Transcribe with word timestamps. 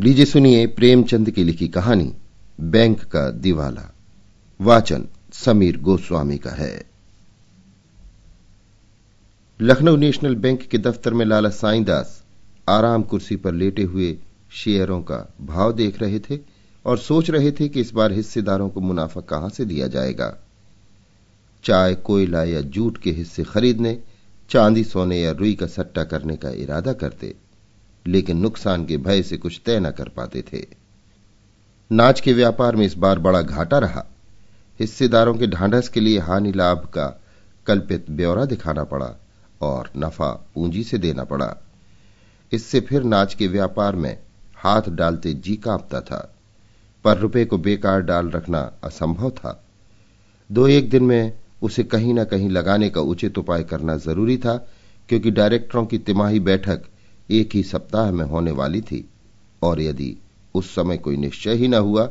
लीजिए 0.00 0.24
सुनिए 0.24 0.66
प्रेमचंद 0.66 1.30
की 1.30 1.44
लिखी 1.44 1.68
कहानी, 1.68 2.14
बैंक 2.60 3.04
का 3.04 3.30
दिवाला। 3.30 3.94
वाचन 4.60 5.08
समीर 5.32 5.80
गोस्वामी 5.80 6.38
का 6.38 6.50
है। 6.50 6.86
लखनऊ 9.60 9.96
नेशनल 9.96 10.34
बैंक 10.34 10.62
के 10.62 10.78
दफ्तर 10.78 11.14
में 11.14 11.24
लाला 11.24 11.48
साईदास 11.48 12.24
आराम 12.68 13.02
कुर्सी 13.02 13.36
पर 13.36 13.52
लेटे 13.52 13.82
हुए 13.82 14.18
शेयरों 14.52 15.02
का 15.02 15.34
भाव 15.40 15.72
देख 15.72 16.02
रहे 16.02 16.18
थे 16.18 16.38
और 16.84 16.98
सोच 16.98 17.30
रहे 17.30 17.52
थे 17.52 17.68
कि 17.68 17.80
इस 17.80 17.92
बार 17.94 18.12
हिस्सेदारों 18.12 18.68
को 18.68 18.80
मुनाफा 18.80 19.20
कहाँ 19.20 19.48
से 19.48 19.64
दिया 19.64 19.86
जाएगा। 19.86 20.38
चाय, 21.64 21.94
कोयला 21.94 22.44
या 22.44 22.60
जूट 22.60 22.98
के 22.98 23.10
हिस्से 23.10 23.44
खरीदने, 23.44 23.98
चांदी, 24.50 24.84
सोने 24.84 25.20
या 25.20 25.32
रुई 25.32 25.54
का 25.54 25.66
सट्टा 25.66 26.04
करने 26.04 26.36
का 26.36 26.50
इरादा 26.50 26.92
करते 26.92 27.34
लेकिन 28.06 28.38
नुकसान 28.38 28.86
के 28.86 28.96
भय 28.96 29.22
से 29.22 29.36
कुछ 29.36 29.60
तय 29.66 29.80
न 29.80 29.90
कर 29.90 30.08
पाते 30.08 30.44
थे। 30.52 30.66
नाच 31.92 32.20
के 32.20 32.32
व्यापार 32.32 32.76
में 32.76 32.86
इस 32.86 32.96
बार 32.96 33.18
बड़ा 33.18 33.42
घाटा 33.42 33.78
रहा। 33.78 34.04
हिस्सेदारों 34.80 35.34
के 35.34 35.46
ढांढस 35.46 35.88
के 35.88 36.00
लिए 36.00 36.18
हानि 36.18 36.52
लाभ 36.52 36.78
का 36.78 37.20
कल्पित 37.66 38.10
ब्यौरा 38.10 38.44
दिखाना 38.44 38.84
पड़ा 38.84 39.14
और 39.60 39.90
नफा 39.96 40.30
पूंजी 40.54 40.82
से 40.84 40.98
देना 40.98 41.24
पड़ा। 41.24 41.56
इससे 42.52 42.80
फिर 42.80 43.02
नाच 43.02 43.34
के 43.34 43.46
व्यापार 43.46 43.96
में 43.96 44.18
हाथ 44.56 44.82
डालते 44.88 45.34
जी 45.34 45.56
कांपता 45.56 46.00
था। 46.00 46.34
पर 47.04 47.18
रुपए 47.18 47.44
को 47.44 47.58
बेकार 47.58 48.00
डाल 48.00 48.30
रखना 48.30 48.72
असंभव 48.84 49.30
था। 49.30 49.64
दो 50.52 50.68
एक 50.68 50.90
दिन 50.90 51.02
में 51.02 51.32
उसे 51.62 51.84
कहीं 51.84 52.14
ना 52.14 52.24
कहीं 52.24 52.50
लगाने 52.50 52.90
का 52.90 53.00
उचित 53.00 53.38
उपाय 53.38 53.62
करना 53.62 53.96
ज़रूरी 53.96 54.36
था, 54.36 54.68
क्योंकि 55.08 55.30
डायरेक्टरों 55.30 55.86
की 55.86 55.98
तिमाही 55.98 56.40
बैठक 56.40 56.82
एक 57.30 57.54
ही 57.54 57.62
सप्ताह 57.62 58.10
में 58.12 58.24
होने 58.24 58.50
वाली 58.50 58.80
थी। 58.80 59.04
और 59.62 59.80
यदि 59.80 60.16
उस 60.54 60.74
समय 60.74 60.96
कोई 60.96 61.16
निश्चय 61.16 61.54
ही 61.54 61.68
न 61.68 61.74
हुआ 61.74 62.06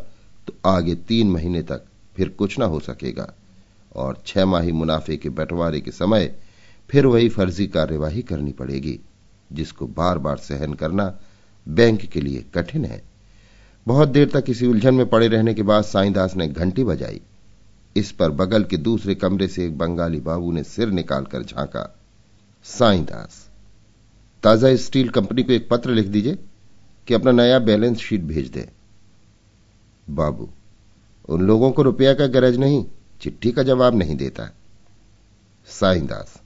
तो 0.48 0.54
आगे 0.66 0.96
तीन 0.96 1.32
महीने 1.32 1.62
तक 1.62 1.84
फिर 2.16 2.30
कुछ 2.30 2.60
न 2.60 2.62
हो 2.62 2.80
सकेगा। 2.80 3.34
और 3.96 4.22
छह 4.26 4.46
माही 4.46 4.72
मुनाफे 4.72 5.18
के 5.18 5.30
बंटवारे 5.30 5.82
के 5.82 5.92
समय 5.92 6.36
फिर 6.90 7.06
वही 7.06 7.30
फर्जी 7.30 7.68
कार्यवाही 7.68 8.22
करनी 8.22 8.52
पड़ेगी, 8.52 9.00
जिसको 9.54 9.88
बार 9.88 10.18
बार 10.18 10.38
सहन 10.38 10.74
करना 10.74 11.20
बैंक 11.68 12.02
के 12.02 12.22
लिए 12.22 12.46
कठिन 12.56 12.86
है। 12.86 13.02
बहुत 13.88 14.10
देर 14.10 14.30
तक 14.30 14.44
किसी 14.44 14.68
उलझन 14.68 14.96
में 14.96 15.10
पड़े 15.10 15.28
रहने 15.28 15.54
के 15.54 15.64
बाद 15.64 15.84
साईदास 15.84 16.36
ने 16.36 16.48
घंटी 16.48 16.84
बजाई। 16.84 17.22
इस 17.96 18.12
पर 18.12 18.32
बगल 18.32 18.64
के 18.64 18.78
दूसरे 18.78 19.16
कमरे 19.16 19.48
से 19.48 19.66
एक 19.66 19.78
बंगाली 19.78 20.20
बाबू 20.20 20.52
ने 20.52 20.64
सिर 20.64 20.90
निकालकर 20.90 21.44
झांका। 21.44 22.00
साईदास। 22.64 23.43
ताज़ा 24.44 24.76
स्टील 24.76 25.10
कंपनी 25.10 25.44
को 25.44 25.54
एक 25.54 25.68
पत्र 25.70 25.92
लिख 25.92 26.08
दीजिए 26.08 26.38
कि 27.08 27.14
अपना 27.14 27.32
नया 27.32 27.60
बैलेंस 27.60 27.98
शीट 27.98 28.22
भेज 28.22 28.48
दें। 28.48 28.66
बाबू, 30.08 30.50
उन 31.30 31.42
लोगों 31.42 31.72
को 31.72 31.82
रुपया 31.82 32.14
का 32.14 32.28
गरज 32.28 32.58
नहीं, 32.58 32.86
चिट्ठी 33.22 33.52
का 33.52 33.64
जवाब 33.64 33.96
नहीं 33.96 34.16
देता। 34.16 34.50
साईदास 35.68 36.42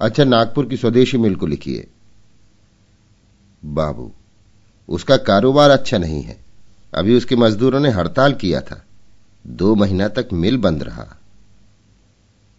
अच्छा 0.00 0.24
नागपुर 0.24 0.66
की 0.66 0.76
स्वदेशी 0.76 1.18
मिल 1.18 1.34
को 1.36 1.46
लिखिए। 1.46 1.86
बाबू, 3.62 4.10
उसका 4.88 5.16
कारोबार 5.16 5.70
अच्छा 5.70 5.98
नहीं 5.98 6.22
है। 6.22 6.38
अभी 6.92 7.16
उसके 7.16 7.36
मजदूरों 7.36 7.80
ने 7.80 7.90
हड़ताल 7.90 8.34
किया 8.34 8.60
था। 8.60 8.84
दो 9.44 9.74
महीना 9.74 10.08
तक 10.08 10.28
मिल 10.32 10.56
बंद 10.56 10.82
रहा। 10.82 11.06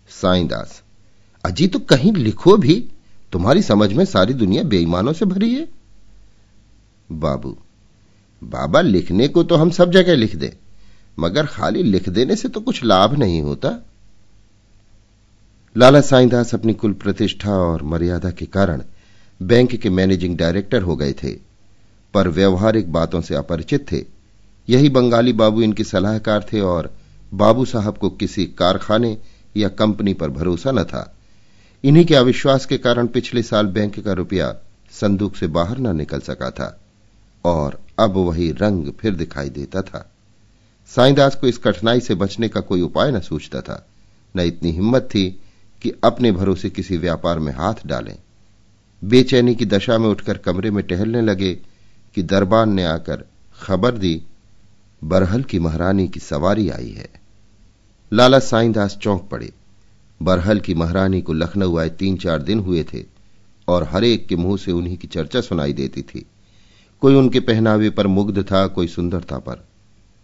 साईदास 0.10 0.82
अजी 1.44 1.68
तो 1.68 1.80
कहीं 1.80 2.14
लिखो 2.14 2.58
भी। 2.58 2.76
तुम्हारी 3.34 3.62
समझ 3.62 3.92
में 3.94 4.04
सारी 4.06 4.34
दुनिया 4.34 4.64
बेईमानों 4.64 5.14
से 5.14 5.26
भरी 5.26 5.54
है। 5.54 5.68
बाबू, 7.10 7.58
बाबा 8.42 8.82
लिखने 8.82 9.28
को 9.28 9.44
तो 9.44 9.56
हम 9.56 9.70
सब 9.72 9.92
जगह 9.92 10.16
लिख 10.16 10.36
दे, 10.36 10.54
मगर 11.18 11.46
खाली 11.46 11.84
लिख 11.84 12.10
देने 12.10 12.36
से 12.36 12.50
तो 12.50 12.60
कुछ 12.62 12.84
लाभ 12.84 13.18
नहीं 13.20 13.42
होता। 13.42 13.78
लाला 15.76 16.02
साईदास 16.02 16.54
अपनी 16.56 16.74
कुल 16.74 16.94
प्रतिष्ठा 16.94 17.52
और 17.52 17.84
मर्यादा 17.84 18.32
के 18.32 18.46
कारण 18.48 18.82
बैंक 19.40 19.76
के 19.76 19.90
मैनेजिंग 19.90 20.38
डायरेक्टर 20.38 20.82
हो 20.82 20.96
गए 20.96 21.14
थे, 21.14 21.32
पर 22.14 22.28
व्यवहारिक 22.30 22.92
बातों 22.92 23.22
से 23.22 23.36
अपरिचित 23.36 23.92
थे। 23.92 24.04
यही 24.68 24.90
बंगाली 24.90 25.34
बाबू 25.34 25.62
इनके 25.62 25.84
सलाहकार 25.84 26.46
थे 26.54 26.60
और 26.60 26.94
बाबू 27.32 27.66
साहब 27.66 27.98
को 27.98 28.10
किसी 28.10 28.46
कारखाने 28.58 29.18
या 29.58 29.70
कंपनी 29.70 30.14
पर 30.14 30.30
भरोसा 30.30 30.72
न 30.72 30.84
था। 30.84 31.02
इन्हीं 31.84 32.06
के 32.06 32.16
अविश्वास 32.16 32.66
के 32.66 32.78
कारण 32.78 33.08
पिछले 33.08 33.44
साल 33.44 33.66
बैंक 33.66 34.00
का 34.00 34.14
रुपया 34.14 34.56
संदूक 34.92 35.36
से 35.36 35.48
बाहर 35.48 35.78
न 35.78 35.96
निकल 35.96 36.20
सका 36.20 36.52
था, 36.52 36.82
और 37.46 37.80
अब 38.00 38.12
वही 38.12 38.52
रंग 38.52 38.92
फिर 38.92 39.16
दिखाई 39.16 39.50
देता 39.50 39.82
था। 39.82 40.12
साईदास 40.88 41.36
को 41.36 41.48
इस 41.48 41.58
कठिनाई 41.58 42.00
से 42.00 42.16
बचने 42.16 42.50
का 42.50 42.60
कोई 42.60 42.82
उपाय 42.82 43.12
न 43.12 43.20
सूझता 43.20 43.62
था। 43.62 43.88
न 44.36 44.40
इतनी 44.40 44.72
हिम्मत 44.72 45.02
थी 45.02 45.42
कि 45.82 45.94
अपने 46.04 46.32
भरोसे 46.32 46.70
किसी 46.70 46.98
व्यापार 46.98 47.40
में 47.40 47.54
हाथ 47.54 47.74
डालें। 47.86 48.18
बेचैनी 49.04 49.56
की 49.56 49.66
दशा 49.66 49.98
में 49.98 50.10
उठकर 50.10 50.38
कमरे 50.38 50.72
में 50.72 50.84
टहलने 50.84 51.22
लगे 51.22 51.54
कि 52.16 52.24
दरबान 52.24 52.74
ने 52.74 52.84
आकर 52.84 53.24
खबर 53.62 53.92
दी, 53.92 54.22
बरहल 55.04 55.44
की 55.44 55.60
महारानी 55.60 56.08
की 56.08 56.20
सवारी 56.20 56.70
आई 56.70 56.92
है। 56.92 57.10
लाला 58.14 58.40
साईदास 58.40 58.98
चौंक 58.98 59.30
पड़े। 59.32 59.54
बरहल 60.22 60.60
की 60.60 60.74
महारानी 60.74 61.22
को 61.22 61.34
लखनऊ 61.34 61.78
आए 61.78 61.90
तीन 61.90 62.18
चार 62.18 62.42
दिन 62.42 62.60
हुए 62.60 62.84
थे, 62.84 63.06
और 63.68 63.84
हरेक 63.84 64.28
के 64.28 64.36
मुँह 64.36 64.58
से 64.58 64.72
उन्हीं 64.72 64.98
की 64.98 65.08
चर्चा 65.08 65.42
सुनाई 65.42 65.74
देती 65.74 66.02
थी। 66.02 66.26
कोई 67.02 67.16
उनके 67.16 67.40
पहनावे 67.40 67.90
पर 67.90 68.08
मुग्ध 68.08 68.44
था, 68.44 68.68
कोई 68.68 68.88
सुंदरता 68.88 69.38
पर, 69.38 69.68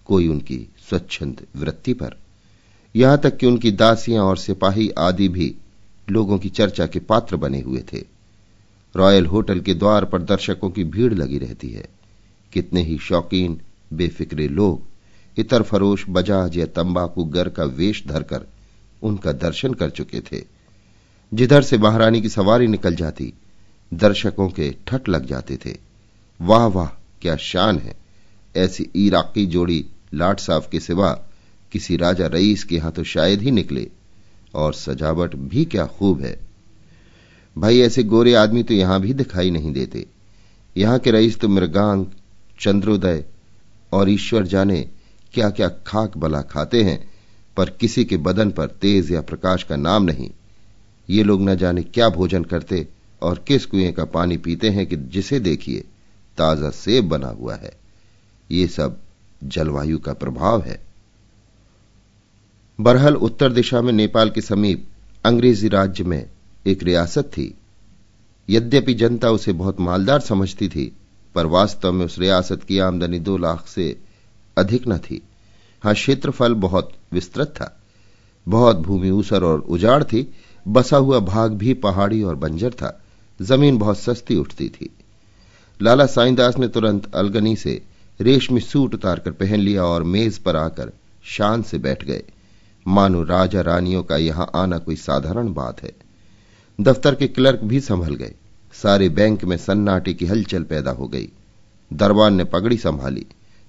कोई 0.05 0.27
उनकी 0.27 0.67
स्वच्छंद 0.89 1.41
वृत्ति 1.55 1.93
पर। 1.93 2.15
यहाँ 2.95 3.17
तक 3.17 3.37
कि 3.37 3.45
उनकी 3.45 3.71
दासियाँ 3.71 4.23
और 4.23 4.37
सिपाही 4.37 4.89
आदि 4.89 5.27
भी 5.27 5.55
लोगों 6.09 6.37
की 6.39 6.49
चर्चा 6.49 6.87
के 6.87 6.99
पात्र 6.99 7.35
बने 7.35 7.61
हुए 7.61 7.83
थे। 7.93 8.03
रॉयल 8.95 9.25
होटल 9.25 9.59
के 9.59 9.73
द्वार 9.73 10.05
पर 10.05 10.21
दर्शकों 10.21 10.69
की 10.69 10.83
भीड़ 10.83 11.13
लगी 11.13 11.37
रहती 11.37 11.69
है। 11.69 11.89
कितने 12.53 12.83
ही 12.83 12.97
शौकीन, 12.97 13.61
बेफिक्रे 13.93 14.47
लोग, 14.47 14.81
इतर 15.37 15.61
फरोश, 15.61 16.05
बजाज 16.09 16.57
या 16.57 16.65
तंबाकू 16.65 17.23
गर 17.23 17.49
का 17.49 17.63
वेश 17.63 18.03
धरकर 18.07 18.45
उनका 19.03 19.31
दर्शन 19.31 19.73
कर 19.73 19.89
चुके 19.89 20.21
थे। 20.21 20.43
जिधर 21.33 21.61
से 21.61 21.77
महारानी 21.77 22.21
की 22.21 22.29
सवारी 22.29 22.67
निकल 22.67 22.95
जाती, 22.95 23.33
दर्शकों 23.93 24.49
के 24.49 24.75
ठट 24.87 25.09
लग 25.09 25.25
जाते 25.25 25.57
थे। 25.57 25.77
वाह 26.41 26.65
वाह, 26.65 26.87
क्या 27.21 27.35
शान 27.35 27.79
है! 27.79 27.95
ऐसी 28.55 28.89
इराकी 28.95 29.45
जोड़ी 29.45 29.85
लाट 30.13 30.39
साफ़ 30.39 30.69
के 30.69 30.79
सिवा 30.79 31.11
किसी 31.71 31.97
राजा 31.97 32.27
रईस 32.27 32.63
के 32.63 32.75
यहाँ 32.75 32.91
तो 32.91 33.03
शायद 33.03 33.41
ही 33.41 33.51
निकले, 33.51 33.89
और 34.55 34.73
सजावट 34.73 35.35
भी 35.35 35.65
क्या 35.65 35.85
खूब 35.85 36.21
है। 36.21 36.39
भाई, 37.57 37.79
ऐसे 37.79 38.03
गोरे 38.03 38.33
आदमी 38.33 38.63
तो 38.63 38.73
यहाँ 38.73 39.01
भी 39.01 39.13
दिखाई 39.13 39.51
नहीं 39.51 39.73
देते। 39.73 40.05
यहाँ 40.77 40.99
के 40.99 41.11
रईस 41.11 41.39
तो 41.39 41.47
मृगांग, 41.47 42.05
चंद्रोदय 42.59 43.25
और 43.91 44.09
ईश्वर 44.09 44.45
जाने 44.45 44.89
क्या 45.33 45.49
क्या 45.49 45.67
खाक 45.67 46.17
बला 46.17 46.41
खाते 46.41 46.83
हैं। 46.83 47.16
पर 47.57 47.69
किसी 47.69 48.05
के 48.05 48.17
बदन 48.17 48.51
पर 48.51 48.67
तेज 48.67 49.11
या 49.11 49.21
प्रकाश 49.21 49.63
का 49.63 49.75
नाम 49.75 50.03
नहीं। 50.03 50.31
ये 51.09 51.23
लोग 51.23 51.41
न 51.41 51.55
जाने 51.55 51.83
क्या 51.83 52.09
भोजन 52.09 52.43
करते 52.43 52.87
और 53.21 53.45
किस 53.47 53.65
कुएँ 53.65 53.91
का 53.91 54.05
पानी 54.05 54.37
पीते 54.37 54.69
हैं 54.69 54.87
कि 54.87 54.95
जिसे 54.95 55.39
देखिए, 55.39 55.79
ताज़ा 56.37 56.69
सेब 56.69 57.09
बना 57.09 57.27
हुआ 57.27 57.55
है। 57.55 57.73
ये 58.51 58.67
सब 58.67 58.99
जलवायु 59.43 59.99
का 59.99 60.13
प्रभाव 60.13 60.61
है। 60.61 60.79
बरहल 62.79 63.15
उत्तर 63.15 63.51
दिशा 63.51 63.81
में 63.81 63.93
नेपाल 63.93 64.29
के 64.29 64.41
समीप 64.41 64.87
अंग्रेज़ी 65.25 65.67
राज्य 65.67 66.03
में 66.03 66.29
एक 66.67 66.83
रियासत 66.83 67.23
थी। 67.23 67.53
यद्यपि 68.49 68.93
जनता 68.93 69.29
उसे 69.31 69.53
बहुत 69.53 69.79
मालदार 69.79 70.19
समझती 70.19 70.69
थी, 70.69 70.95
पर 71.35 71.45
वास्तव 71.45 71.91
में 71.91 72.05
उस 72.05 72.19
रियासत 72.19 72.63
की 72.63 72.79
आमदनी 72.79 73.19
दो 73.19 73.37
लाख 73.37 73.67
से 73.67 73.97
अधिक 74.57 74.87
न 74.87 74.97
थी। 74.97 75.21
हाँ, 75.83 75.93
क्षेत्रफल 75.93 76.53
बहुत 76.53 76.91
विस्तृत 77.11 77.47
था। 77.47 77.79
बहुत 78.47 78.77
भूमि 78.77 79.09
ऊसर 79.09 79.43
और 79.43 79.59
उजाड़ 79.59 80.03
थी। 80.03 80.33
बसा 80.67 80.97
हुआ 80.97 81.19
भाग 81.19 81.51
भी 81.51 81.73
पहाड़ी 81.73 82.23
और 82.23 82.35
बंजर 82.35 82.71
था। 82.71 83.03
ज़मीन 83.41 83.77
बहुत 83.77 83.99
सस्ती 83.99 84.35
उठती 84.35 84.69
थी। 84.69 84.89
लाला 85.81 86.05
साईदास 86.05 86.57
ने 86.57 86.67
तुरंत 86.67 87.15
अलगनी 87.15 87.55
से 87.55 87.81
रेशमी 88.21 88.59
सूट 88.59 88.93
उतारकर 88.93 89.31
पहन 89.31 89.59
लिया 89.59 89.83
और 89.83 90.03
मेज 90.03 90.37
पर 90.37 90.55
आकर 90.55 90.91
शान 91.23 91.61
से 91.61 91.77
बैठ 91.77 92.05
गए। 92.05 92.23
मानो 92.87 93.23
राजा 93.23 93.61
रानियों 93.61 94.03
का 94.03 94.17
यहाँ 94.17 94.51
आना 94.55 94.77
कोई 94.77 94.95
साधारण 94.95 95.53
बात 95.53 95.83
है। 95.83 95.93
दफ्तर 96.81 97.15
के 97.15 97.27
क्लर्क 97.27 97.59
भी 97.63 97.79
संभल 97.79 98.15
गए। 98.15 98.33
सारे 98.73 99.09
बैंक 99.09 99.43
में 99.43 99.57
सन्नाटे 99.57 100.13
की 100.13 100.25
हलचल 100.25 100.63
पैदा 100.63 100.91
हो 100.91 101.07
गई। 101.07 101.29
दरबान 101.93 102.33
ने 102.33 102.43
पगड़ी 102.43 102.77
संभाली। 102.77 103.25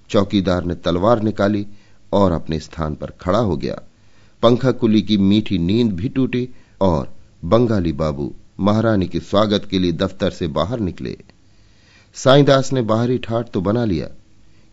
चौकीदार 0.09 0.63
ने 0.65 0.75
तलवार 0.75 1.21
निकाली। 1.21 1.67
और 2.13 2.31
अपने 2.31 2.59
स्थान 2.59 2.95
पर 2.95 3.13
खड़ा 3.21 3.39
हो 3.39 3.57
गया। 3.57 3.81
पंखा 4.43 4.71
कुली 4.71 5.01
की 5.01 5.17
मीठी 5.17 5.57
नींद 5.57 5.93
भी 5.93 6.09
टूटी 6.09 6.47
और 6.81 7.13
बंगाली 7.45 7.91
बाबू 7.91 8.33
महारानी 8.59 9.07
के 9.07 9.19
स्वागत 9.19 9.67
के 9.71 9.79
लिए 9.79 9.91
दफ्तर 9.91 10.31
से 10.31 10.47
बाहर 10.47 10.79
निकले। 10.79 11.17
साईदास 12.13 12.73
ने 12.73 12.81
बाहरी 12.81 13.17
ठाट 13.17 13.49
तो 13.49 13.61
बना 13.61 13.85
लिया, 13.85 14.07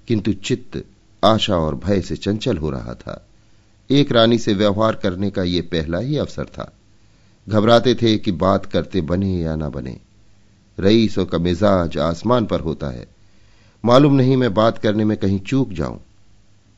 किंतु 0.08 0.32
चित्त, 0.32 0.84
आशा 1.24 1.56
और 1.56 1.74
भय 1.74 2.00
से 2.00 2.16
चंचल 2.16 2.56
हो 2.56 2.70
रहा 2.70 2.94
था। 2.94 3.26
एक 3.90 4.12
रानी 4.12 4.38
से 4.38 4.54
व्यवहार 4.54 4.94
करने 4.94 5.30
का 5.30 5.42
यह 5.42 5.62
पहला 5.62 5.98
ही 5.98 6.16
अवसर 6.16 6.44
था। 6.44 6.72
घबराते 7.48 7.94
थे 7.94 8.16
कि 8.18 8.32
बात 8.32 8.66
करते 8.66 9.00
बने 9.00 9.32
या 9.36 9.56
ना 9.56 9.68
बने। 9.68 9.96
रईसों 10.78 11.26
का 11.26 11.38
मिजाज 11.38 11.98
आसमान 11.98 12.46
पर 12.46 12.60
होता 12.60 12.86
है। 12.86 13.06
मालूम 13.84 14.14
नहीं 14.14 14.36
मैं 14.36 14.54
बात 14.54 14.78
करने 14.78 15.04
में 15.04 15.16
कहीं 15.16 15.40
चूक 15.40 15.72
जाऊँ। 15.72 16.00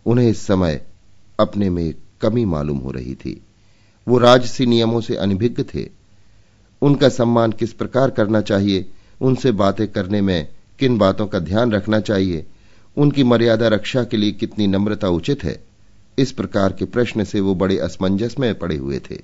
उन्हें 0.08 0.28
इस 0.28 0.46
समय 0.46 0.86
अपने 1.40 1.70
में 1.70 1.94
कमी 2.20 2.44
मालूम 2.44 2.78
हो 2.78 2.90
रही 2.90 3.14
थी। 3.14 3.42
वो 4.08 4.18
राजसी 4.18 4.66
नियमों 4.66 5.00
से 5.00 5.16
अनभिज्ञ 5.16 5.62
थे। 5.62 5.88
उनका 6.82 7.08
सम्मान 7.08 7.52
किस 7.52 7.72
प्रकार 7.72 8.10
करना 8.10 8.40
चाहिए, 8.40 8.90
उनसे 9.20 9.52
बातें 9.52 9.88
करने 9.88 10.20
में 10.20 10.48
किन 10.78 10.98
बातों 10.98 11.26
का 11.26 11.38
ध्यान 11.38 11.72
रखना 11.72 12.00
चाहिए, 12.00 12.46
उनकी 12.96 13.24
मर्यादा 13.24 13.68
रक्षा 13.68 14.04
के 14.04 14.16
लिए 14.16 14.32
कितनी 14.32 14.66
नम्रता 14.66 15.08
उचित 15.08 15.44
है, 15.44 15.64
इस 16.18 16.32
प्रकार 16.32 16.72
के 16.72 16.84
प्रश्न 16.84 17.24
से 17.24 17.40
वो 17.40 17.54
बड़े 17.54 17.78
असमंजस 17.78 18.36
में 18.38 18.58
पड़े 18.58 18.76
हुए 18.76 18.98
थे। 18.98 19.22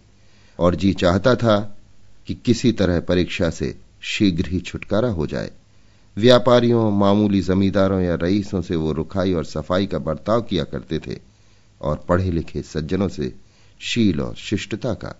और 0.59 0.75
जी 0.75 0.93
चाहता 0.93 1.35
था 1.35 1.79
कि 2.27 2.35
किसी 2.35 2.73
तरह 2.73 3.01
परीक्षा 3.01 3.51
से 3.51 3.79
शीघ्र 4.03 4.49
ही 4.49 4.61
छुटकारा 4.61 5.09
हो 5.09 5.27
जाए। 5.27 5.51
व्यापारियों, 6.17 6.91
मामूली 6.91 7.41
जमींदारों 7.41 8.01
या 8.01 8.15
रईसों 8.15 8.61
से 8.63 8.77
वो 8.77 8.93
रुखाई 8.93 9.33
और 9.33 9.45
सफ़ाई 9.45 9.87
का 9.87 9.99
बर्ताव 9.99 10.43
किया 10.43 10.65
करते 10.65 10.99
थे 10.99 11.19
और 11.81 12.05
पढ़े 12.09 12.31
लिखे 12.31 12.63
सज्जनों 12.63 13.09
से 13.09 13.33
शील 13.81 14.21
और 14.21 14.35
शिष्टता 14.35 14.93
का। 14.95 15.15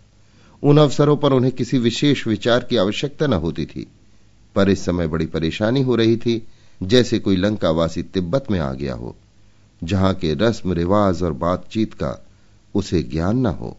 उन 0.63 0.79
अवसरों 0.79 1.17
पर 1.17 1.33
उन्हें 1.33 1.53
किसी 1.53 1.79
विशेष 1.79 2.27
विचार 2.27 2.65
की 2.65 2.77
आवश्यकता 2.77 3.27
न 3.27 3.33
होती 3.33 3.67
थी, 3.67 3.87
पर 4.55 4.71
इस 4.71 4.85
समय 4.85 5.07
बड़ी 5.07 5.27
परेशानी 5.27 5.83
हो 5.83 5.97
रही 5.97 6.17
थी, 6.17 6.47
जैसे 6.83 7.19
कोई 7.19 7.37
लंकावासी 7.37 8.03
तिब्बत 8.03 8.51
में 8.51 8.59
आ 8.61 8.73
गया 8.73 8.95
हो, 8.95 9.17
जहाँ 9.85 10.15
के 10.15 10.35
रस्म, 10.35 10.73
रिवाज 10.73 11.23
और 11.23 11.33
बातचीत 11.33 11.95
का 11.95 12.27
उसे 12.75 13.03
ज्ञान 13.03 13.39
न 13.39 13.47
हो। 13.47 13.77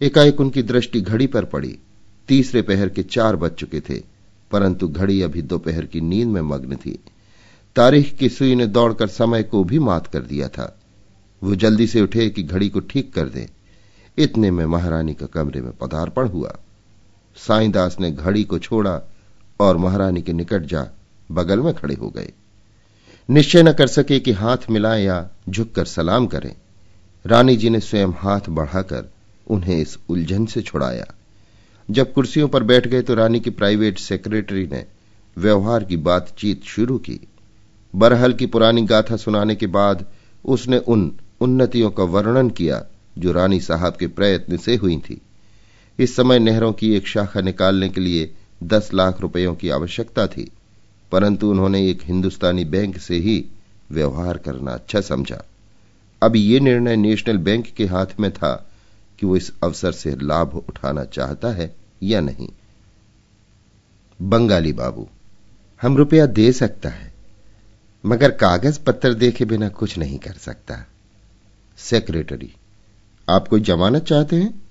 एकाएक 0.00 0.40
उनकी 0.40 0.62
दृष्टि 0.62 1.00
घड़ी 1.00 1.26
पर 1.26 1.44
पड़ी, 1.44 1.78
तीसरे 2.28 2.62
पहर 2.62 2.88
के 2.88 3.02
चार 3.02 3.36
बज 3.36 3.50
चुके 3.50 3.80
थे। 3.80 4.09
परंतु 4.50 4.88
घड़ी 4.88 5.22
अभी 5.22 5.42
दोपहर 5.42 5.84
की 5.86 6.00
नींद 6.00 6.28
में 6.28 6.42
मग्न 6.42 6.76
थी। 6.76 6.98
तारीख 7.76 8.16
की 8.16 8.28
सुई 8.28 8.54
ने 8.54 8.66
दौड़कर 8.66 9.06
समय 9.06 9.42
को 9.42 9.64
भी 9.64 9.78
मात 9.78 10.06
कर 10.06 10.20
दिया 10.20 10.48
था। 10.48 10.78
वो 11.42 11.54
जल्दी 11.54 11.86
से 11.86 12.00
उठे 12.00 12.30
कि 12.30 12.42
घड़ी 12.42 12.68
को 12.68 12.80
ठीक 12.80 13.14
कर 13.14 13.28
दे। 13.28 13.50
इतने 14.18 14.50
में 14.50 14.66
महारानी 14.66 15.14
का 15.14 15.26
कमरे 15.26 15.60
में 15.60 15.72
पदार्पण 15.72 16.28
हुआ। 16.28 16.58
साईदास 17.36 17.96
ने 18.00 18.10
घड़ी 18.10 18.44
को 18.44 18.58
छोड़ा 18.58 19.00
और 19.60 19.76
महारानी 19.76 20.22
के 20.22 20.32
निकट 20.32 20.62
जा 20.62 20.86
बगल 21.32 21.60
में 21.60 21.74
खड़े 21.74 21.94
हो 21.94 22.08
गए। 22.08 22.32
निश्चय 23.30 23.62
न 23.62 23.72
कर 23.72 23.86
सके 23.86 24.20
कि 24.20 24.32
हाथ 24.32 24.58
मिलाएँ 24.70 25.04
या 25.04 25.28
झुककर 25.48 25.84
सलाम 25.84 26.26
करें। 26.26 26.54
रानी 27.26 27.56
जी 27.56 27.70
ने 27.70 27.80
स्वयं 27.80 28.08
हाथ 28.08 28.40
बढ़ाकर 28.48 29.12
उन्हें 29.46 29.78
इस 29.78 29.98
उलझन 30.08 30.46
से 30.46 30.62
छुड़ाया। 30.62 31.06
जब 31.90 32.12
कुर्सियों 32.12 32.48
पर 32.48 32.62
बैठ 32.62 32.86
गए 32.86 33.02
तो 33.02 33.14
रानी 33.14 33.40
की 33.40 33.50
प्राइवेट 33.50 33.98
सेक्रेटरी 33.98 34.66
ने 34.66 34.84
व्यवहार 35.36 35.84
की 35.84 35.96
बातचीत 35.96 36.64
शुरू 36.64 36.98
की। 36.98 37.18
बरहल 37.94 38.32
की 38.32 38.46
पुरानी 38.46 38.82
गाथा 38.82 39.16
सुनाने 39.16 39.54
के 39.54 39.66
बाद 39.66 40.04
उसने 40.44 40.78
उन 40.78 41.12
उन्नतियों 41.40 41.90
का 41.90 42.04
वर्णन 42.04 42.50
किया, 42.50 42.84
जो 43.18 43.32
रानी 43.32 43.60
साहब 43.60 43.96
के 43.96 44.06
प्रयत्न 44.06 44.56
से 44.56 44.76
हुई 44.76 44.96
थी। 44.98 45.20
इस 45.98 46.14
समय 46.16 46.38
नहरों 46.38 46.72
की 46.72 46.94
एक 46.94 47.06
शाखा 47.06 47.40
निकालने 47.40 47.88
के 47.88 48.00
लिए 48.00 48.30
दस 48.62 48.90
लाख 48.94 49.20
रुपयों 49.20 49.54
की 49.54 49.68
आवश्यकता 49.68 50.26
थी, 50.26 50.50
परंतु 51.12 51.50
उन्होंने 51.50 51.86
एक 51.88 52.02
हिंदुस्तानी 52.04 52.64
बैंक 52.64 52.98
से 52.98 53.16
ही 53.16 53.44
व्यवहार 53.90 54.38
करना 54.38 54.72
अच्छा 54.72 55.00
समझा। 55.00 55.42
अब 56.22 56.36
ये 56.36 56.60
निर्णय 56.60 56.96
नेशनल 56.96 57.38
बैंक 57.38 57.66
के 57.66 57.86
हाथ 57.86 58.18
में 58.20 58.30
था 58.32 58.54
कि 59.18 59.26
वो 59.26 59.36
इस 59.36 59.52
अवसर 59.62 59.92
से 59.92 60.14
लाभ 60.22 60.54
उठाना 60.68 61.04
चाहता 61.04 61.52
है। 61.52 61.79
या 62.02 62.20
नहीं? 62.20 62.48
बंगाली 64.22 64.72
बाबू, 64.72 65.08
हम 65.82 65.96
रुपया 65.96 66.26
दे 66.26 66.52
सकता 66.52 66.88
है, 66.88 67.12
मगर 68.06 68.30
कागज़ 68.30 68.80
पत्र 68.80 69.14
देखे 69.14 69.44
बिना 69.44 69.68
कुछ 69.68 69.98
नहीं 69.98 70.18
कर 70.18 70.32
सकता। 70.32 70.86
सेक्रेटरी, 71.78 72.52
आप 73.28 73.48
कोई 73.48 73.60
जमानत 73.60 74.02
चाहते 74.02 74.36
हैं? 74.36 74.62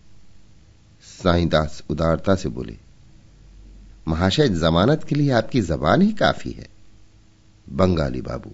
साईदास 1.04 1.84
उदारता 1.90 2.36
से 2.36 2.50
बोले, 2.50 2.78
महाशय, 4.08 4.50
जमानत 4.50 5.04
के 5.04 5.16
लिए 5.16 5.32
आपकी 5.32 5.62
जबान 5.62 6.02
ही 6.02 6.12
काफ़ी 6.12 6.52
है। 6.52 6.68
बंगाली 7.70 8.22
बाबू, 8.22 8.54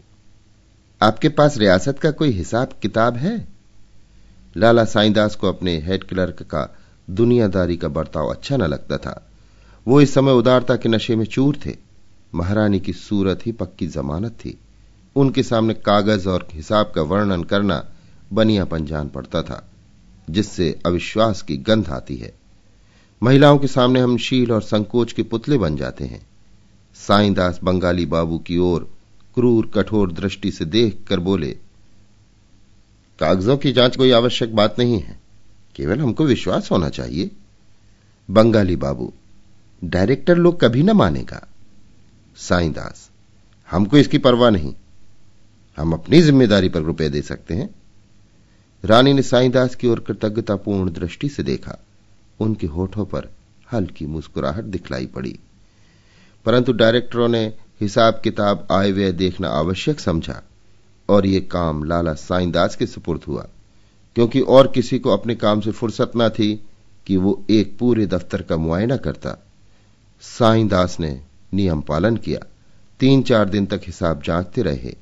आपके 1.02 1.30
पास 1.30 1.58
रियासत 1.58 2.00
का 2.00 2.12
कोई 2.12 2.30
हिसाब 2.30 2.74
किताब 2.82 3.18
है? 3.18 3.48
लाला 4.58 4.86
साईदास 4.86 5.36
को 5.36 5.48
अपने 5.48 5.78
हेड 5.80 6.04
क्लर्क 6.04 6.44
का 6.44 6.76
दुनियादारी 7.10 7.78
का 7.78 7.88
बर्ताव 7.88 8.28
अच्छा 8.28 8.58
न 8.58 8.62
लगता 8.62 8.98
था। 8.98 9.28
वो 9.88 10.02
इस 10.02 10.14
समय 10.14 10.32
उदारता 10.32 10.76
के 10.76 10.90
नशे 10.90 11.16
में 11.16 11.26
चूर 11.26 11.58
थे। 11.66 11.76
महारानी 12.36 12.80
की 12.80 12.94
सूरत 12.94 13.40
ही 13.46 13.52
पक्की 13.52 13.88
जमानत 13.88 14.32
थी। 14.32 14.58
उनके 15.16 15.44
सामने 15.44 15.74
कागज़ 15.74 16.30
और 16.30 16.48
हिसाब 16.52 16.92
का 16.96 17.02
वर्णन 17.02 17.44
करना 17.44 17.86
बनियापन 18.34 18.86
जान 18.86 19.08
पड़ता 19.08 19.42
था, 19.42 19.70
जिससे 20.30 20.80
अविश्वास 20.86 21.42
की 21.42 21.58
गंध 21.58 21.90
आती 21.90 22.16
है। 22.16 22.34
महिलाओं 23.24 23.58
के 23.58 23.68
सामने 23.68 24.00
हम 24.00 24.18
शील 24.18 24.52
और 24.52 24.62
संकोच 24.62 25.12
के 25.12 25.24
पुतले 25.24 25.58
बन 25.58 25.76
जाते 25.76 26.06
हैं। 26.06 26.26
साईदास 26.96 27.60
बंगाली 27.64 28.06
बाबू 28.06 28.38
की 28.38 28.58
ओर 28.58 28.94
क्रूर, 29.36 29.72
कठोर 29.74 30.12
दृष्टि 30.12 30.52
से 30.52 30.66
देख 30.66 30.98
कर 31.08 31.20
बोले, 31.20 31.52
कागजों 33.20 33.58
की 33.58 33.72
जाँच 33.72 33.96
कोई 33.96 34.12
आवश्यक 34.12 34.56
बात 34.56 34.76
नहीं 34.80 35.00
है। 35.00 35.25
केवल 35.76 36.00
हमको 36.00 36.26
विश्वास 36.26 36.72
होना 36.72 36.90
चाहिए। 36.90 37.32
बंगाली 38.32 38.76
बाबू, 38.76 39.14
डायरेक्टर 39.84 40.38
लोग 40.38 40.60
कभी 40.62 40.84
न 40.84 40.92
मानेगा। 40.92 41.48
साईदास 42.38 43.10
हमको 43.72 43.98
इसकी 43.98 44.18
परवाह 44.18 44.50
नहीं। 44.50 44.74
हम 45.78 45.94
अपनी 45.94 46.22
ज़िम्मेदारी 46.22 46.70
पर 46.70 46.82
रुपए 46.82 47.10
दे 47.10 47.22
सकते 47.22 47.54
हैं। 47.54 47.76
रानी 48.86 49.14
ने 49.14 49.22
साईदास 49.22 49.76
की 49.76 49.88
ओर 49.88 50.00
कृतज्ञतापूर्ण 50.00 50.92
दृष्टि 50.92 51.30
से 51.30 51.44
देखा। 51.44 51.78
उनके 52.40 52.68
होठों 52.68 53.06
पर 53.06 53.30
हल्की 53.74 54.06
मुस्कुराहट 54.06 54.64
दिखलाई 54.64 55.06
पड़ी। 55.06 55.40
परंतु 56.46 56.74
डायरेक्टरों 56.74 57.28
ने 57.28 57.54
हिसाब 57.82 58.22
किताब 58.24 58.68
आय 58.72 58.92
व्यय 58.92 59.12
देखना 59.12 59.50
आवश्यक 59.50 60.00
समझा 60.00 60.42
और 61.10 61.26
यह 61.26 61.48
काम 61.52 61.84
लाला 61.84 62.14
साईदास 62.14 62.76
के 62.76 62.88
सुपुर्द 62.88 63.22
हुआ। 63.24 63.48
क्योंकि 64.16 64.40
और 64.40 64.68
किसी 64.68 65.00
को 65.00 65.10
अपने 65.10 65.36
काम 65.36 65.62
से 65.62 65.72
फुर्सत 65.72 66.12
न 66.18 66.30
थी 66.30 66.54
कि 67.08 67.18
वो 67.18 67.46
एक 67.50 67.78
पूरे 67.78 68.06
दफ्तर 68.06 68.42
का 68.42 68.58
मुआयना 68.58 68.98
करता। 68.98 69.38
साईदास 70.22 71.00
ने 71.00 71.22
नियम 71.54 71.82
पालन 71.82 72.18
किया। 72.18 72.40
तीन 73.00 73.22
चार 73.22 73.50
दिन 73.50 73.66
तक 73.66 73.82
हिसाब 73.88 74.22
जांचते 74.22 74.62
रहे। 74.62 74.96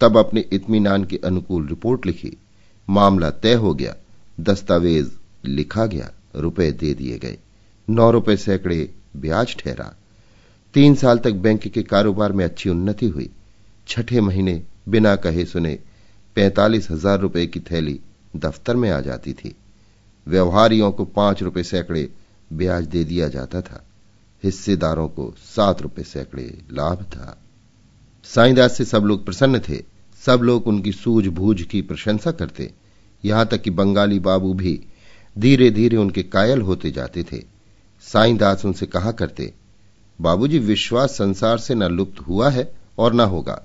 तब 0.00 0.16
अपने 0.18 0.40
इत्मीनान 0.52 1.04
के 1.04 1.20
अनुकूल 1.24 1.68
रिपोर्ट 1.68 2.06
लिखी। 2.06 2.36
मामला 2.88 3.30
तय 3.30 3.54
हो 3.54 3.74
गया। 3.74 3.94
दस्तावेज़ 4.40 5.10
लिखा 5.44 5.86
गया। 5.86 6.10
रुपए 6.36 6.70
दे 6.72 6.94
दिए 6.94 7.18
गए। 7.18 7.38
नौ 7.88 8.10
रुपए 8.10 8.36
सैकड़े 8.36 8.90
ब्याज 9.16 9.56
ठहरा। 9.56 9.94
तीन 10.74 10.94
साल 10.94 11.18
तक 11.18 11.32
बैंक 11.32 11.66
के 11.68 11.82
कारोबार 11.82 12.32
में 12.32 12.44
अच्छी 12.44 12.70
उन्नति 12.70 13.06
हुई। 13.06 13.30
छठे 13.88 14.20
महीने 14.20 14.62
बिना 14.88 15.16
कहे 15.16 15.44
सुने 15.44 15.78
पैंतालीस 16.36 16.90
हज़ार 16.90 17.18
रुपए 17.20 17.46
की 17.46 17.60
थैली 17.60 18.00
दफ्तर 18.36 18.76
में 18.76 18.90
आ 18.90 19.00
जाती 19.00 19.32
थी। 19.32 19.56
व्यवहारियों 20.26 20.92
को 20.92 21.04
पाँच 21.04 21.42
रुपए 21.42 21.62
सैकड़े 21.62 22.08
ब्याज 22.52 22.86
दे 22.86 23.04
दिया 23.04 23.28
जाता 23.28 23.60
था। 23.60 23.84
हिस्सेदारों 24.44 25.08
को 25.08 25.34
सात 25.38 25.82
रुपए 25.82 26.02
सैकड़े 26.02 26.58
लाभ 26.72 27.02
था। 27.02 27.38
साईदास 28.24 28.76
से 28.76 28.84
सब 28.84 29.02
लोग 29.02 29.24
प्रसन्न 29.24 29.60
थे। 29.60 29.82
सब 30.26 30.40
लोग 30.42 30.66
उनकी 30.66 30.92
सूझबूझ 30.92 31.62
की 31.62 31.82
प्रशंसा 31.82 32.30
करते। 32.30 32.72
यहाँ 33.24 33.46
तक 33.46 33.62
कि 33.62 33.70
बंगाली 33.70 34.18
बाबू 34.18 34.54
भी 34.54 34.84
धीरे 35.38 35.70
धीरे 35.70 35.96
उनके 35.96 36.22
कायल 36.22 36.60
होते 36.60 36.90
जाते 36.90 37.22
थे। 37.22 37.44
साईदास 38.02 38.64
उनसे 38.64 38.86
कहा 38.86 39.12
करते, 39.12 39.54
बाबूजी, 40.20 40.58
विश्वास 40.58 41.10
संसार 41.10 41.58
से 41.58 41.74
न 41.74 41.82
लुप्त 41.82 42.20
हुआ 42.20 42.50
है 42.50 42.72
और 42.98 43.12
न 43.12 43.20
होगा। 43.20 43.62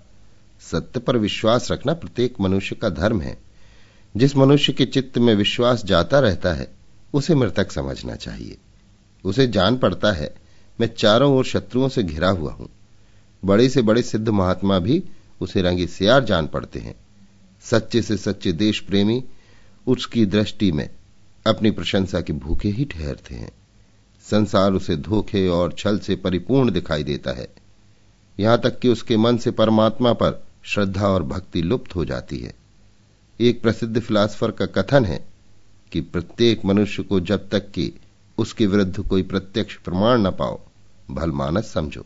सत्य 0.62 1.00
पर 1.00 1.18
विश्वास 1.18 1.72
रखना 1.72 1.94
प्रत्येक 1.94 2.42
मनुष्य 2.42 2.76
का 2.76 2.90
धर्म 2.90 3.22
है। 3.22 3.45
जिस 4.18 4.38
मनुष्य 4.38 4.74
के 4.74 4.86
चित्त 4.86 5.18
में 5.18 5.36
विश्वास 5.36 5.86
जाता 5.86 6.20
रहता 6.20 6.54
है, 6.54 6.72
उसे 7.14 7.36
मृतक 7.36 7.72
समझना 7.72 8.16
चाहिए। 8.16 8.58
उसे 9.26 9.48
जान 9.48 9.78
पड़ता 9.78 10.12
है, 10.12 10.36
मैं 10.82 10.88
चारों 10.88 11.38
ओर 11.38 11.46
शत्रुओं 11.46 11.90
से 11.90 12.04
घिरा 12.04 12.30
हुआ 12.30 12.52
हूँ। 12.52 12.70
बड़े 13.46 13.70
से 13.70 13.82
बड़े 13.82 14.02
सिद्ध 14.02 14.30
महात्मा 14.30 14.80
भी 14.80 15.04
उसे 15.42 15.62
रंगी 15.62 15.88
सियार 15.88 16.24
जान 16.24 16.48
पड़ते 16.48 16.80
हैं। 16.80 16.96
सच्चे 17.62 18.02
से 18.02 18.18
सच्चे 18.18 18.52
देश 18.52 18.80
प्रेमी 18.80 19.24
उसकी 19.88 20.26
दृष्टि 20.26 20.72
में 20.72 20.90
अपनी 21.48 21.72
प्रशंसा 21.72 22.22
के 22.22 22.34
भूखे 22.34 22.70
ही 22.70 22.86
ठहरते 22.86 23.36
हैं। 23.36 23.52
संसार 24.22 24.74
उसे 24.74 24.96
धोखे 24.96 25.48
और 25.48 25.76
छल 25.78 26.00
से 26.00 26.16
परिपूर्ण 26.16 26.72
दिखाई 26.72 27.04
देता 27.04 27.32
है। 27.32 27.48
यहाँ 28.40 28.62
तक 28.62 28.80
कि 28.80 28.90
उसके 28.90 29.18
मन 29.18 29.38
से 29.38 29.52
परमात्मा 29.52 30.14
पर 30.14 30.44
श्रद्धा 30.64 31.08
और 31.08 31.24
भक्ति 31.24 31.62
लुप्त 31.62 31.96
हो 31.96 32.06
जाती 32.06 32.38
है। 32.38 32.65
एक 33.42 33.62
प्रसिद्ध 33.62 34.00
फिलासफर 34.00 34.52
का 34.52 34.66
कथन 34.66 35.06
है 35.06 35.26
कि 35.92 36.02
प्रत्येक 36.02 36.66
मनुष्य 36.66 37.04
को 37.04 37.20
जब 37.20 37.50
तक 37.50 37.72
कि 37.72 37.94
उसके 38.38 38.68
विरुद्ध 38.68 39.08
कोई 39.08 39.24
प्रत्यक्ष 39.24 39.76
प्रमाण 39.76 40.20
न 40.20 40.32
पाओ 40.32 40.60
भलमानस 41.12 41.74
समझो। 41.74 42.06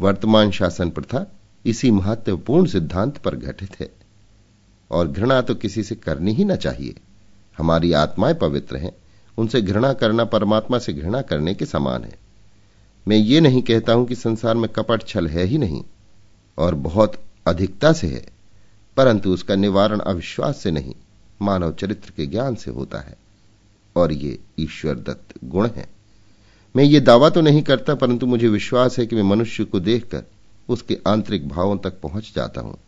वर्तमान 0.00 0.50
शासन 0.50 0.90
प्रथा 0.90 1.32
इसी 1.66 1.90
महत्वपूर्ण 1.90 2.66
सिद्धांत 2.66 3.18
पर 3.18 3.36
घटित 3.36 3.80
है। 3.80 3.90
और 4.90 5.08
घृणा 5.08 5.42
तो 5.42 5.54
किसी 5.54 5.82
से 5.82 5.94
करनी 5.94 6.32
ही 6.32 6.44
ना 6.44 6.56
चाहिए। 6.56 6.94
हमारी 7.58 7.92
आत्माएँ 7.92 8.34
पवित्र 8.34 8.76
हैं, 8.76 8.92
उनसे 9.38 9.62
घृणा 9.62 9.92
करना 9.92 10.24
परमात्मा 10.24 10.78
से 10.78 10.92
घृणा 10.92 11.22
करने 11.22 11.54
के 11.54 11.66
समान 11.66 12.04
है। 12.04 12.18
मैं 13.08 13.16
ये 13.16 13.40
नहीं 13.40 13.62
कहता 13.62 13.92
हूँ 13.92 14.06
कि 14.06 14.14
संसार 14.14 14.54
में 14.54 14.70
कपट 14.70 15.06
छल 15.06 15.28
है 15.28 15.44
ही 15.44 15.58
नहीं, 15.58 15.84
और 16.58 16.74
बहुत 16.74 17.22
अधिकता 17.46 17.92
से 17.92 18.06
है। 18.06 18.26
परंतु 18.96 19.32
उसका 19.32 19.54
निवारण 19.54 19.98
अविश्वास 19.98 20.58
से 20.58 20.70
नहीं, 20.70 20.94
मानव 21.42 21.72
चरित्र 21.72 22.12
के 22.16 22.26
ज्ञान 22.26 22.54
से 22.54 22.70
होता 22.70 22.98
है। 22.98 23.16
और 23.96 24.12
ये 24.12 24.38
ईश्वर 24.58 24.94
दत्त 24.94 25.34
गुण 25.44 25.68
है। 25.68 25.86
मैं 26.76 26.84
ये 26.84 27.00
दावा 27.00 27.30
तो 27.30 27.40
नहीं 27.40 27.62
करता, 27.62 27.94
परंतु 27.94 28.26
मुझे 28.26 28.48
विश्वास 28.48 28.98
है 28.98 29.06
कि 29.06 29.16
मैं 29.16 29.22
मनुष्य 29.22 29.64
को 29.64 29.80
देखकर 29.80 30.22
उसके 30.68 30.98
आंतरिक 31.06 31.48
भावों 31.48 31.78
तक 31.78 32.00
पहुँच 32.00 32.32
जाता 32.36 32.60
हूँ। 32.60 32.78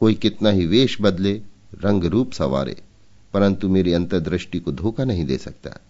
कोई 0.00 0.14
कितना 0.14 0.50
ही 0.50 0.66
वेश 0.66 0.98
बदले, 1.00 1.32
रंग 1.80 2.04
रूप 2.04 2.32
सवारे, 2.32 2.82
परंतु 3.32 3.68
मेरी 3.68 3.92
अंतर्दृष्टि 3.92 4.58
को 4.58 4.72
धोखा 4.72 5.04
नहीं 5.04 5.24
दे 5.24 5.38
सकता। 5.38 5.80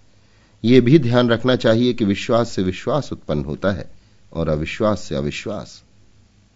यह 0.65 0.81
भी 0.81 0.99
ध्यान 0.99 1.29
रखना 1.29 1.57
चाहिए 1.57 1.93
कि 1.93 2.05
विश्वास 2.05 2.49
से 2.49 2.63
विश्वास 2.63 3.13
उत्पन्न 3.13 3.45
होता 3.45 3.73
है 3.73 3.91
और 4.33 4.49
अविश्वास 4.49 5.01
से 5.01 5.15
अविश्वास। 5.15 5.83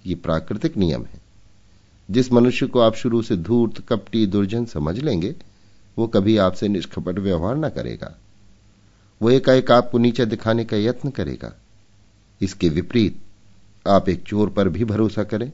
ये 0.07 0.15
प्राकृतिक 0.15 0.77
नियम 0.77 1.03
है। 1.03 1.20
जिस 2.11 2.33
मनुष्य 2.33 2.67
को 2.67 2.81
आप 2.81 2.95
शुरू 2.95 3.23
से 3.23 3.37
धूर्त, 3.37 3.81
कपटी, 3.89 4.27
दुर्जन 4.27 4.65
समझ 4.65 4.99
लेंगे, 4.99 5.35
वो 5.97 6.07
कभी 6.07 6.37
आपसे 6.37 6.69
निष्कपट 6.69 7.19
व्यवहार 7.19 7.57
न 7.57 7.69
करेगा। 7.69 8.15
वो 9.21 9.31
एकाएक 9.31 9.71
आपको 9.71 9.99
नीचे 9.99 10.27
दिखाने 10.27 10.65
का 10.65 10.77
यत्न 10.77 11.11
करेगा। 11.11 11.53
इसके 12.41 12.69
विपरीत, 12.69 13.21
आप 13.87 14.09
एक 14.09 14.23
चोर 14.23 14.51
पर 14.51 14.69
भी 14.69 14.85
भरोसा 14.85 15.25
करें 15.25 15.51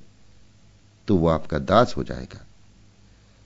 तो 1.09 1.17
वो 1.17 1.29
आपका 1.29 1.59
दास 1.59 1.95
हो 1.97 2.05
जाएगा। 2.05 2.45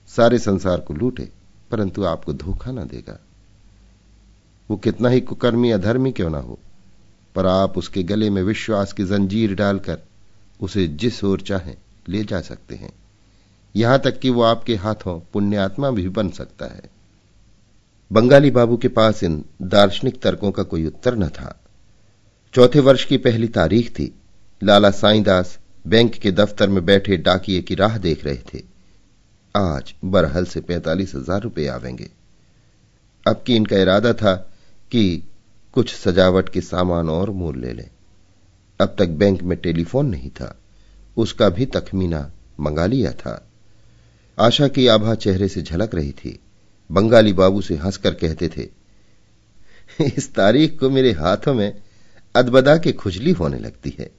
सारे 0.09 0.39
संसार 0.39 0.79
को 0.79 0.93
लूटे, 0.93 1.29
परंतु 1.71 2.03
आपको 2.03 2.33
धोखा 2.33 2.71
ना 2.71 2.83
देगा। 2.83 3.19
वो 4.69 4.77
कितना 4.77 5.09
ही 5.09 5.21
कुकर्मी, 5.21 5.71
अधर्मी 5.71 6.11
क्यों 6.11 6.29
ना 6.29 6.37
हो, 6.37 6.59
पर 7.35 7.45
आप 7.45 7.77
उसके 7.77 8.03
गले 8.03 8.29
में 8.29 8.41
विश्वास 8.43 8.93
की 8.93 9.03
जंजीर 9.03 9.55
डालकर 9.55 9.99
उसे 10.61 10.87
जिस 10.87 11.23
ओर 11.23 11.41
चाहें 11.41 11.75
ले 12.09 12.23
जा 12.23 12.41
सकते 12.41 12.75
हैं। 12.75 12.91
यहाँ 13.75 13.99
तक 13.99 14.19
कि 14.19 14.29
वो 14.29 14.41
आपके 14.41 14.75
हाथों 14.75 15.19
पुण्यात्मा 15.33 15.89
भी 15.91 16.07
बन 16.09 16.29
सकता 16.29 16.65
है। 16.65 16.89
बंगाली 18.11 18.51
बाबू 18.51 18.77
के 18.77 18.87
पास 18.87 19.23
इन 19.23 19.43
दार्शनिक 19.61 20.21
तर्कों 20.21 20.51
का 20.51 20.63
कोई 20.63 20.85
उत्तर 20.85 21.15
न 21.15 21.27
था। 21.29 21.55
चौथे 22.53 22.79
वर्ष 22.79 23.05
की 23.05 23.17
पहली 23.17 23.47
तारीख 23.47 23.89
थी। 23.89 24.11
लाला 24.61 24.91
साईदास 24.91 25.57
बैंक 25.87 26.13
के 26.13 26.31
दफ्तर 26.31 26.69
में 26.69 26.85
बैठे 26.85 27.17
डाकिए 27.17 27.61
की 27.61 27.75
राह 27.75 27.97
देख 27.97 28.25
रहे 28.25 28.39
थे। 28.53 28.63
आज 29.55 29.93
बरहल 30.05 30.45
से 30.45 30.61
पैंतालीस 30.61 31.15
हज़ार 31.15 31.41
रुपये 31.41 31.67
आवेंगे। 31.67 32.09
अब 33.25 33.43
की 33.47 33.55
इनका 33.55 33.77
इरादा 33.77 34.13
था 34.13 34.33
कि 34.91 35.23
कुछ 35.73 35.93
सजावट 35.95 36.49
के 36.49 36.61
सामान 36.61 37.09
और 37.09 37.29
मोल 37.29 37.57
ले 37.57 37.73
लें। 37.73 37.89
अब 38.79 38.95
तक 38.99 39.09
बैंक 39.15 39.41
में 39.41 39.57
टेलीफोन 39.57 40.05
नहीं 40.05 40.29
था। 40.29 40.55
उसका 41.17 41.49
भी 41.49 41.65
तखमीना 41.65 42.29
मंगा 42.59 42.85
लिया 42.85 43.11
था। 43.11 43.33
आशा 44.41 44.67
की 44.67 44.87
आभा 44.87 45.15
चेहरे 45.15 45.47
से 45.47 45.61
झलक 45.61 45.95
रही 45.95 46.11
थी। 46.11 46.39
बंगाली 46.91 47.33
बाबू 47.33 47.61
से 47.61 47.75
हंसकर 47.75 48.13
कहते 48.13 48.49
थे, 48.49 48.69
इस 50.17 50.33
तारीख 50.33 50.79
को 50.79 50.89
मेरे 50.89 51.11
हाथों 51.11 51.53
में 51.53 51.81
अदबदा 52.35 52.77
के 52.77 52.91
खुजली 52.91 53.31
होने 53.31 53.59
लगती 53.59 53.95
है। 53.99 54.11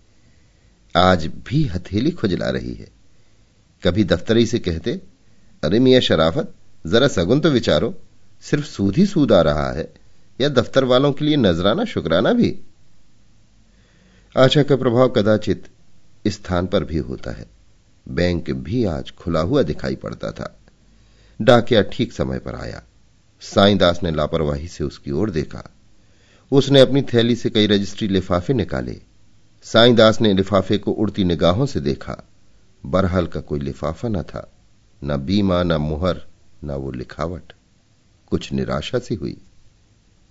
आज 0.97 1.27
भी 1.27 1.65
हथेली 1.65 2.11
खुजला 2.11 2.51
रही 2.51 2.75
है। 2.75 2.89
कभी 3.83 4.05
दफ्तरी 4.05 4.47
से 4.47 4.59
कहते, 4.59 5.01
अरे 5.65 5.79
मियाँ 5.79 6.01
शराफत, 6.01 6.55
जरा 6.87 7.09
सगुन 7.09 7.41
तो 7.41 7.51
विचारो, 7.51 7.95
सिर्फ़ 8.43 8.65
सूद 8.65 8.97
ही 8.97 9.07
सूद 9.07 9.33
आ 9.33 9.41
रहा 9.41 9.73
है, 9.73 9.93
या 10.41 10.49
दफ्तर 10.49 10.85
वालों 10.85 11.13
के 11.13 11.25
लिए 11.25 11.37
नजराना 11.37 11.85
शुक्राना 11.85 12.33
भी? 12.33 12.59
आशा 14.37 14.63
का 14.63 14.77
प्रभाव 14.77 15.09
कदाचित 15.09 15.69
स्थान 16.27 16.67
पर 16.67 16.85
भी 16.85 16.99
होता 16.99 17.31
है। 17.31 17.62
बैंक 18.09 18.51
भी 18.51 18.85
आज 18.85 19.11
खुला 19.11 19.41
हुआ 19.41 19.63
दिखाई 19.63 19.97
पड़ता 19.97 20.31
था। 20.31 20.59
डाकिया 21.43 21.83
ठीक 21.83 22.13
समय 22.13 22.39
पर 22.39 22.55
आया। 22.55 22.83
साईदास 23.41 24.01
ने 24.03 24.11
लापरवाही 24.11 24.69
से 24.69 24.85
उसकी 24.85 25.11
ओर 25.11 25.31
देखा। 25.31 25.71
उसने 26.53 26.81
अपनी 26.81 27.03
थैली 27.03 27.37
से 27.37 27.51
कई 27.51 27.67
रजिस्ट्री 27.67 28.09
लिफाफे 28.09 28.55
निकाले। 28.55 29.01
साईदास 29.63 30.21
ने 30.21 30.33
लिफाफे 30.33 30.79
को 30.79 30.93
उड़ती 30.93 31.25
निगाहों 31.25 31.67
से 31.67 31.81
देखा। 31.81 32.29
बरहाल 32.87 33.27
का 33.27 33.41
कोई 33.41 33.61
लिफाफा 33.61 34.09
न 34.09 34.23
था। 34.23 34.53
न 35.05 35.17
बीमा, 35.17 35.63
न 35.63 35.73
मुहर, 35.73 36.27
न 36.65 36.71
वो 36.71 36.91
लिखावट। 36.91 37.53
कुछ 38.27 38.53
निराशा 38.53 38.99
सी 38.99 39.15
हुई। 39.15 39.37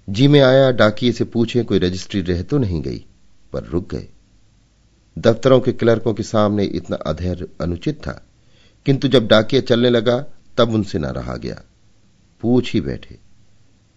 जी 0.09 0.27
में 0.27 0.41
आया, 0.41 0.71
डाकिए 0.71 1.11
से 1.11 1.23
पूछे, 1.23 1.63
कोई 1.63 1.79
रजिस्ट्री 1.79 2.21
रह 2.21 2.41
तो 2.41 2.57
नहीं 2.57 2.81
गई, 2.81 3.05
पर 3.53 3.63
रुक 3.63 3.95
गए। 3.95 4.07
दफ्तरों 5.17 5.59
के 5.59 5.71
क्लर्कों 5.71 6.13
के 6.13 6.23
सामने 6.23 6.63
इतना 6.63 6.95
अधैर्य 6.95 7.47
अनुचित 7.61 7.99
था। 7.99 8.25
किंतु 8.85 9.07
जब 9.07 9.27
डाकिया 9.27 9.61
चलने 9.61 9.89
लगा, 9.89 10.25
तब 10.57 10.73
उनसे 10.73 10.99
न 10.99 11.05
रहा 11.05 11.35
गया। 11.35 11.61
पूछ 12.41 12.73
ही 12.73 12.81
बैठे। 12.81 13.19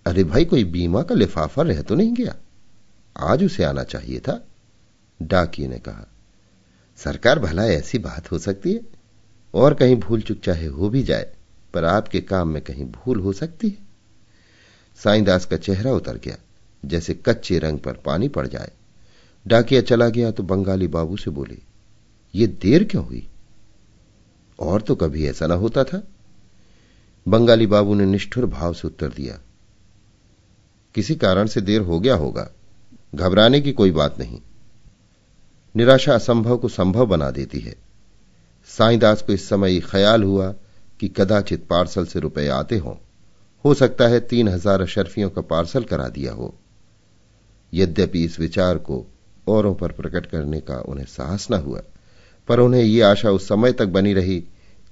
अरे 0.06 0.24
भाई, 0.24 0.44
कोई 0.44 0.64
बीमा 0.64 1.02
का 1.02 1.14
लिफाफा 1.14 1.62
रह 1.62 1.82
तो 1.82 1.94
नहीं 1.94 2.14
गया? 2.14 2.34
आज 3.18 3.44
उसे 3.44 3.64
आना 3.64 3.84
चाहिए 3.84 4.18
था। 4.18 4.46
डाकिए 5.22 5.68
ने 5.68 5.78
कहा, 5.78 6.06
सरकार 6.96 7.38
भला 7.38 7.64
ऐसी 7.64 7.98
बात 7.98 8.32
हो 8.32 8.38
सकती 8.38 8.72
है? 8.72 8.80
और 9.54 9.74
कहीं 9.74 9.96
भूल 9.96 10.20
चुक 10.20 10.38
चाहे 10.38 10.66
हो 10.66 10.88
भी 10.88 11.02
जाए, 11.02 11.32
पर 11.74 11.84
आपके 11.84 12.20
काम 12.20 12.48
में 12.48 12.62
कहीं 12.62 12.84
भूल 12.84 13.20
हो 13.20 13.32
सकती 13.32 13.68
है। 13.68 13.78
साईदास 15.04 15.46
का 15.46 15.56
चेहरा 15.56 15.92
उतर 15.92 16.16
गया, 16.16 16.36
जैसे 16.84 17.14
कच्चे 17.14 17.58
रंग 17.58 17.78
पर 17.78 17.92
पानी 17.92 18.28
पड़ 18.28 18.46
जाए। 18.46 18.70
डाकिया 19.46 19.80
चला 19.82 20.08
गया 20.08 20.30
तो 20.30 20.42
बंगाली 20.44 20.86
बाबू 20.88 21.16
से 21.16 21.30
बोले, 21.30 21.58
ये 22.34 22.46
देर 22.46 22.84
क्यों 22.84 23.04
हुई? 23.04 23.26
और 24.58 24.82
तो 24.82 24.94
कभी 24.94 25.26
ऐसा 25.26 25.46
ना 25.46 25.54
होता 25.56 25.84
था। 25.84 26.02
बंगाली 27.26 27.66
बाबू 27.66 27.94
ने 27.94 28.04
निष्ठुर 28.06 28.46
भाव 28.46 28.72
से 28.72 28.88
उत्तर 28.88 29.08
दिया, 29.10 29.38
किसी 30.94 31.14
कारण 31.16 31.46
से 31.46 31.60
देर 31.60 31.80
हो 31.80 32.00
गया 32.00 32.14
होगा, 32.16 32.50
घबराने 33.14 33.60
की 33.60 33.72
कोई 33.72 33.90
बात 33.92 34.18
नहीं। 34.18 34.40
निराशा 35.74 36.14
असंभव 36.14 36.56
को 36.56 36.68
संभव 36.70 37.06
बना 37.06 37.30
देती 37.30 37.60
है। 37.60 37.74
साईदास 38.68 39.22
को 39.22 39.32
इस 39.32 39.48
समय 39.48 39.80
ख्याल 39.82 40.22
हुआ 40.22 40.52
कि 41.00 41.08
कदाचित 41.08 41.66
पार्सल 41.66 42.04
से 42.06 42.20
रुपए 42.20 42.46
आते 42.48 42.78
हों। 42.78 42.94
हो 43.64 43.72
सकता 43.74 44.06
है 44.08 44.20
तीन 44.22 44.48
हज़ार 44.48 44.82
अशरफियों 44.82 45.30
का 45.30 45.40
पार्सल 45.42 45.84
करा 45.84 46.08
दिया 46.08 46.32
हो। 46.32 46.54
यद्यपि 47.72 48.24
इस 48.24 48.38
विचार 48.40 48.78
को 48.78 49.04
औरों 49.48 49.74
पर 49.74 49.92
प्रकट 49.92 50.26
करने 50.26 50.60
का 50.60 50.76
उन्हें 50.80 51.06
साहस 51.06 51.50
न 51.50 51.54
हुआ। 51.54 51.80
पर 52.48 52.60
उन्हें 52.60 52.82
यह 52.82 53.08
आशा 53.08 53.30
उस 53.30 53.48
समय 53.48 53.72
तक 53.72 53.86
बनी 53.86 54.12
रही 54.14 54.44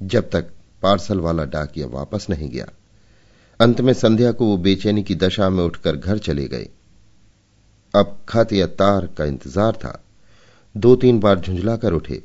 जब 0.03 0.31
तक 0.31 0.51
पार्सल 0.83 1.21
वाला 1.21 1.45
डाकिया 1.45 1.87
वापस 1.87 2.27
नहीं 2.31 2.51
गया। 2.51 2.67
अंत 3.61 3.81
में 3.81 3.93
संध्या 3.93 4.33
को 4.33 4.47
वो 4.47 4.57
बेचैनी 4.57 5.03
की 5.03 5.15
दशा 5.15 5.51
में 5.51 5.65
उठकर 5.65 5.97
घर 5.97 6.19
चले 6.19 6.47
गए। 6.49 6.69
अब 7.95 8.19
खत 8.29 8.53
या 8.53 8.67
तार 8.67 9.07
का 9.07 9.25
इंतज़ार 9.25 9.73
था। 9.73 10.05
दो 10.77 10.97
तीन 10.97 11.21
बार 11.21 11.41
झुंझला 11.41 11.77
कर 11.77 11.93
उठे। 11.93 12.23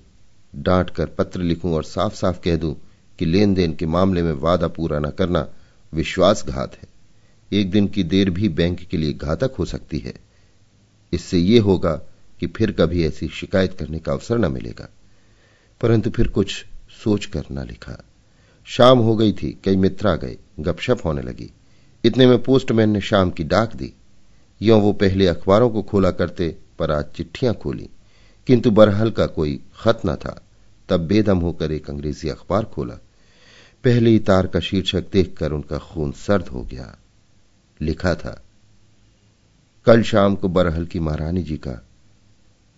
डांट 0.56 0.90
कर 0.90 1.06
पत्र 1.06 1.42
लिखूं 1.42 1.74
और 1.74 1.84
साफ़ 1.84 2.16
साफ़ 2.16 2.42
कह 2.42 2.56
दूँ 2.56 2.76
कि 3.20 3.26
लेन 3.26 3.54
देन 3.54 3.74
के 3.74 3.86
मामले 3.86 4.22
में 4.22 4.34
वादा 4.34 4.68
पूरा 4.68 5.00
न 5.00 5.10
करना 5.10 5.48
विश्वासघात 5.94 6.76
है। 6.76 6.88
एक 7.52 7.72
दिन 7.72 7.88
की 7.88 8.04
देर 8.04 8.30
भी 8.30 8.50
बैंक 8.50 8.80
के 8.80 8.98
लिए 8.98 9.14
घातक 9.14 9.52
हो 9.60 9.66
सकती 9.66 10.00
है। 10.00 10.14
इससे 11.14 11.38
यह 11.38 11.64
होगा 11.64 12.02
कि 12.40 12.48
फिर 12.48 12.72
कभी 12.72 13.06
ऐसी 13.06 13.28
शिकायत 13.28 13.74
करने 13.80 14.00
का 14.00 14.12
अवसर 14.12 14.38
न 14.38 14.52
मिलेगा। 14.52 14.90
परंतु 15.82 16.10
फिर 16.10 16.28
कुछ 16.28 16.66
सोचकर 17.04 17.44
न 17.52 17.68
लिखा। 17.68 18.04
शाम 18.66 19.00
हो 19.00 19.16
गई 19.16 19.34
थी, 19.34 19.60
कई 19.64 19.76
मित्र 19.76 20.08
आ 20.08 20.16
गए, 20.16 20.38
गपशप 20.60 20.98
होने 21.06 21.22
लगी। 21.22 21.54
इतने 22.06 22.28
में 22.28 22.44
पोस्टमैन 22.44 22.90
ने 22.90 23.02
शाम 23.02 23.32
की 23.32 23.44
डाक 23.44 23.76
दी। 23.76 23.94
यो 24.62 24.80
वो 24.80 24.94
पहले 24.94 25.28
अखबारों 25.28 25.70
को 25.70 25.82
खोला 25.82 26.12
करते, 26.12 26.56
पर 26.80 26.92
आज 26.92 27.06
चिट्ठियाँ 27.06 27.54
खोली। 27.54 27.90
किंतु 28.48 28.72
बरहल 28.72 29.12
का 29.12 29.26
कोई 29.26 29.60
खत 29.76 30.02
न 30.06 30.16
था। 30.16 30.42
तब 30.90 31.00
बेदम 31.00 31.38
होकर 31.38 31.72
एक 31.72 31.90
अंग्रेज़ी 31.90 32.30
अखबार 32.30 32.64
खोला। 32.64 32.96
पहले 33.84 34.20
तार 34.20 34.48
का 34.48 34.60
शीर्षक 34.60 35.12
देखकर 35.14 35.52
उनका 35.52 35.78
खून 35.78 36.12
सर्द 36.12 36.48
हो 36.48 36.62
गया। 36.62 36.98
लिखा 37.82 38.16
था, 38.16 38.44
कल 39.86 40.02
शाम 40.04 40.36
को 40.36 40.50
बरहल 40.50 40.86
की 40.86 41.00
महारानी 41.00 41.44
जी 41.44 41.58
का 41.58 41.87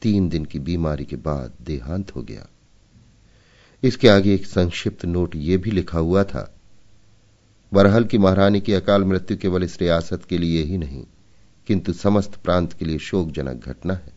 तीन 0.02 0.30
दिन 0.30 0.46
की 0.46 0.60
बीमारी 0.60 1.06
के 1.06 1.16
बाद 1.16 1.54
देहांत 1.62 2.16
हो 2.16 2.22
गया। 2.22 2.48
इसके 3.84 4.10
आगे 4.10 4.34
एक 4.34 4.46
संक्षिप्त 4.46 5.06
नोट 5.06 5.36
यह 5.36 5.58
भी 5.58 5.72
लिखा 5.72 6.00
हुआ 6.00 6.24
था, 6.24 6.54
बरहल 7.72 8.04
की 8.04 8.18
महारानी 8.18 8.62
की 8.62 8.74
अकाल 8.74 9.04
मृत्यु 9.04 9.38
केवल 9.38 9.64
इस 9.64 9.80
रियासत 9.82 10.24
के 10.30 10.38
लिए 10.38 10.64
ही 10.64 10.78
नहीं, 10.78 11.04
किंतु 11.68 11.94
समस्त 11.94 12.36
प्रांत 12.36 12.74
के 12.74 12.86
लिए 12.86 12.98
शोकजनक 13.00 13.68
घटना 13.68 13.94
है। 13.94 14.14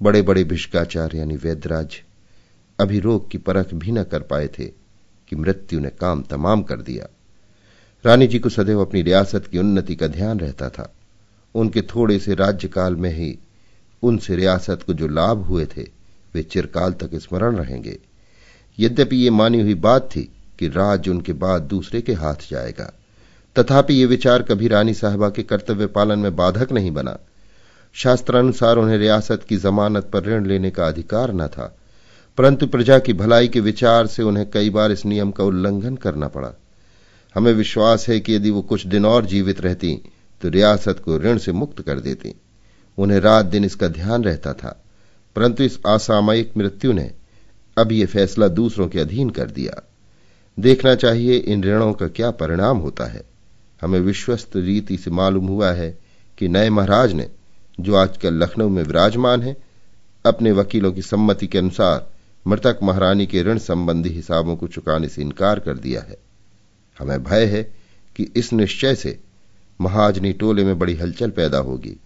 बड़े 0.00 0.22
बड़े 0.22 0.44
भिष्काचार्य 0.44 1.18
यानी 1.18 1.36
वैद्यराज 1.36 2.00
अभी 2.78 2.98
रोग 3.00 3.30
की 3.30 3.38
परख 3.38 3.74
भी 3.74 3.92
न 3.92 4.02
कर 4.02 4.22
पाए 4.22 4.48
थे 4.48 4.66
कि 5.28 5.36
मृत्यु 5.36 5.80
ने 5.80 5.90
काम 5.90 6.22
तमाम 6.22 6.62
कर 6.62 6.80
दिया। 6.80 7.06
रानी 8.04 8.26
जी 8.26 8.38
को 8.38 8.48
सदैव 8.48 8.80
अपनी 8.80 9.02
रियासत 9.02 9.46
की 9.46 9.58
उन्नति 9.58 9.94
का 9.96 10.06
ध्यान 10.08 10.40
रहता 10.40 10.68
था। 10.68 10.92
उनके 11.54 11.82
थोड़े 11.84 12.18
से 12.18 12.34
राज्यकाल 12.34 12.96
में 12.96 13.10
ही 13.10 13.38
उनसे 14.02 14.36
रियासत 14.36 14.82
को 14.86 14.94
जो 14.94 15.08
लाभ 15.08 15.42
हुए 15.42 15.66
थे, 15.66 15.82
वे 16.34 16.42
चिरकाल 16.42 16.92
तक 16.92 17.14
स्मरण 17.14 17.56
रहेंगे। 17.56 17.98
यद्यपि 18.78 19.16
ये 19.16 19.30
मानी 19.30 19.60
हुई 19.60 19.74
बात 19.76 20.08
थी 20.10 20.22
कि 20.58 20.68
राज 20.68 21.08
उनके 21.08 21.32
बाद 21.34 21.62
दूसरे 21.64 22.00
के 22.00 22.12
हाथ 22.14 22.50
जाएगा, 22.50 22.92
तथापि 23.56 23.94
ये 23.94 24.06
विचार 24.06 24.42
कभी 24.42 24.68
रानी 24.68 24.94
साहबा 24.94 25.28
के 25.30 25.42
कर्तव्य 25.42 25.86
पालन 25.88 26.18
में 26.18 26.36
बाधक 26.36 26.72
नहीं 26.72 26.90
बना। 26.90 27.18
शास्त्रानुसार 27.94 28.76
उन्हें 28.76 28.96
रियासत 28.98 29.44
की 29.48 29.56
जमानत 29.56 30.10
पर 30.12 30.24
ऋण 30.24 30.46
लेने 30.46 30.70
का 30.70 30.86
अधिकार 30.86 31.32
न 31.32 31.46
था, 31.48 31.76
परंतु 32.38 32.66
प्रजा 32.66 32.98
की 32.98 33.12
भलाई 33.12 33.48
के 33.48 33.60
विचार 33.60 34.06
से 34.06 34.22
उन्हें 34.22 34.48
कई 34.50 34.70
बार 34.70 34.92
इस 34.92 35.04
नियम 35.06 35.30
का 35.30 35.44
उल्लंघन 35.44 35.96
करना 35.96 36.28
पड़ा। 36.28 36.52
हमें 37.34 37.52
विश्वास 37.52 38.08
है 38.08 38.18
कि 38.20 38.34
यदि 38.34 38.50
वो 38.50 38.62
कुछ 38.62 38.86
दिन 38.86 39.06
और 39.06 39.26
जीवित 39.26 39.60
रहती 39.60 39.94
तो 40.42 40.48
रियासत 40.48 41.00
को 41.04 41.18
ऋण 41.18 41.38
से 41.38 41.52
मुक्त 41.52 41.80
कर 41.82 42.00
देती। 42.00 42.34
उन्हें 42.98 43.18
रात 43.20 43.46
दिन 43.46 43.64
इसका 43.64 43.88
ध्यान 43.88 44.24
रहता 44.24 44.52
था, 44.52 44.76
परंतु 45.36 45.62
इस 45.62 45.78
असामयिक 45.86 46.56
मृत्यु 46.56 46.92
ने 46.92 47.10
अब 47.76 47.92
यह 47.92 48.06
फैसला 48.06 48.48
दूसरों 48.48 48.88
के 48.88 49.00
अधीन 49.00 49.30
कर 49.30 49.50
दिया। 49.50 49.82
देखना 50.58 50.94
चाहिए 50.94 51.36
इन 51.36 51.64
ऋणों 51.64 51.92
का 51.92 52.08
क्या 52.08 52.30
परिणाम 52.32 52.78
होता 52.78 53.04
है। 53.04 53.22
हमें 53.82 53.98
विश्वस्त 54.00 54.56
रीति 54.56 54.96
से 54.96 55.10
मालूम 55.10 55.46
हुआ 55.46 55.72
है 55.72 55.90
कि 56.38 56.48
नए 56.48 56.70
महाराज 56.70 57.12
ने, 57.12 57.28
जो 57.80 57.94
आजकल 57.94 58.34
लखनऊ 58.34 58.68
में 58.68 58.82
विराजमान 58.82 59.42
है, 59.42 59.56
अपने 60.24 60.52
वकीलों 60.52 60.92
की 60.92 61.02
सम्मति 61.02 61.46
के 61.46 61.58
अनुसार 61.58 62.06
मृतक 62.46 62.78
महारानी 62.82 63.26
के 63.26 63.42
ऋण 63.42 63.58
संबंधी 63.58 64.08
हिसाबों 64.08 64.56
को 64.56 64.66
चुकाने 64.68 65.08
से 65.08 65.22
इनकार 65.22 65.60
कर 65.60 65.78
दिया 65.78 66.00
है। 66.00 66.16
हमें 66.96 67.22
भय 67.24 67.44
है 67.46 67.62
कि 68.16 68.32
इस 68.36 68.52
निश्चय 68.52 68.94
से 68.94 69.18
महाजनी 69.80 70.32
टोले 70.32 70.64
में 70.64 70.78
बड़ी 70.78 70.94
हलचल 70.94 71.30
पैदा 71.30 71.58
होगी। 71.58 71.96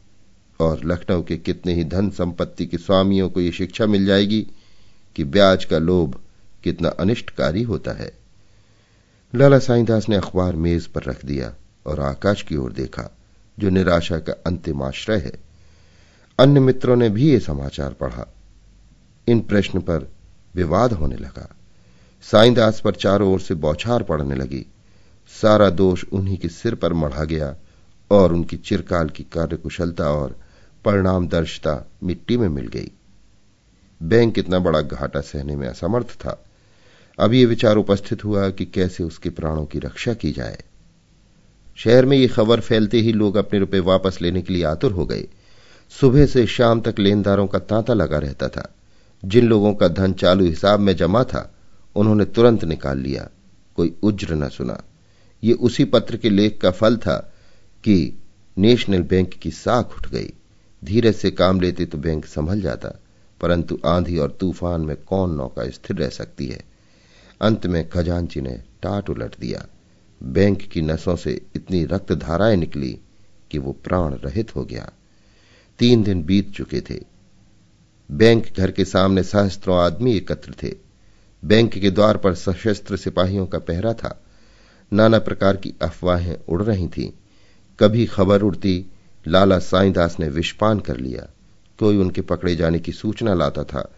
और 0.60 0.84
लखनऊ 0.84 1.22
के 1.22 1.36
कितने 1.36 1.74
ही 1.74 1.84
धन 1.84 2.10
संपत्ति 2.10 2.66
के 2.66 2.78
स्वामियों 2.78 3.30
को 3.30 3.40
यह 3.40 3.50
शिक्षा 3.50 3.86
मिल 3.86 4.06
जाएगी 4.06 4.46
कि 5.16 5.24
ब्याज 5.24 5.64
का 5.64 5.78
लोभ 5.78 6.20
कितना 6.64 6.88
अनिष्टकारी 6.88 7.62
होता 7.62 7.92
है। 7.92 8.12
लाला 9.34 9.58
साईदास 9.58 10.08
ने 10.08 10.16
अखबार 10.16 10.56
मेज 10.56 10.86
पर 10.86 11.02
रख 11.02 11.24
दिया 11.24 11.54
और 11.86 12.00
आकाश 12.00 12.42
की 12.42 12.56
ओर 12.56 12.72
देखा, 12.72 13.16
जो 13.58 13.70
निराशा 13.70 14.18
का 14.18 14.32
अंतिम 14.46 14.82
आश्रय 14.82 15.18
है। 15.18 15.32
अन्य 16.38 16.60
मित्रों 16.60 16.96
ने 16.96 17.08
भी 17.08 17.30
ये 17.30 17.40
समाचार 17.40 17.92
पढ़ा। 17.92 18.34
इन 19.28 19.40
प्रश्न 19.40 19.80
पर 19.80 20.10
विवाद 20.54 20.92
होने 20.92 21.16
लगा। 21.16 21.56
साईदास 22.22 22.80
पर 22.80 22.94
चारों 22.94 23.32
ओर 23.32 23.40
से 23.40 23.54
बौछार 23.54 24.02
पड़ने 24.02 24.34
लगी। 24.34 24.66
सारा 25.42 25.70
दोष 25.70 26.04
उन्हीं 26.12 26.38
के 26.38 26.48
सिर 26.48 26.74
पर 26.74 26.92
मढ़ा 26.92 27.24
गया 27.24 27.56
और 28.10 28.32
उनकी 28.32 28.56
चिरकाल 28.56 29.08
की 29.08 29.22
कार्यकुशलता 29.22 30.04
और 30.04 30.38
परिणाम 30.84 31.28
दर्शता 31.28 31.90
मिट्टी 32.04 32.36
में 32.36 32.48
मिल 32.48 32.66
गई। 32.66 32.90
बैंक 34.02 34.38
इतना 34.38 34.58
बड़ा 34.58 34.80
घाटा 34.80 35.20
सहने 35.20 35.56
में 35.56 35.68
असमर्थ 35.68 36.06
था। 36.06 36.44
अब 37.18 37.32
यह 37.32 37.46
विचार 37.46 37.76
उपस्थित 37.76 38.24
हुआ 38.24 38.50
कि 38.50 38.64
कैसे 38.64 39.04
उसके 39.04 39.30
प्राणों 39.30 39.64
की 39.64 39.78
रक्षा 39.78 40.14
की 40.14 40.32
जाए। 40.32 40.64
शहर 41.76 42.06
में 42.06 42.16
यह 42.16 42.28
खबर 42.28 42.60
फैलते 42.60 42.98
ही 42.98 43.12
लोग 43.12 43.36
अपने 43.36 43.58
रुपए 43.58 43.78
वापस 43.78 44.18
लेने 44.22 44.42
के 44.42 44.54
लिए 44.54 44.64
आतुर 44.64 44.92
हो 44.92 45.06
गए। 45.06 45.28
सुबह 46.00 46.26
से 46.26 46.46
शाम 46.46 46.80
तक 46.80 46.94
लेनदारों 46.98 47.46
का 47.46 47.58
तांता 47.58 47.94
लगा 47.94 48.18
रहता 48.18 48.48
था। 48.48 48.74
जिन 49.24 49.46
लोगों 49.46 49.74
का 49.74 49.88
धन 49.88 50.12
चालू 50.12 50.44
हिसाब 50.44 50.80
में 50.80 50.96
जमा 50.96 51.24
था, 51.24 51.54
उन्होंने 51.96 52.24
तुरंत 52.24 52.64
निकाल 52.64 52.98
लिया। 52.98 53.28
कोई 53.76 53.96
उज्र 54.02 54.34
न 54.34 54.48
सुना। 54.48 54.82
ये 55.44 55.52
उसी 55.52 55.84
पत्र 55.84 56.16
के 56.16 56.30
लेख 56.30 56.58
का 56.60 56.70
फल 56.70 56.96
था 56.96 57.32
कि 57.84 58.18
नेशनल 58.58 59.02
बैंक 59.02 59.28
की 59.28 59.50
साख 59.50 59.92
उठ 59.98 60.10
गई। 60.10 60.32
धीरे 60.84 61.12
से 61.12 61.30
काम 61.30 61.60
लेते 61.60 61.86
तो 61.86 61.98
बैंक 61.98 62.26
संभल 62.26 62.60
जाता, 62.60 62.88
परंतु 63.40 63.78
आंधी 63.86 64.18
और 64.18 64.30
तूफ़ान 64.40 64.80
में 64.80 64.96
कौन 64.96 65.30
नौका 65.30 65.68
स्थिर 65.68 65.96
रह 65.96 66.08
सकती 66.08 66.46
है? 66.46 66.64
अंत 67.40 67.66
में 67.66 67.88
खजांची 67.88 68.40
ने 68.40 68.62
टाट 68.82 69.10
उलट 69.10 69.38
दिया। 69.40 69.66
बैंक 70.22 70.62
की 70.62 70.82
नसों 70.82 71.16
से 71.16 71.42
इतनी 71.56 71.84
रक्त 71.84 72.12
धाराएँ 72.12 72.56
निकली 72.56 72.98
कि 73.50 73.58
वो 73.58 73.72
प्राण 73.72 74.14
रहित 74.14 74.56
हो 74.56 74.64
गया। 74.64 74.90
तीन 75.78 76.02
दिन 76.02 76.22
बीत 76.22 76.50
चुके 76.50 76.80
थे। 76.80 77.00
बैंक 78.10 78.46
घर 78.58 78.70
के 78.70 78.84
सामने 78.84 79.22
सहस्त्रों 79.22 79.78
आदमी 79.78 80.14
एकत्र 80.16 80.54
थे। 80.62 80.74
बैंक 81.44 81.72
के 81.72 81.90
द्वार 81.90 82.16
पर 82.16 82.34
सशस्त्र 82.34 82.96
सिपाहियों 82.96 83.46
का 83.46 83.58
पहरा 83.58 83.92
था। 83.92 84.22
नाना 84.92 85.18
प्रकार 85.18 85.56
की 85.56 85.74
अफवाहें 85.82 86.36
उड़ 86.48 86.62
रही 86.62 86.88
थीं। 86.88 87.10
कभी 87.80 88.06
खबर 88.06 88.42
उड़ती 88.42 88.86
लाला 89.28 89.58
साईदास 89.58 90.16
ने 90.20 90.28
विषपान 90.28 90.80
कर 90.80 90.96
लिया। 90.96 91.30
कोई 91.78 91.96
उनके 91.96 92.20
पकड़े 92.20 92.56
जाने 92.56 92.78
की 92.78 92.92
सूचना 92.92 93.34
लाता 93.34 93.64
था। 93.64 93.94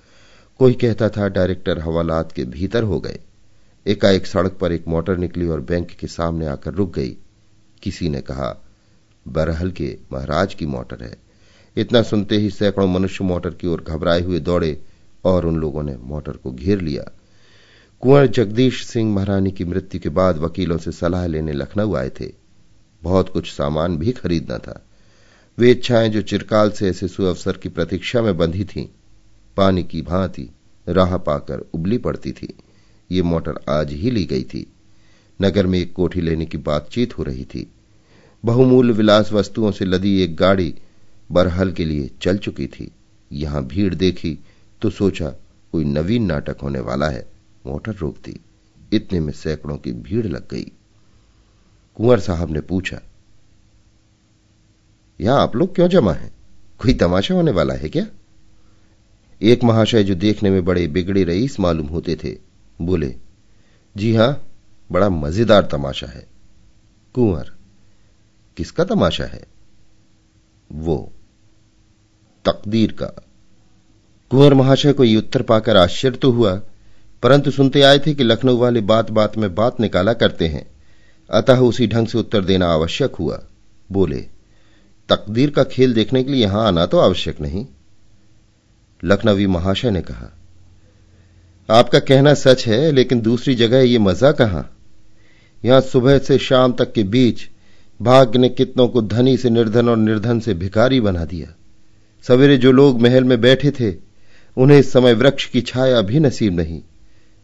कोई 0.59 0.73
कहता 0.73 1.09
था, 1.09 1.29
डायरेक्टर 1.29 1.79
हवालात 1.79 2.33
के 2.33 2.45
भीतर 2.45 2.83
हो 2.83 3.01
गए। 3.01 3.19
एकाएक 3.87 4.27
सड़क 4.27 4.53
पर 4.53 4.73
एक 4.73 4.89
मोटर 4.89 5.17
निकली 5.17 5.49
और 5.49 5.61
बैंक 5.61 5.89
के 5.89 6.07
सामने 6.07 6.47
आकर 6.47 6.73
रुक 6.75 6.95
गई। 6.95 7.17
किसी 7.83 8.09
ने 8.09 8.21
कहा, 8.21 8.65
बरहल 9.29 9.71
के 9.71 9.99
महाराज 10.13 10.55
की 10.55 10.67
मोटर 10.67 11.05
है। 11.05 11.17
इतना 11.77 12.03
सुनते 12.03 12.37
ही 12.37 12.51
सैकड़ों 12.51 12.89
मनुष्य 12.89 13.25
मोटर 13.25 13.51
की 13.51 13.67
ओर 13.67 13.85
घबराए 13.89 14.21
हुए 14.21 14.41
दौड़े 14.41 14.83
और 15.25 15.47
उन 15.47 15.57
लोगों 15.57 15.83
ने 15.83 15.97
मोटर 15.97 16.33
को 16.33 16.51
घेर 16.51 16.81
लिया। 16.81 17.05
कुंवर 18.01 18.27
जगदीश 18.27 18.87
सिंह 18.87 19.15
महारानी 19.15 19.51
की 19.51 19.65
मृत्यु 19.65 20.01
के 20.01 20.09
बाद 20.09 20.39
वकीलों 20.39 20.79
से 20.79 20.93
सलाह 20.93 21.27
लेने 21.27 21.53
लखनऊ 21.53 21.95
आए 21.95 22.11
थे। 22.11 22.33
बहुत 23.03 23.29
कुछ 23.29 23.53
सामान 23.53 23.99
भी 23.99 24.13
खरीदना 24.13 24.59
था। 24.59 24.85
वे 25.59 25.71
इच्छाएँ 25.71 26.09
जो 26.09 26.23
चिरकाल 26.23 26.71
से 26.71 26.89
ऐसे 26.89 27.09
सुअवसर 27.09 27.57
की 27.57 27.69
प्रतीक्षा 27.69 28.23
में 28.23 28.37
बंधी 28.37 28.65
थीं, 28.65 28.87
पानी 29.57 29.83
की 29.85 30.03
भांति 30.03 30.49
राह 30.89 31.17
पाकर 31.17 31.59
उबली 31.75 31.99
पड़ती 31.99 32.33
थी। 32.33 32.55
ये 33.11 33.23
मोटर 33.23 33.61
आज 33.69 33.93
ही 33.93 34.11
ली 34.11 34.25
गई 34.25 34.45
थी। 34.45 34.67
नगर 35.43 35.67
में 35.67 35.79
एक 35.79 35.93
कोठी 35.93 36.21
लेने 36.21 36.47
की 36.47 36.59
बातचीत 36.59 37.19
हो 37.19 37.23
रही 37.23 37.45
थी। 37.45 37.67
बहुमूल्य 38.45 38.93
विलास 38.93 39.33
वस्तुओं 39.33 39.71
से 39.73 39.85
लदी 39.85 40.21
एक 40.23 40.37
गाड़ी 40.37 40.75
बरहल 41.33 41.73
के 41.73 41.85
लिए 41.85 42.11
चल 42.23 42.37
चुकी 42.37 42.67
थी। 42.67 42.91
यहाँ 43.33 43.65
भीड़ 43.67 43.95
देखी 43.95 44.39
तो 44.83 44.91
सोचा, 44.91 45.29
कोई 45.73 45.85
नवीन 45.85 46.27
नाटक 46.27 46.57
होने 46.63 46.81
वाला 46.81 47.09
है। 47.09 47.27
मोटर 47.67 47.95
रोक 47.95 48.17
दी 48.25 48.41
इतने 48.93 49.21
में 49.21 49.33
सैकड़ों 49.33 49.77
की 49.77 49.93
भीड़ 49.93 50.27
लग 50.27 50.49
गई। 50.51 50.73
कुंवर 51.97 52.21
साहब 52.21 52.51
ने 52.51 52.61
पूछा 52.61 53.01
यहाँ 55.23 55.43
आप 55.43 55.57
लोग 55.57 55.75
क्यों 55.75 55.89
जमा 55.89 56.13
हैं? 56.13 56.33
कोई 56.79 56.95
तमाशा 56.95 57.35
होने 57.35 57.51
वाला 57.51 57.75
है 57.75 57.89
क्या? 57.89 58.07
एक 59.43 59.65
महाशय 59.65 60.05
जो 60.05 60.15
देखने 60.15 60.51
में 60.51 60.65
बड़े 60.65 60.87
बिगड़े 60.87 61.25
रईस 61.25 61.61
मालूम 61.61 61.87
होते 61.87 62.17
थे, 62.25 62.37
बोले, 62.83 63.15
जी 63.97 64.15
हाँ, 64.15 64.47
बड़ा 64.93 65.09
मज़ेदार 65.09 65.69
तमाशा 65.73 66.07
है। 66.07 66.27
कुंवर, 67.15 67.53
किसका 68.57 68.85
तमाशा 68.85 69.25
है? 69.25 69.45
वो, 70.73 71.13
तकदीर 72.45 72.93
का। 72.93 73.07
कुंवर 74.31 74.55
महाशय 74.55 74.93
को 74.93 75.05
ये 75.05 75.17
उत्तर 75.17 75.43
पाकर 75.43 75.77
आश्चर्य 75.77 76.17
तो 76.17 76.31
हुआ, 76.31 76.61
परंतु 77.23 77.51
सुनते 77.51 77.83
आए 77.83 77.99
थे 77.99 78.15
कि 78.15 78.25
लखनऊ 78.25 78.57
वाले 78.57 78.81
बात 78.81 79.11
बात 79.11 79.39
में 79.39 79.55
बात 79.55 79.81
निकाला 79.81 80.13
करते 80.13 80.49
हैं। 80.49 80.67
अतः 81.31 81.59
उसी 81.59 81.87
ढंग 81.87 82.07
से 82.07 82.19
उत्तर 82.19 82.45
देना 82.45 82.67
आवश्यक 82.67 83.15
हुआ, 83.15 83.43
बोले 83.93 84.29
तकदीर 85.13 85.51
का 85.51 85.65
खेल 85.65 85.95
देखने 85.95 86.23
के 86.25 86.33
लिए 86.33 86.43
यहाँ 86.43 86.67
आना 86.67 86.87
तो 86.87 86.99
आवश्यक 86.99 87.41
नहीं। 87.41 87.67
लखनवी 89.03 89.47
महाशय 89.47 89.91
ने 89.91 90.01
कहा, 90.01 90.31
आपका 91.69 91.99
कहना 91.99 92.35
सच 92.35 92.67
है, 92.67 92.91
लेकिन 92.93 93.21
दूसरी 93.21 93.55
जगह 93.55 93.81
ये 93.81 93.99
मज़ा 93.99 94.33
कहाँ? 94.33 94.69
यहाँ 95.63 95.81
सुबह 95.81 96.19
से 96.19 96.39
शाम 96.39 96.73
तक 96.73 96.93
के 96.93 97.03
बीच 97.03 97.49
भाग्य 98.01 98.39
ने 98.39 98.49
कितनों 98.49 98.89
को 98.89 99.03
धनी 99.03 99.37
से 99.37 99.51
निर्धन 99.51 99.89
और 99.89 99.97
निर्धन 99.97 100.41
से 100.41 100.55
भिखारी 100.55 101.01
बना 101.01 101.25
दिया। 101.25 101.55
सवेरे 102.25 102.57
जो 102.57 102.73
लोग 102.73 103.01
महल 103.01 103.25
में 103.25 103.41
बैठे 103.41 103.71
थे, 103.71 103.95
उन्हें 104.57 104.79
इस 104.79 104.93
समय 104.93 105.15
वृक्ष 105.15 105.47
की 105.47 105.61
छाया 105.61 106.01
भी 106.01 106.21
नसीब 106.21 106.57
नहीं। 106.57 106.81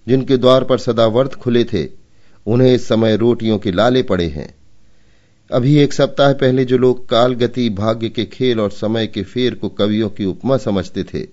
जिनके 0.06 0.36
द्वार 0.36 0.64
पर 0.64 0.78
सदावर्त 0.78 1.34
खुले 1.34 1.64
थे, 1.64 1.86
उन्हें 2.46 2.72
इस 2.74 2.88
समय 2.88 3.16
रोटियों 3.16 3.58
के 3.58 3.72
लाले 3.72 4.02
पड़े 4.02 4.26
हैं। 4.26 4.54
अभी 5.50 5.74
एक 5.76 5.92
सप्ताह 5.92 6.32
पहले 6.32 6.64
जो 6.64 6.78
लोग 6.78 7.08
काल 7.08 7.34
गति 7.34 7.68
भाग्य 7.70 8.08
के 8.08 8.24
खेल 8.24 8.60
और 8.60 8.70
समय 8.70 9.06
के 9.06 9.22
फेर 9.22 9.54
को 9.54 9.68
कवियों 9.68 10.08
की 10.10 10.24
उपमा 10.24 10.56
समझते 10.56 11.04
थे, 11.04 11.26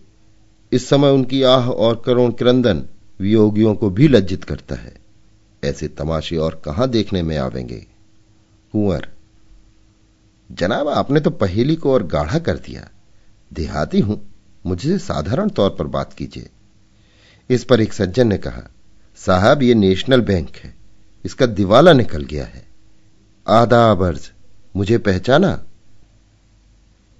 इस 0.71 0.87
समय 0.89 1.09
उनकी 1.09 1.41
आह 1.43 1.69
और 1.69 2.01
करोड़ 2.05 2.31
क्रंदन 2.33 2.83
वियोगियों 3.19 3.73
को 3.75 3.89
भी 3.89 4.07
लज्जित 4.07 4.43
करता 4.43 4.75
है। 4.75 4.93
ऐसे 5.63 5.87
तमाशे 5.87 6.37
और 6.37 6.61
कहाँ 6.65 6.89
देखने 6.89 7.21
में 7.21 7.37
आवेंगे? 7.37 7.85
कुंवर, 8.73 9.07
जनाब, 10.51 10.87
आपने 10.87 11.19
तो 11.19 11.29
पहेली 11.29 11.75
को 11.75 11.93
और 11.93 12.03
गाढ़ा 12.03 12.39
कर 12.39 12.57
दिया। 12.57 12.89
देहाती 13.53 13.99
हूँ, 13.99 14.21
मुझसे 14.65 14.97
साधारण 14.97 15.49
तौर 15.49 15.69
पर 15.69 15.87
बात 15.87 16.13
कीजिए। 16.13 16.49
इस 17.49 17.63
पर 17.63 17.81
एक 17.81 17.93
सज्जन 17.93 18.27
ने 18.27 18.37
कहा, 18.37 18.69
साहब, 19.17 19.63
ये 19.63 19.73
नेशनल 19.73 20.21
बैंक 20.21 20.55
है, 20.55 20.73
इसका 21.25 21.45
दिवाला 21.45 21.93
निकल 21.93 22.23
गया 22.23 22.45
है। 22.45 22.74
आदाब 23.47 24.03
अर्ज़ 24.03 24.29
मुझे 24.75 24.97
पहचाना? 24.97 25.49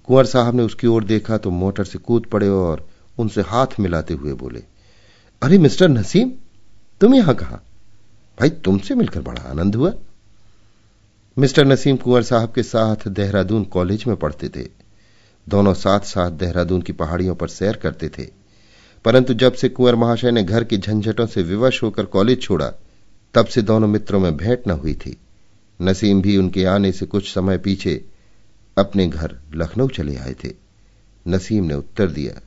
कुंवर 0.07 0.25
साहब 0.25 0.55
ने 0.55 0.63
उसकी 0.63 0.87
ओर 0.87 1.03
देखा 1.03 1.37
तो 1.37 1.49
मोटर 1.51 1.83
से 1.83 1.99
कूद 1.99 2.25
पड़े 2.25 2.47
और 2.47 2.87
उनसे 3.17 3.41
हाथ 3.41 3.79
मिलाते 3.79 4.13
हुए 4.13 4.33
बोले, 4.33 4.63
अरे 5.41 5.57
मिस्टर 5.57 5.89
नसीम, 5.89 6.31
तुम 7.01 7.15
यहाँ 7.15 7.35
कहा? 7.35 7.59
भाई, 8.39 8.49
तुमसे 8.49 8.95
मिलकर 8.95 9.21
बड़ा 9.21 9.41
आनंद 9.41 9.75
हुआ। 9.75 9.93
मिस्टर 11.37 11.65
नसीम 11.65 11.97
कुंवर 11.97 12.23
साहब 12.23 12.51
के 12.51 12.63
साथ 12.63 13.07
देहरादून 13.07 13.63
कॉलेज 13.63 14.03
में 14.07 14.15
पढ़ते 14.15 14.49
थे। 14.49 14.67
दोनों 15.49 15.73
साथ 15.73 15.99
साथ 15.99 16.31
देहरादून 16.31 16.81
की 16.81 16.93
पहाड़ियों 16.93 17.35
पर 17.35 17.47
सैर 17.47 17.75
करते 17.75 18.09
थे। 18.09 18.27
परंतु 19.05 19.33
जब 19.33 19.53
से 19.53 19.69
कुंवर 19.69 19.95
महाशय 19.95 20.31
ने 20.31 20.43
घर 20.43 20.63
की 20.63 20.77
झंझटों 20.77 21.25
से 21.25 21.43
विवश 21.43 21.83
होकर 21.83 22.05
कॉलेज 22.05 22.41
छोड़ा, 22.41 22.71
तब 23.33 23.45
से 23.45 23.61
दोनों 23.61 23.87
मित्रों 23.87 24.19
में 24.19 24.37
भेंट 24.37 24.67
न 24.67 24.71
हुई 24.71 24.93
थी। 24.93 25.17
नसीम 25.79 26.21
भी 26.21 26.37
उनके 26.37 26.65
आने 26.65 26.91
से 26.91 27.05
कुछ 27.05 27.33
समय 27.33 27.57
पीछे 27.57 28.03
अपने 28.77 29.07
घर 29.07 29.39
लखनऊ 29.53 29.87
चले 29.87 30.15
आए 30.15 30.35
थे। 30.43 30.53
नसीम 31.27 31.63
ने 31.63 31.73
उत्तर 31.73 32.07
दिया, 32.07 32.41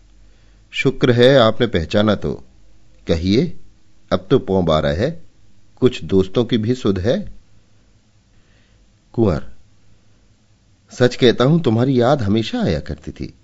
शुक्र 0.72 1.12
है 1.12 1.36
आपने 1.36 1.66
पहचाना 1.66 2.14
तो। 2.14 2.32
कहिए, 3.06 3.56
अब 4.12 4.26
तो 4.30 4.38
पौ 4.38 4.62
बारह 4.62 5.00
है, 5.02 5.10
कुछ 5.76 6.02
दोस्तों 6.04 6.44
की 6.44 6.58
भी 6.58 6.74
सुध 6.74 6.98
है? 6.98 7.18
कुंवर, 9.12 9.46
सच 10.92 11.16
कहता 11.16 11.44
हूँ, 11.44 11.60
तुम्हारी 11.62 12.00
याद 12.00 12.22
हमेशा 12.22 12.62
आया 12.62 12.80
करती 12.80 13.10
थी। 13.10 13.34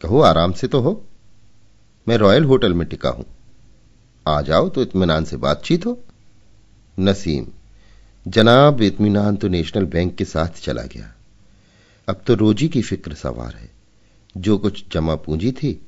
कहो, 0.00 0.20
आराम 0.20 0.52
से 0.52 0.66
तो 0.66 0.80
हो। 0.80 1.04
मैं 2.08 2.16
रॉयल 2.16 2.44
होटल 2.44 2.74
में 2.74 2.86
टिका 2.88 3.08
हूँ। 3.08 3.26
आ 4.26 4.40
जाओ 4.40 4.68
तो 4.68 4.82
इतमान 4.82 5.24
से 5.24 5.36
बातचीत 5.36 5.86
हो। 5.86 5.98
नसीम 6.98 7.46
जनाब 8.28 8.82
इत्मीनान 8.82 9.36
तो 9.36 9.48
नेशनल 9.48 9.84
बैंक 9.84 10.16
के 10.16 10.24
साथ 10.24 10.48
चला 10.48 10.82
गया। 10.82 11.14
अब 12.08 12.22
तो 12.26 12.34
रोजी 12.34 12.68
की 12.68 12.82
फ़िक्र 12.82 13.14
सवार 13.14 13.54
है। 13.54 13.70
जो 14.36 14.58
कुछ 14.58 14.84
जमा 14.92 15.14
पूंजी 15.14 15.52
थी, 15.52 15.86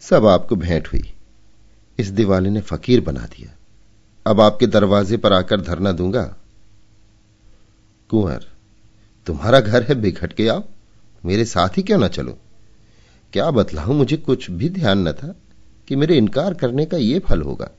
सब 0.00 0.26
आपको 0.26 0.56
भेंट 0.56 0.88
हुई। 0.88 1.12
इस 1.98 2.06
दिवाले 2.08 2.50
ने 2.50 2.60
फकीर 2.60 3.00
बना 3.00 3.20
दिया। 3.20 3.56
अब 4.26 4.40
आपके 4.40 4.66
दरवाजे 4.66 5.16
पर 5.16 5.32
आकर 5.32 5.60
धरना 5.60 5.92
दूँगा। 5.92 6.36
कुंवर, 8.08 8.44
तुम्हारा 9.26 9.60
घर 9.60 9.82
है, 9.82 9.94
बिखट 9.94 10.32
के 10.32 10.48
आओ। 10.48 10.64
मेरे 11.24 11.44
साथ 11.44 11.68
ही 11.68 11.82
क्यों 11.82 11.98
ना 11.98 12.08
चलो? 12.08 12.38
क्या 13.32 13.50
बतलाऊं, 13.50 13.94
मुझे 13.94 14.16
कुछ 14.16 14.50
भी 14.50 14.68
ध्यान 14.68 15.08
न 15.08 15.12
था 15.12 15.34
कि 15.88 15.96
मेरे 15.96 16.16
इनकार 16.16 16.54
करने 16.54 16.86
का 16.86 16.96
यह 16.96 17.18
फल 17.18 17.42
होगा। 17.42 17.70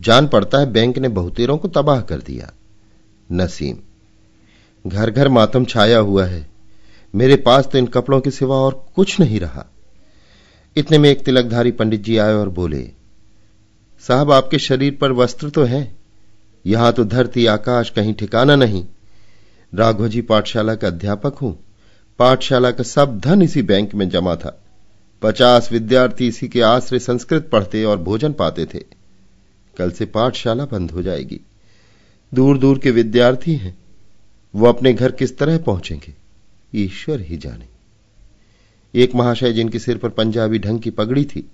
जान 0.00 0.28
पड़ता 0.28 0.58
है, 0.58 0.66
बैंक 0.66 0.98
ने 0.98 1.08
बहुतेरों 1.08 1.58
को 1.58 1.68
तबाह 1.68 2.00
कर 2.00 2.20
दिया। 2.20 2.52
नसीम। 3.32 3.78
घर 4.90 5.10
घर 5.10 5.28
मातम 5.28 5.64
छाया 5.64 5.98
हुआ 5.98 6.24
है। 6.26 6.46
मेरे 7.14 7.36
पास 7.36 7.68
तो 7.72 7.78
इन 7.78 7.86
कपड़ों 7.86 8.20
के 8.20 8.30
सिवा 8.30 8.56
और 8.56 8.86
कुछ 8.96 9.20
नहीं 9.20 9.40
रहा। 9.40 9.66
इतने 10.76 10.98
में 10.98 11.10
एक 11.10 11.24
तिलकधारी 11.24 11.70
पंडित 11.70 12.02
जी 12.02 12.16
आए 12.16 12.34
और 12.34 12.48
बोले, 12.48 12.90
साहब, 14.00 14.32
आपके 14.32 14.58
शरीर 14.58 14.98
पर 15.00 15.12
वस्त्र 15.12 15.50
तो 15.50 15.64
है। 15.64 15.96
यहाँ 16.66 16.92
तो 16.92 17.04
धरती, 17.04 17.46
आकाश, 17.46 17.90
कहीं 17.90 18.14
ठिकाना 18.14 18.56
नहीं। 18.56 18.86
राघवजी 19.74 20.20
पाठशाला 20.20 20.74
का 20.74 20.86
अध्यापक 20.86 21.34
हूँ। 21.34 21.64
पाठशाला 22.18 22.70
का 22.70 22.82
सब 22.82 23.18
धन 23.20 23.42
इसी 23.42 23.62
बैंक 23.62 23.94
में 23.94 24.08
जमा 24.08 24.36
था। 24.36 24.64
पचास 25.22 25.72
विद्यार्थी 25.72 26.28
इसी 26.28 26.48
के 26.48 26.60
आश्रय 26.60 26.98
संस्कृत 26.98 27.48
पढ़ते 27.52 27.84
और 27.84 27.98
भोजन 27.98 28.32
पाते 28.32 28.66
थे। 28.66 28.78
कल 29.76 29.90
से 29.90 30.04
पाठशाला 30.06 30.64
बंद 30.64 30.90
हो 30.90 31.02
जाएगी। 31.02 31.40
दूर 32.34 32.58
दूर 32.58 32.78
के 32.78 32.90
विद्यार्थी 32.90 33.54
हैं। 33.54 33.78
वो 34.54 34.66
अपने 34.66 34.92
घर 34.92 35.12
किस 35.12 35.38
तरह 35.38 35.58
पहुँचेंगे? 35.58 36.14
ईश्वर 36.74 37.20
ही 37.20 37.36
जाने। 37.36 37.68
एक 38.94 39.14
महाशय 39.14 39.52
जिनके 39.52 39.78
सिर 39.78 39.98
पर 39.98 40.08
पंजाबी 40.08 40.58
ढंग 40.58 40.80
की 40.80 40.90
पगड़ी 40.90 41.24
थी, 41.24 41.50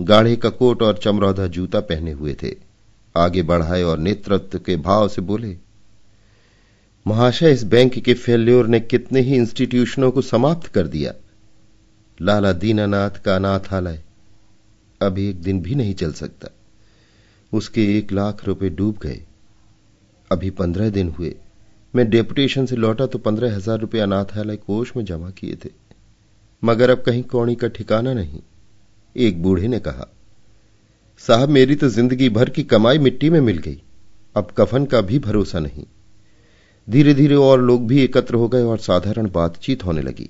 गाढ़े 0.00 0.36
का 0.36 0.48
कोट 0.48 0.82
और 0.82 0.98
चमरौधा 0.98 1.46
जूता 1.46 1.80
पहने 1.80 2.12
हुए 2.12 2.36
थे, 2.42 2.54
आगे 3.16 3.42
बढ़ाए 3.42 3.82
और 3.82 3.98
नेतृत्व 3.98 4.58
के 4.58 4.76
भाव 4.76 5.08
से 5.08 5.22
बोले, 5.22 5.56
महाशय, 7.06 7.52
इस 7.52 7.64
बैंक 7.64 7.98
के 7.98 8.14
फेल्योर 8.14 8.66
ने 8.66 8.80
कितने 8.80 9.20
ही 9.20 9.36
इंस्टीट्यूशनों 9.36 10.10
को 10.10 10.22
समाप्त 10.22 10.66
कर 10.66 10.86
दिया। 10.86 11.14
लाला 12.22 12.52
दीनानाथ 12.52 13.10
का 13.10 13.36
अनाथालय 13.36 14.02
अब 15.02 15.18
एक 15.18 15.36
दिन 15.36 15.60
भी 15.62 15.74
नहीं 15.74 15.94
चल 15.94 16.12
सकता। 16.12 16.48
उसके 17.52 17.98
एक 17.98 18.12
लाख 18.12 18.44
रुपए 18.44 18.68
डूब 18.68 18.98
गए। 19.02 19.22
अभी 20.34 20.50
पंद्रह 20.52 20.90
दिन 20.90 21.08
हुए। 21.10 21.34
मैं 21.94 22.08
डेपुटेशन 22.10 22.66
से 22.66 22.76
लौटा 22.76 23.06
तो 23.06 23.18
पंद्रह 23.20 23.54
हज़ार 23.56 23.78
रुपये 23.80 24.00
अनाथालय 24.00 24.56
कोष 24.58 24.96
में 24.96 25.04
जमा 25.04 25.30
किए 25.32 25.56
थे। 25.56 25.70
मगर 26.62 26.90
अब 26.90 27.02
कहीं 27.02 27.22
कौड़ी 27.24 27.54
का 27.54 27.68
ठिकाना 27.68 28.12
नहीं, 28.14 28.40
एक 29.16 29.42
बूढ़े 29.42 29.68
ने 29.68 29.78
कहा। 29.80 30.06
साहब, 31.20 31.48
मेरी 31.50 31.74
तो 31.74 31.88
ज़िंदगी 31.90 32.28
भर 32.30 32.50
की 32.50 32.62
कमाई 32.64 32.98
मिट्टी 32.98 33.30
में 33.30 33.40
मिल 33.42 33.58
गई, 33.58 33.80
अब 34.36 34.48
कफन 34.56 34.84
का 34.84 35.00
भी 35.02 35.18
भरोसा 35.20 35.58
नहीं। 35.60 35.84
धीरे 36.88 37.14
धीरे 37.14 37.34
और 37.36 37.60
लोग 37.62 37.86
भी 37.86 38.00
एकत्र 38.00 38.34
हो 38.34 38.48
गए 38.48 38.62
और 38.62 38.78
साधारण 38.80 39.30
बातचीत 39.30 39.84
होने 39.84 40.02
लगी। 40.02 40.28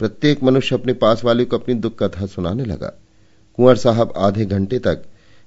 प्रत्येक 0.00 0.42
मनुष्य 0.42 0.74
अपने 0.74 0.92
पास 0.94 1.24
वाले 1.24 1.44
को 1.44 1.58
अपनी 1.58 1.74
दुख 1.76 1.96
कथा 1.98 2.26
सुनाने 2.26 2.64
लगा। 2.64 2.92
कुंवर 3.58 3.76
साहब 3.76 4.12
आधे 4.18 4.44
घंटे 4.46 4.78
तक 4.78 5.02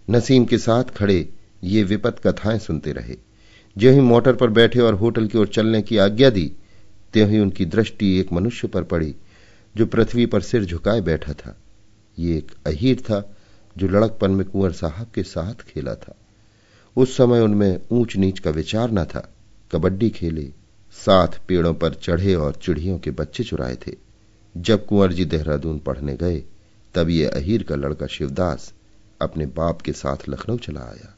नसीम 0.08 0.46
के 0.46 0.58
साथ 0.60 0.96
खड़े 0.96 1.28
ये 1.66 1.84
विपत 1.84 2.20
कथाएँ 2.26 2.60
सुनते 2.60 2.92
रहे। 2.92 3.16
जो 3.78 3.92
ही 3.92 4.00
मोटर 4.00 4.36
पर 4.36 4.50
बैठे 4.50 4.80
और 4.80 4.94
होटल 4.94 5.28
की 5.28 5.38
ओर 5.38 5.48
चलने 5.48 5.82
की 5.82 5.98
आज्ञा 5.98 6.30
दी, 6.30 6.52
त्यों 7.14 7.30
ही 7.30 7.40
उनकी 7.40 7.66
दृष्टि 7.66 8.18
एक 8.18 8.34
मनुष्य 8.34 8.68
पर 8.68 8.84
पड़ी, 8.84 9.16
जो 9.76 9.86
पृथ्वी 9.86 10.26
पर 10.26 10.42
सिर 10.42 10.66
झुकाए 10.66 11.02
बैठा 11.02 11.34
था। 11.34 11.58
ये 12.20 12.38
एक 12.38 12.52
अहीर 12.68 13.00
था, 13.00 13.36
जो 13.78 13.88
लड़कपन 13.88 14.32
में 14.32 14.48
कुंवर 14.48 14.72
साहब 14.72 15.08
के 15.16 15.24
साथ 15.24 15.54
खेला 15.54 15.96
था। 15.96 16.16
उस 16.98 17.18
समय 17.18 17.40
उनमें 17.40 17.80
ऊंच 17.92 18.16
नीच 18.16 18.40
का 18.40 18.52
विचार 18.52 18.92
न 18.92 19.06
था। 19.06 19.34
कबड्डी 19.72 20.10
खेले 20.10 20.52
साथ 20.92 21.28
पेड़ों 21.48 21.74
पर 21.74 21.94
चढ़े 21.94 22.36
और 22.36 22.54
चिड़ियों 22.54 23.00
के 23.00 23.12
बच्चे 23.12 23.44
चुराए 23.44 23.76
थे। 23.76 23.92
जब 24.58 24.86
कुंवर 24.86 25.14
जी 25.14 25.26
देहरादून 25.26 25.80
पढ़ने 25.80 26.16
गए, 26.16 26.44
तब 26.96 27.10
ये 27.10 27.26
अहीर 27.26 27.64
का 27.64 27.76
लड़का 27.76 28.08
शिवदास 28.08 28.74
अपने 29.22 29.46
बाप 29.46 29.82
के 29.82 29.92
साथ 29.92 30.30
लखनऊ 30.30 30.58
चला 30.58 30.82
आया। 30.82 31.18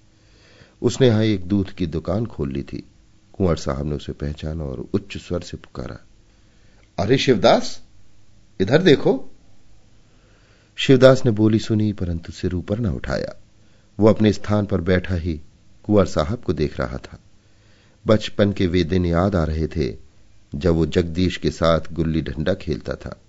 उसने 0.81 1.07
यहाँ 1.07 1.23
एक 1.23 1.45
दूध 1.45 1.71
की 1.71 1.85
दुकान 1.88 2.25
खोल 2.25 2.51
ली 2.51 2.63
थी। 2.63 2.83
कुंवर 3.33 3.55
साहब 3.55 3.85
ने 3.85 3.95
उसे 3.95 4.11
पहचाना 4.11 4.63
और 4.63 4.85
उच्च 4.93 5.17
स्वर 5.17 5.41
से 5.41 5.57
पुकारा, 5.57 5.99
अरे 6.97 7.17
शिवदास, 7.17 7.81
इधर 8.59 8.81
देखो। 8.81 9.13
शिवदास 10.77 11.25
ने 11.25 11.31
बोली 11.31 11.59
सुनी, 11.59 11.91
परंतु 11.93 12.31
सिर 12.31 12.53
ऊपर 12.55 12.79
न 12.79 12.85
उठाया। 12.85 13.35
वो 13.99 14.07
अपने 14.07 14.33
स्थान 14.33 14.65
पर 14.65 14.81
बैठा 14.81 15.15
ही 15.15 15.39
कुंवर 15.83 16.05
साहब 16.05 16.41
को 16.43 16.53
देख 16.53 16.79
रहा 16.79 16.97
था। 16.97 17.19
बचपन 18.05 18.51
के 18.51 18.67
वे 18.67 18.83
दिन 18.83 19.05
याद 19.05 19.35
आ 19.35 19.43
रहे 19.43 19.67
थे, 19.67 19.95
जब 20.55 20.73
वो 20.73 20.85
जगदीश 20.85 21.38
के 21.38 21.51
साथ 21.51 21.93
गुल्ली 21.93 22.21
डंडा 22.21 22.53
खेलता 22.53 22.95
था, 22.95 23.19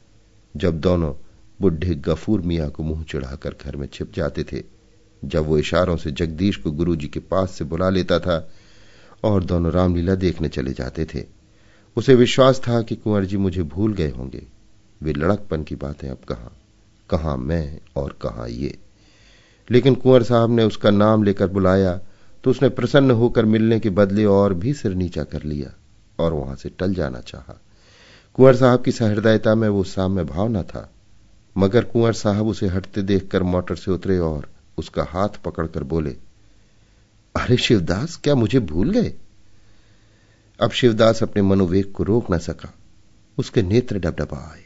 जब 0.57 0.81
दोनों 0.81 1.13
बुढ़े 1.61 1.95
गफूर 1.95 2.41
मियाँ 2.41 2.71
को 2.71 2.83
मुँह 2.83 3.05
चढ़ाकर 3.05 3.55
घर 3.65 3.77
में 3.77 3.87
छिप 3.87 4.13
जाते 4.15 4.45
थे। 4.45 4.63
जब 5.23 5.47
वो 5.47 5.59
इशारों 5.59 5.97
से 5.97 6.11
जगदीश 6.11 6.57
को 6.57 6.71
गुरुजी 6.71 7.09
के 7.09 7.21
पास 7.21 7.51
से 7.51 7.65
बुला 7.65 7.89
लेता 7.91 8.19
था 8.19 8.47
और 9.25 9.45
दोनों 9.45 9.73
रामलीला 9.73 10.15
देखने 10.15 10.49
चले 10.49 10.73
जाते 10.73 11.05
थे, 11.05 11.25
उसे 11.97 12.15
विश्वास 12.15 12.61
था 12.61 12.81
कि 12.83 12.97
कुंवर 12.97 13.25
जी 13.25 13.37
मुझे 13.37 13.63
भूल 13.65 13.95
गए 13.95 14.11
होंगे। 14.11 14.43
वे 15.01 15.13
लड़कपन 15.13 15.63
की 15.63 15.75
बातें 15.77 16.09
अब 16.09 16.19
कहा 16.29 16.51
कहा 17.11 17.37
मैं 17.37 17.79
और 17.97 18.17
कहा 18.23 18.47
ये। 18.47 18.77
लेकिन 19.71 19.95
कुंवर 19.95 20.23
साहब 20.23 20.51
ने 20.51 20.65
उसका 20.65 20.91
नाम 20.91 21.23
लेकर 21.23 21.47
बुलाया 21.49 21.99
तो 22.45 22.51
उसने 22.51 22.69
प्रसन्न 22.69 23.11
होकर 23.11 23.45
मिलने 23.45 23.79
के 23.81 23.91
बदले 23.91 24.25
और 24.25 24.55
भी 24.55 24.73
सिर 24.75 24.95
नीचा 24.95 25.23
कर 25.25 25.43
लिया 25.43 25.73
और 26.19 26.33
वहाँ 26.33 26.57
से 26.57 26.69
टल 26.79 26.95
जाना 26.95 27.21
चाहा। 27.21 27.61
कुंवर 28.35 28.57
साहब 28.57 28.83
की 28.83 28.93
सहृदयता 28.93 29.55
में 29.55 29.69
वो 29.69 29.83
साम्य 29.85 30.25
भाव 30.25 30.49
न 30.49 30.63
था, 30.63 30.91
मगर 31.57 31.85
कुंवर 31.85 32.13
साहब 32.13 32.47
उसे 32.47 32.67
हटते 32.67 33.03
देखकर 33.03 33.43
मोटर 33.43 33.77
से 33.77 33.91
उतरे 33.91 34.19
और 34.19 34.49
उसका 34.79 35.05
हाथ 35.05 35.29
पकड़कर 35.29 35.85
बोले, 35.85 36.11
अरे 37.37 37.57
शिवदास, 37.57 38.17
क्या 38.17 38.35
मुझे 38.35 38.61
भूल 38.61 38.91
गए? 38.91 39.15
अब 40.61 40.71
शिवदास 40.71 41.23
अपने 41.23 41.43
मनोवेग 41.43 41.93
को 41.93 42.03
रोक 42.03 42.33
न 42.33 42.39
सका। 42.39 42.75
उसके 43.39 43.63
नेत्र 43.63 43.99
डबडबा 43.99 44.53
आए 44.53 44.65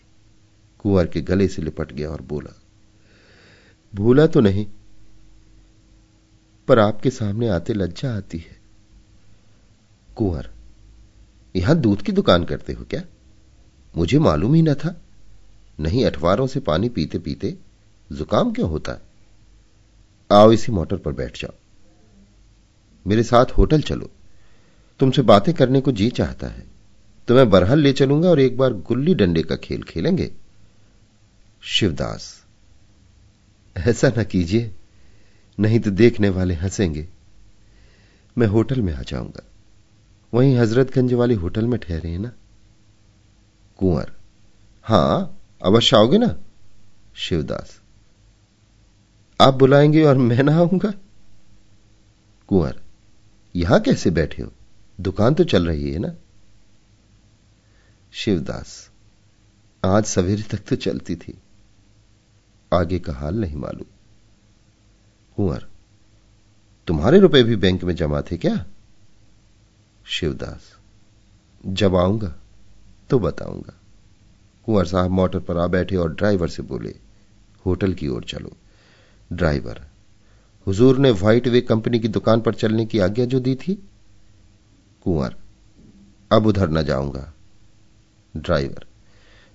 कुंवर 0.78 1.06
के 1.06 1.20
गले 1.20 1.48
से 1.48 1.62
लिपट 1.62 1.92
गया 1.92 2.10
और 2.10 2.20
बोला, 2.20 2.60
भूला 3.94 4.26
तो 4.26 4.40
नहीं, 4.40 4.66
पर 6.68 6.78
आपके 6.78 7.10
सामने 7.10 7.48
आते 7.48 7.72
लज्जा 7.72 8.16
आती 8.16 8.38
है। 8.38 8.60
कुंवर, 10.16 10.50
यहाँ 11.56 11.76
दूध 11.76 12.02
की 12.02 12.12
दुकान 12.12 12.44
करते 12.44 12.72
हो 12.72 12.84
क्या? 12.84 13.02
मुझे 13.96 14.18
मालूम 14.18 14.54
ही 14.54 14.62
न 14.62 14.74
था। 14.74 15.00
नहीं, 15.80 16.04
अठवारों 16.04 16.46
से 16.46 16.60
पानी 16.60 16.88
पीते 16.88 17.18
पीते 17.18 17.56
जुकाम 18.12 18.52
क्यों 18.52 18.70
होता? 18.70 18.92
है 18.92 19.09
आओ 20.32 20.52
इसी 20.52 20.72
मोटर 20.72 20.96
पर 20.96 21.12
बैठ 21.12 21.40
जाओ। 21.40 21.54
मेरे 23.06 23.22
साथ 23.22 23.46
होटल 23.46 23.82
चलो। 23.82 24.10
तुमसे 25.00 25.22
बातें 25.22 25.54
करने 25.54 25.80
को 25.80 25.92
जी 25.92 26.10
चाहता 26.10 26.46
है। 26.46 26.64
तो 27.28 27.34
मैं 27.34 27.50
बरहल 27.50 27.78
ले 27.78 27.92
चलूँगा 27.92 28.28
और 28.28 28.40
एक 28.40 28.56
बार 28.56 28.72
गुल्ली 28.72 29.14
डंडे 29.14 29.42
का 29.42 29.56
खेल 29.56 29.82
खेलेंगे। 29.82 30.30
शिवदास, 31.62 32.44
ऐसा 33.76 34.08
ना 34.08 34.22
कीजिए, 34.22 34.74
नहीं 35.60 35.80
तो 35.80 35.90
देखने 35.90 36.28
वाले 36.28 36.54
हंसेंगे। 36.54 37.08
मैं 38.38 38.46
होटल 38.46 38.80
में 38.80 38.94
आ 38.94 39.02
जाऊँगा। 39.02 39.42
वहीं 40.34 40.56
हजरतगंज 40.56 41.12
वाले 41.12 41.34
होटल 41.34 41.66
में 41.66 41.80
ठहरे 41.80 42.08
हैं 42.08 42.18
ना? 42.18 42.32
कुंवर, 43.78 44.12
हाँ, 44.82 45.40
अवश्य 45.64 45.96
आओगे 45.96 46.18
ना? 46.18 46.36
शिवदास 47.14 47.79
आप 49.40 49.54
बुलाएँगे 49.54 50.02
और 50.04 50.16
मैं 50.16 50.42
ना 50.42 50.56
आऊँगा 50.56 50.92
कुंवर, 52.48 52.80
यहाँ 53.56 53.80
कैसे 53.80 54.10
बैठे 54.10 54.42
हो? 54.42 54.52
दुकान 55.00 55.34
तो 55.34 55.44
चल 55.44 55.66
रही 55.66 55.92
है 55.92 55.98
ना? 55.98 56.12
शिवदास, 58.12 58.90
आज 59.84 60.04
सवेरे 60.04 60.42
तक 60.42 60.58
तो 60.58 60.76
चलती 60.76 61.16
थी। 61.16 61.38
आगे 62.72 62.98
का 62.98 63.12
हाल 63.12 63.34
नहीं 63.34 63.56
मालूम। 63.56 63.86
कुंवर, 65.36 65.66
तुम्हारे 66.86 67.18
रुपए 67.18 67.42
भी 67.42 67.56
बैंक 67.56 67.84
में 67.84 67.94
जमा 67.94 68.22
थे 68.22 68.36
क्या? 68.36 68.64
शिवदास, 70.04 70.76
जब 71.66 71.96
आऊँगा 71.96 72.34
तो 73.10 73.18
बताऊँगा। 73.18 73.74
कुंवर 74.66 74.84
साहब 74.84 75.10
मोटर 75.10 75.40
पर 75.40 75.56
आ 75.56 75.66
बैठे 75.66 75.96
और 75.96 76.14
ड्राइवर 76.14 76.48
से 76.48 76.62
बोले, 76.62 76.94
होटल 77.66 77.94
की 77.94 78.08
ओर 78.08 78.24
चलो। 78.24 78.52
ड्राइवर। 79.32 79.80
हुजूर 80.66 80.98
ने 80.98 81.10
व्हाइट 81.10 81.48
वे 81.48 81.60
कंपनी 81.60 82.00
की 82.00 82.08
दुकान 82.08 82.40
पर 82.40 82.54
चलने 82.54 82.86
की 82.86 82.98
आज्ञा 82.98 83.24
जो 83.24 83.40
दी 83.40 83.54
थी। 83.54 83.74
कुंवर, 85.04 85.34
अब 86.32 86.46
उधर 86.46 86.70
न 86.70 86.82
जाऊँगा। 86.82 87.32
ड्राइवर, 88.36 88.86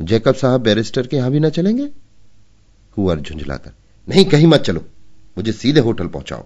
जैकब 0.01 0.35
साहब 0.35 0.61
बैरिस्टर 0.61 1.07
के 1.07 1.17
यहाँ 1.17 1.31
भी 1.31 1.39
ना 1.39 1.49
चलेंगे? 1.49 1.87
कुंवर 2.95 3.19
झुंझलाकर, 3.19 3.71
नहीं, 4.09 4.25
कहीं 4.25 4.47
मत 4.47 4.59
चलो, 4.59 4.85
मुझे 5.37 5.51
सीधे 5.51 5.79
होटल 5.79 6.07
पहुंचाओ। 6.07 6.45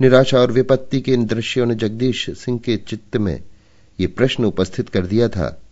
निराशा 0.00 0.38
और 0.38 0.52
विपत्ति 0.52 1.00
के 1.00 1.12
इन 1.12 1.26
दृश्यों 1.26 1.66
ने 1.66 1.74
जगदीश 1.74 2.30
सिंह 2.30 2.58
के 2.58 2.76
चित्त 2.76 3.16
में 3.16 3.42
यह 4.00 4.12
प्रश्न 4.16 4.44
उपस्थित 4.44 4.88
कर 4.88 5.06
दिया 5.06 5.28
था 5.28 5.62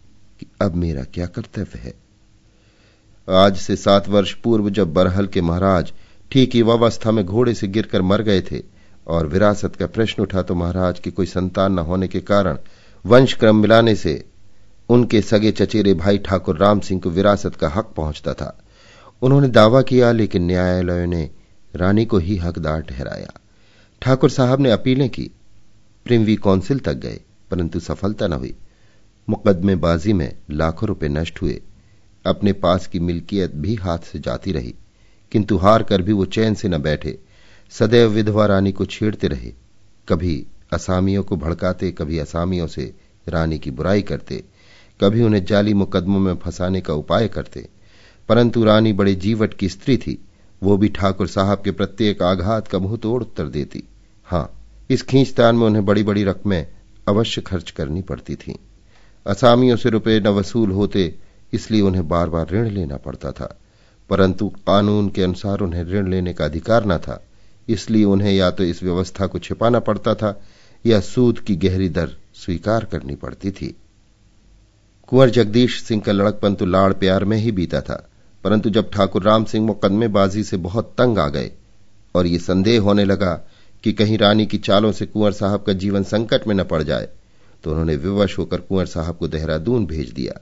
कि 0.40 0.46
अब 0.62 0.75
मेरा 0.75 1.05
क्या 1.05 1.27
कर्तव्य 1.27 1.79
है? 1.79 1.94
आज 3.28 3.56
से 3.56 3.76
सात 3.76 4.08
वर्ष 4.08 4.32
पूर्व 4.35 4.70
जब 4.70 4.92
बरहल 4.92 5.26
के 5.26 5.40
महाराज 5.40 5.92
ठीक 6.30 6.54
युवावस्था 6.54 7.11
में 7.11 7.24
घोड़े 7.26 7.54
से 7.54 7.68
गिरकर 7.68 8.02
मर 8.02 8.22
गए 8.22 8.40
थे 8.40 8.62
और 9.06 9.26
विरासत 9.26 9.76
का 9.76 9.87
प्रश्न 9.87 10.22
उठा 10.22 10.42
तो 10.42 10.54
महाराज 10.54 10.98
की 10.98 11.11
कोई 11.11 11.26
संतान 11.26 11.72
न 11.72 11.78
होने 11.78 12.08
के 12.08 12.20
कारण 12.20 12.58
वंश 13.06 13.35
क्रम 13.35 13.56
मिलाने 13.56 13.94
से 13.96 14.24
उनके 14.88 15.22
सगे 15.22 15.52
चचेरे 15.52 15.94
भाई 15.94 16.18
ठाकुर 16.18 16.56
राम 16.56 16.80
सिंह 16.80 17.00
को 17.00 17.11
विरासत 17.11 17.56
का 17.56 17.68
हक 17.68 17.92
पहुँचता 17.96 18.35
था। 18.35 18.62
उन्होंने 19.22 19.48
दावा 19.48 19.82
किया, 19.82 20.12
लेकिन 20.12 20.42
न्यायालय 20.42 21.06
ने 21.06 21.30
रानी 21.76 22.04
को 22.04 22.18
ही 22.18 22.37
हकदार 22.37 22.80
ठहराया। 22.80 23.40
ठाकुर 24.02 24.30
साहब 24.30 24.61
ने 24.61 24.70
अपीलें 24.70 25.11
की। 25.11 25.30
प्रिमवी 26.04 26.37
काउंसिल 26.37 26.78
तक 26.78 26.94
गए, 26.94 27.20
परंतु 27.50 27.80
सफलता 27.80 28.26
न 28.26 28.32
हुई। 28.32 28.54
मुकदमेबाजी 29.28 30.12
में 30.12 30.37
लाखों 30.50 30.88
रुपए 30.88 31.08
नष्ट 31.08 31.42
हुए। 31.42 31.62
अपने 32.26 32.52
पास 32.52 32.87
की 32.87 33.00
मिल्कियत 33.00 33.54
भी 33.54 33.74
हाथ 33.74 33.98
से 33.98 34.18
जाती 34.18 34.52
रही, 34.52 34.74
किंतु 35.32 35.56
हार 35.56 35.82
कर 35.82 36.02
भी 36.02 36.12
वो 36.12 36.24
चैन 36.24 36.54
से 36.54 36.68
न 36.68 36.78
बैठे, 36.78 37.18
सदैव 37.70 38.11
विधवा 38.11 38.46
रानी 38.46 38.72
को 38.72 38.85
छेड़ते 38.85 39.28
रहे। 39.28 39.52
कभी 40.08 40.46
असामियों 40.72 41.22
को 41.22 41.37
भड़काते, 41.37 41.90
कभी 41.92 42.18
असामियों 42.18 42.66
से 42.66 42.94
रानी 43.28 43.58
की 43.58 43.70
बुराई 43.70 44.02
करते, 44.02 44.44
कभी 45.00 45.22
उन्हें 45.22 45.44
जाली 45.44 45.74
मुकदमों 45.74 46.20
में 46.20 46.35
फंसाने 46.37 46.80
का 46.80 46.94
उपाय 46.94 47.28
करते। 47.28 47.68
परंतु 48.28 48.64
रानी 48.64 48.92
बड़े 48.92 49.14
जीवट 49.14 49.54
की 49.54 49.68
स्त्री 49.68 49.96
थी, 49.96 50.18
वो 50.62 50.76
भी 50.76 50.88
ठाकुर 50.88 51.26
साहब 51.26 51.62
के 51.62 51.70
प्रत्येक 51.70 52.22
आघात 52.22 52.68
का 52.68 52.78
मुँह 52.78 52.96
तोड़ 52.96 53.22
उत्तर 53.22 53.46
देती। 53.46 53.82
हाँ, 54.24 54.50
इस 54.90 55.02
खींचतान 55.02 55.56
में 55.56 55.66
उन्हें 55.66 55.85
बड़ी 55.85 56.02
बड़ी 56.02 56.24
रकमें 56.24 56.66
अवश्य 57.08 57.40
खर्च 57.40 57.70
करनी 57.70 58.02
पड़ती 58.02 58.35
थी। 58.35 58.58
असामियों 59.26 59.76
से 59.76 59.90
रुपये 59.90 60.20
न 60.20 60.28
वसूल 60.28 60.70
होते 60.70 61.14
इसलिए 61.53 61.81
उन्हें 61.81 62.07
बार 62.09 62.29
बार 62.29 62.51
ऋण 62.51 62.69
लेना 62.69 62.97
पड़ता 62.97 63.31
था। 63.33 63.57
परंतु 64.11 64.49
कानून 64.67 65.09
के 65.09 65.23
अनुसार 65.23 65.61
उन्हें 65.61 65.85
ऋण 65.85 66.09
लेने 66.11 66.33
का 66.33 66.45
अधिकार 66.45 66.87
न 66.87 66.99
था। 66.99 67.23
इसलिए 67.69 68.05
उन्हें 68.05 68.33
या 68.33 68.51
तो 68.51 68.65
इस 68.65 68.83
व्यवस्था 68.83 69.27
को 69.27 69.38
छिपाना 69.38 69.79
पड़ता 69.81 70.15
था, 70.15 70.41
या 70.85 71.01
सूद 71.01 71.38
की 71.38 71.57
गहरी 71.57 71.88
दर 71.88 72.17
स्वीकार 72.37 72.85
करनी 72.85 73.15
पड़ती 73.15 73.51
थी। 73.51 73.75
कुंवर 75.09 75.31
जगदीश 75.31 75.81
सिंह 75.83 76.01
का 76.03 76.12
लड़कपन 76.12 76.55
तो 76.55 76.67
लाड़ 76.67 76.93
प्यार 76.93 77.25
में 77.25 77.37
ही 77.37 77.53
बीता 77.53 77.81
था, 77.81 78.09
परंतु 78.45 78.71
जब 78.71 78.91
ठाकुर 78.91 79.23
राम 79.23 79.45
सिंह 79.45 79.67
मुकदमेबाजी 79.67 80.45
से 80.45 80.57
बहुत 80.59 80.93
तंग 80.99 81.19
आ 81.19 81.29
गए, 81.29 81.51
और 82.15 82.27
ये 82.27 82.38
संदेह 82.38 82.81
होने 82.81 83.05
लगा 83.05 83.33
कि 83.85 83.93
कहीं 83.93 84.19
रानी 84.19 84.47
की 84.47 84.59
चालों 84.59 84.93
से 84.93 85.07
कुंवर 85.07 85.33
साहब 85.33 85.62
का 85.62 85.73
जीवन 85.73 86.03
संकट 86.05 86.47
में 86.47 86.55
न 86.55 86.65
पड़ 86.65 86.83
जाए 86.83 87.09
तो 87.65 87.71
उन्होंने 87.71 87.97
विवश 87.97 88.38
होकर 88.38 88.61
कुंवर 88.61 88.87
साहब 88.87 89.17
को 89.17 89.29
देहरादून 89.29 89.87
भेज 89.87 90.11
दिया। 90.11 90.41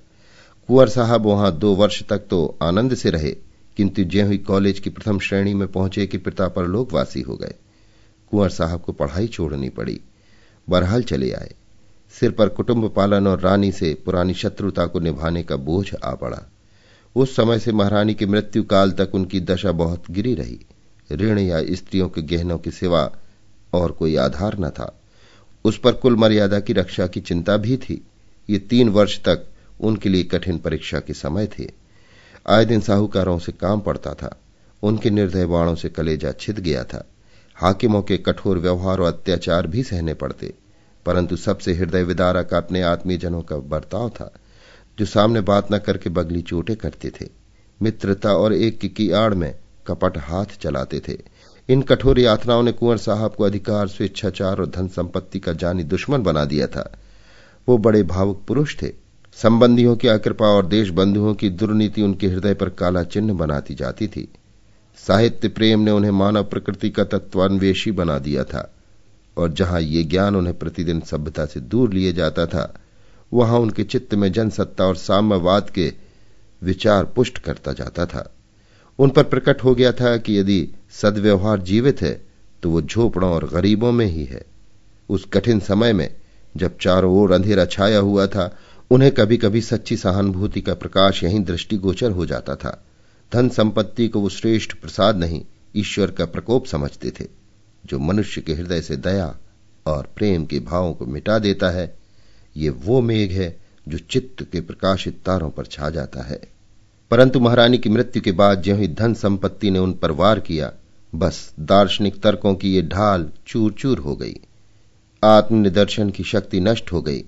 कुंवर 0.70 0.88
साहब 0.88 1.24
वहाँ 1.26 1.50
दो 1.52 1.74
वर्ष 1.74 2.02
तक 2.09 2.26
तो 2.30 2.38
आनंद 2.62 2.94
से 2.94 3.11
रहे, 3.11 3.30
किंतु 3.76 4.02
ज्यों 4.04 4.28
ही 4.28 4.37
कॉलेज 4.40 4.78
की 4.78 4.90
प्रथम 4.90 5.18
श्रेणी 5.18 5.54
में 5.54 5.66
पहुँचे 5.68 6.06
कि 6.06 6.18
पिता 6.18 6.46
पर 6.48 6.66
लोकवासी 6.66 7.20
हो 7.20 7.37
गए, 7.37 7.54
कुंवर 8.33 8.48
साहब 8.48 8.80
को 8.80 8.92
पढ़ाई 8.92 9.26
छोड़नी 9.26 9.68
पड़ी, 9.68 9.98
बरहाल 10.68 11.02
चले 11.02 11.33
आए। 11.33 11.50
सिर 12.14 12.30
पर 12.30 12.48
कुटुंब 12.50 12.88
पालन 12.96 13.26
और 13.26 13.40
रानी 13.40 13.72
से 13.72 13.92
पुरानी 14.04 14.35
शत्रुता 14.35 14.87
को 14.87 15.00
निभाने 15.00 15.42
का 15.42 15.56
बोझ 15.56 15.94
आ 15.94 16.14
पड़ा। 16.14 16.42
उस 17.16 17.37
समय 17.37 17.59
से 17.59 17.72
महारानी 17.72 18.14
की 18.14 18.26
मृत्यु 18.26 18.62
काल 18.64 18.92
तक 18.92 19.14
उनकी 19.14 19.40
दशा 19.42 19.72
बहुत 19.74 20.11
गिरी 20.11 20.35
रही। 20.35 20.59
ऋण 21.11 21.38
या 21.38 21.62
स्त्रियों 21.74 22.09
के 22.09 22.22
गहनों 22.28 22.59
के 22.59 22.70
सिवा 22.70 23.11
और 23.72 23.92
कोई 23.92 24.16
आधार 24.20 24.59
न 24.59 24.70
था। 24.70 24.92
उस 25.64 25.78
पर 25.78 25.92
कुल 25.92 26.16
मर्यादा 26.16 26.61
की 26.61 26.72
रक्षा 26.74 27.06
की 27.06 27.20
चिंता 27.22 27.56
भी 27.59 27.76
थी। 27.78 28.02
ये 28.48 28.59
तीन 28.61 28.88
वर्ष 28.90 29.20
तक 29.20 29.46
उनके 29.80 30.08
लिए 30.08 30.22
कठिन 30.22 30.58
परीक्षा 30.58 31.00
के 31.00 31.12
समय 31.14 31.46
थे। 31.46 31.70
आए 32.48 32.64
दिन 32.64 32.80
साहूकारों 32.80 33.38
से 33.38 33.52
काम 33.52 33.80
पड़ता 33.80 34.14
था। 34.14 34.40
उनके 34.82 35.10
निर्दय 35.10 35.46
बाणों 35.46 35.74
से 35.74 35.88
कलेजा 35.88 36.32
छिद 36.40 36.58
गया 36.58 36.84
था। 36.84 37.08
हाकिमों 37.54 38.02
के 38.02 38.16
कठोर 38.16 38.58
व्यवहार 38.58 38.98
और 38.98 39.12
अत्याचार 39.12 39.66
भी 39.66 39.82
सहने 39.82 40.14
पड़ते। 40.14 40.54
परंतु 41.06 41.36
सबसे 41.36 41.74
हृदय 41.74 42.02
विदारा 42.02 42.42
का 42.42 42.56
अपने 42.56 42.82
आत्मीयजनों 42.82 43.42
का 43.42 43.56
बर्ताव 43.56 44.08
था, 44.08 44.34
जो 44.98 45.06
सामने 45.06 45.40
बात 45.40 45.72
न 45.72 45.78
करके 45.78 46.10
बगली 46.10 46.42
चोटे 46.42 46.74
करते 46.74 47.10
थे। 47.10 47.28
मित्रता 47.82 48.32
और 48.32 48.52
एक 48.52 48.94
की 48.94 49.10
आड़ 49.10 49.34
में 49.34 49.56
कपट 49.86 50.18
हाथ 50.18 50.44
चलाते 50.44 51.00
थे। 51.08 51.18
इन 51.68 51.82
कठोर 51.82 52.20
यातनाओं 52.20 52.62
ने 52.62 52.72
कुंवर 52.72 52.96
साहब 52.96 53.34
को 53.34 53.44
अधिकार, 53.44 53.88
स्वेच्छाचार 53.88 54.58
और 54.58 54.66
धन 54.66 54.88
संपत्ति 54.88 55.40
का 55.40 55.52
जानी 55.52 55.84
दुश्मन 55.84 56.22
बना 56.22 56.44
दिया 56.44 56.66
था। 56.66 56.98
वो 57.68 57.78
बड़े 57.78 58.02
भावुक 58.02 58.44
पुरुष 58.48 58.82
थे। 58.82 58.99
संबंधियों 59.36 59.94
की 59.96 60.08
अकृपा 60.08 60.46
और 60.46 60.66
देश 60.66 60.88
बंधुओं 60.90 61.34
की 61.34 61.48
दुर्नीति 61.50 62.02
उनके 62.02 62.26
हृदय 62.26 62.54
पर 62.54 62.68
काला 62.70 63.02
चिन्ह 63.04 63.34
बनाती 63.34 63.74
जाती 63.74 64.08
थी। 64.08 64.28
साहित्य 64.98 65.48
प्रेम 65.48 65.80
ने 65.80 65.90
उन्हें 65.90 66.10
मानव 66.12 66.44
प्रकृति 66.44 66.90
का 66.90 67.04
तत्वान्वेषी 67.04 67.90
बना 67.92 68.18
दिया 68.18 68.44
था, 68.44 68.70
और 69.36 69.52
जहाँ 69.52 69.80
ये 69.80 70.02
ज्ञान 70.04 70.36
उन्हें 70.36 70.58
प्रतिदिन 70.58 71.00
सभ्यता 71.02 71.46
से 71.46 71.60
दूर 71.62 71.92
लिए 71.92 72.12
जाता 72.12 72.46
था, 72.46 72.72
वहाँ 73.32 73.58
उनके 73.58 73.84
चित्त 73.84 74.14
में 74.14 74.30
जनसत्ता 74.32 74.84
और 74.84 74.96
साम्यवाद 74.98 75.70
के 75.70 75.92
विचार 76.62 77.04
पुष्ट 77.06 77.38
करता 77.38 77.72
जाता 77.72 78.06
था। 78.06 78.30
उन 78.98 79.10
पर 79.10 79.22
प्रकट 79.24 79.64
हो 79.64 79.74
गया 79.74 79.92
था 79.92 80.16
कि 80.16 80.38
यदि 80.38 80.66
सदव्यवहार 80.92 81.60
जीवित 81.62 82.02
है 82.02 82.20
तो 82.62 82.70
वो 82.70 82.80
झोपड़ों 82.82 83.30
और 83.30 83.48
गरीबों 83.48 83.92
में 83.92 84.06
ही 84.06 84.24
है। 84.24 84.44
उस 85.10 85.24
कठिन 85.32 85.60
समय 85.60 85.92
में, 85.92 86.08
जब 86.54 86.76
चारों 86.78 87.14
ओर 87.14 87.32
अंधेरा 87.32 87.64
छाया 87.66 87.98
हुआ 87.98 88.26
था 88.26 88.44
उन्हें 88.90 89.12
कभी 89.12 89.37
कभी 89.37 89.61
सच्ची 89.61 89.96
सहानुभूति 89.96 90.61
का 90.61 90.74
प्रकाश, 90.74 91.22
यहीं 91.22 91.44
दृष्टिगोचर 91.44 92.11
हो 92.11 92.26
जाता 92.26 92.57
था। 92.57 92.85
धन 93.33 93.48
संपत्ति 93.48 94.09
को 94.09 94.20
वो 94.20 94.29
श्रेष्ठ 94.29 94.72
प्रसाद 94.74 95.16
नहीं, 95.16 95.44
ईश्वर 95.76 96.11
का 96.11 96.24
प्रकोप 96.24 96.66
समझते 96.66 97.11
थे। 97.11 97.26
जो 97.87 97.98
मनुष्य 97.98 98.40
के 98.40 98.55
हृदय 98.55 98.81
से 98.81 98.96
दया 98.96 99.37
और 99.87 100.09
प्रेम 100.16 100.44
के 100.44 100.61
भावों 100.61 100.94
को 100.94 101.07
मिटा 101.07 101.38
देता 101.38 101.70
है, 101.70 101.98
ये 102.57 102.70
वो 102.70 103.00
मेघ 103.00 103.33
है 103.33 103.61
जो 103.88 103.98
चित्त 103.98 104.42
के 104.42 104.61
प्रकाशित 104.61 105.20
तारों 105.26 105.50
पर 105.50 105.66
छा 105.66 105.90
जाता 105.90 106.22
है। 106.22 106.40
परंतु 107.11 107.40
महारानी 107.40 107.79
की 107.79 107.88
मृत्यु 107.88 108.22
के 108.22 108.33
बाद 108.33 108.62
ज्यों 108.62 108.79
ही 108.79 108.88
धन 108.88 109.14
संपत्ति 109.14 109.70
ने 109.70 109.79
उन 109.79 109.92
पर 109.92 110.11
वार 110.11 110.40
किया, 110.40 110.72
बस 111.14 111.53
दार्शनिक 111.61 112.20
तर्कों 112.20 112.55
की 112.55 112.74
ये 112.74 112.83
ढाल 112.83 113.31
चूर 113.46 113.72
चूर 113.72 113.98
हो 113.98 114.16
गई। 114.16 114.37
आत्मनिदर्शन 115.24 116.11
की 116.11 116.24
शक्ति 116.24 116.61
नष्ट 116.61 116.92
हो 116.92 117.03
गई। 117.03 117.24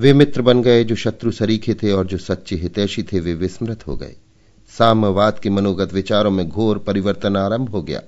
वे 0.00 0.12
मित्र 0.12 0.42
बन 0.42 0.62
गए, 0.62 0.84
जो 0.84 0.94
शत्रु 0.94 1.30
सरीखे 1.30 1.74
थे 1.74 1.92
और 1.92 2.06
जो 2.06 2.18
सच्चे 2.18 2.56
हितैषी 2.56 3.02
थे, 3.02 3.20
वे 3.20 3.34
विस्मृत 3.34 3.86
हो 3.86 3.96
गए। 3.96 4.16
साम्यवाद 4.78 5.38
के 5.38 5.50
मनोगत 5.50 5.94
विचारों 5.94 6.30
में 6.30 6.48
घोर 6.48 6.78
परिवर्तन 6.78 7.36
आरंभ 7.36 7.68
हो 7.68 7.82
गया। 7.82 8.02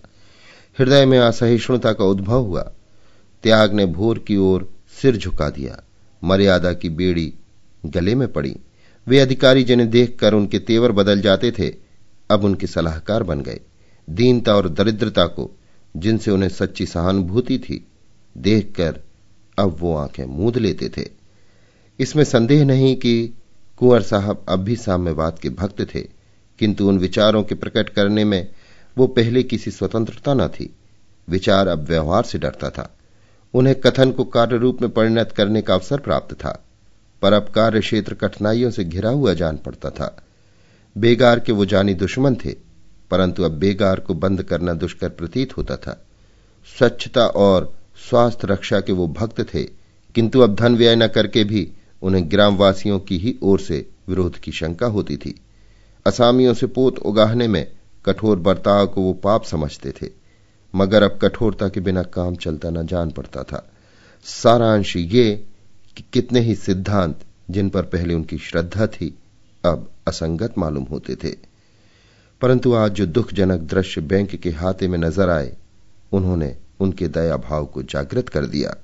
हृदय 0.78 1.06
में 1.06 1.18
असहिष्णुता 1.18 1.92
का 1.92 2.04
उद्भव 2.04 2.40
हुआ। 2.40 2.72
त्याग 3.42 3.72
ने 3.72 3.86
भोर 3.86 4.18
की 4.18 4.36
ओर 4.36 4.74
सिर 5.02 5.16
झुका 5.16 5.50
दिया। 5.50 5.82
मर्यादा 6.24 6.72
की 6.72 6.88
बेड़ी 6.88 7.34
गले 7.86 8.14
में 8.14 8.32
पड़ी। 8.32 8.56
वे 9.08 9.20
अधिकारी 9.20 9.64
जिन्हें 9.64 9.90
देखकर 9.90 10.34
उनके 10.34 10.58
तेवर 10.58 10.92
बदल 10.92 11.20
जाते 11.20 11.50
थे, 11.50 11.74
अब 12.30 12.44
उनके 12.44 12.66
सलाहकार 12.66 13.22
बन 13.22 13.40
गए। 13.40 13.60
दीनता 14.10 14.54
और 14.54 14.68
दरिद्रता 14.68 15.26
को, 15.26 15.50
जिनसे 15.96 16.30
उन्हें 16.30 16.50
सच्ची 16.50 16.86
सहानुभूति 16.86 17.58
थी, 17.58 17.86
देखकर 18.38 19.00
अब 19.58 19.76
वो 19.80 19.96
आँखें 19.96 20.24
मूंद 20.24 20.56
लेते 20.56 20.88
थे। 20.88 21.17
इसमें 21.98 22.24
संदेह 22.24 22.64
नहीं 22.64 22.94
कि 22.96 23.34
कुंवर 23.78 24.02
साहब 24.02 24.44
अब 24.48 24.58
भी 24.58 24.76
साम्यवाद 24.76 25.38
के 25.38 25.48
भक्त 25.50 25.82
थे, 25.94 26.00
किंतु 26.58 26.88
उन 26.88 26.98
विचारों 26.98 27.42
के 27.42 27.54
प्रकट 27.54 27.88
करने 27.88 28.24
में 28.24 28.48
वो 28.96 29.06
पहले 29.06 29.42
किसी 29.42 29.70
स्वतंत्रता 29.70 30.34
न 30.34 30.48
थी। 30.48 30.74
विचार 31.28 31.68
अब 31.68 31.84
व्यवहार 31.84 32.22
से 32.22 32.38
डरता 32.38 32.70
था। 32.70 32.96
उन्हें 33.54 33.74
कथन 33.80 34.12
को 34.12 34.24
कार्य 34.24 34.56
रूप 34.56 34.82
में 34.82 34.90
परिणत 34.90 35.32
करने 35.36 35.62
का 35.62 35.74
अवसर 35.74 36.00
प्राप्त 36.00 36.34
था, 36.34 36.64
पर 37.22 37.32
अब 37.32 37.48
कार्य 37.48 37.80
क्षेत्र 37.80 38.14
कठिनाइयों 38.14 38.70
से 38.70 38.84
घिरा 38.84 39.10
हुआ 39.10 39.34
जान 39.34 39.56
पड़ता 39.56 39.90
था। 39.90 40.16
बेगार 40.96 41.40
के 41.40 41.52
वो 41.52 41.64
जानी 41.66 41.94
दुश्मन 41.94 42.34
थे, 42.34 42.54
परंतु 43.10 43.42
अब 43.42 43.50
बेगार 43.50 44.00
को 44.00 44.14
बंद 44.14 44.42
करना 44.42 44.72
दुष्कर 44.72 45.08
प्रतीत 45.08 45.56
होता 45.56 45.76
था। 45.76 46.04
स्वच्छता 46.78 47.26
और 47.26 47.72
स्वास्थ्य 48.08 48.46
रक्षा 48.46 48.80
के 48.80 48.92
वो 48.92 49.06
भक्त 49.08 49.40
थे, 49.54 49.62
किंतु 50.14 50.40
अब 50.40 50.54
धन 50.54 50.76
व्यय 50.76 50.96
न 50.96 51.06
करके 51.06 51.44
भी 51.44 51.68
उन्हें 52.02 52.30
ग्रामवासियों 52.30 52.98
की 53.00 53.18
ही 53.18 53.38
ओर 53.42 53.60
से 53.60 53.88
विरोध 54.08 54.38
की 54.38 54.52
शंका 54.52 54.86
होती 54.86 55.16
थी। 55.16 55.34
असामियों 56.06 56.54
से 56.54 56.66
पोत 56.66 56.98
उगाहने 56.98 57.48
में 57.48 57.66
कठोर 58.04 58.38
बर्ताव 58.38 58.86
को 58.86 59.00
वो 59.00 59.12
पाप 59.12 59.44
समझते 59.44 59.92
थे, 59.92 60.10
मगर 60.74 61.02
अब 61.02 61.18
कठोरता 61.22 61.68
के 61.68 61.80
बिना 61.80 62.02
काम 62.02 62.36
चलता 62.36 62.70
न 62.70 62.86
जान 62.86 63.10
पड़ता 63.10 63.42
था। 63.42 63.70
सारांश 64.24 64.96
ये 64.96 65.44
कि 65.96 66.04
कितने 66.12 66.40
ही 66.40 66.54
सिद्धांत 66.54 67.20
जिन 67.50 67.68
पर 67.68 67.82
पहले 67.82 68.14
उनकी 68.14 68.38
श्रद्धा 68.38 68.86
थी, 68.86 69.18
अब 69.64 69.90
असंगत 70.08 70.58
मालूम 70.58 70.84
होते 70.84 71.14
थे। 71.14 71.36
परंतु 72.40 72.72
आज 72.74 72.92
जो 72.92 73.06
दुखजनक 73.06 73.60
दृश्य 73.60 74.00
बैंक 74.00 74.34
के 74.34 74.50
हाथे 74.50 74.88
में 74.88 74.98
नज़र 74.98 75.30
आए, 75.30 75.56
उन्होंने 76.12 76.56
उनके 76.80 77.08
दया 77.08 77.36
भाव 77.36 77.66
को 77.66 77.82
जागृत 77.82 78.28
कर 78.28 78.46
दिया। 78.46 78.74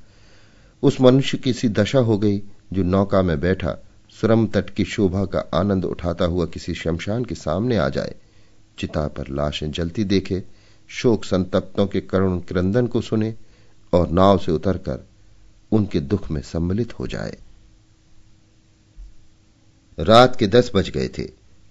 उस 0.83 1.01
मनुष्य 1.01 1.39
की 1.39 1.53
सी 1.53 1.69
दशा 1.69 1.99
हो 1.99 2.19
गई 2.19 2.43
जो 2.75 2.83
नौका 2.83 3.23
में 3.23 3.41
बैठा, 3.41 3.77
सुरम 4.21 4.47
तट 4.47 4.71
की 4.71 4.85
शोभा 4.85 5.25
का 5.25 5.51
आनंद 5.55 5.85
उठाता 5.85 6.25
हुआ 6.25 6.47
किसी 6.47 6.75
शमशान 6.75 7.25
के 7.25 7.35
सामने 7.35 7.77
आ 7.77 7.89
जाए। 7.89 8.15
चिता 8.79 9.09
पर 9.09 9.29
लाशें 9.29 9.71
जलती 9.71 10.05
देखे, 10.05 10.45
शोक 10.89 11.25
संतप्तों 11.25 11.87
के 11.87 12.01
करुण 12.01 12.41
क्रंदन 12.41 12.87
को 12.87 13.01
सुने 13.01 13.35
और 13.93 14.09
नाव 14.09 14.39
से 14.39 14.53
उतरकर 14.53 15.07
उनके 15.73 16.01
दुख 16.01 16.31
में 16.31 16.43
सम्मिलित 16.43 16.99
हो 16.99 17.07
जाए। 17.07 17.39
रात 19.99 20.37
के 20.37 20.47
दस 20.47 20.73
बज 20.75 20.91
गए 20.91 21.09
थे। 21.09 21.23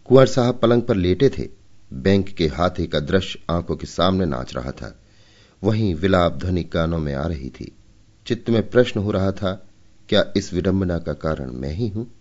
कुंवर 0.05 0.25
साहब 0.25 0.59
पलंग 0.61 0.81
पर 0.81 0.95
लेटे 0.95 1.29
थे। 1.29 1.49
बैंक 1.93 2.29
के 2.29 2.47
हाथी 2.47 2.87
का 2.87 2.99
दृश्य 2.99 3.39
आँखों 3.49 3.75
के 3.75 3.87
सामने 3.87 4.25
नाच 4.25 4.55
रहा 4.55 4.71
था। 4.71 4.99
वहीं 5.63 5.95
विलाप 5.95 6.33
ध्वनि 6.33 6.63
कानों 6.63 6.99
में 6.99 7.13
आ 7.13 7.27
रही 7.27 7.49
थी। 7.49 7.71
चित्त 8.27 8.49
में 8.49 8.69
प्रश्न 8.69 8.99
हो 8.99 9.11
रहा 9.11 9.31
था 9.31 9.65
क्या 10.13 10.33
इस 10.37 10.53
विडंबना 10.53 10.99
का 10.99 11.13
कारण 11.13 11.51
मैं 11.51 11.73
ही 11.73 11.87
हूँ? 11.87 12.11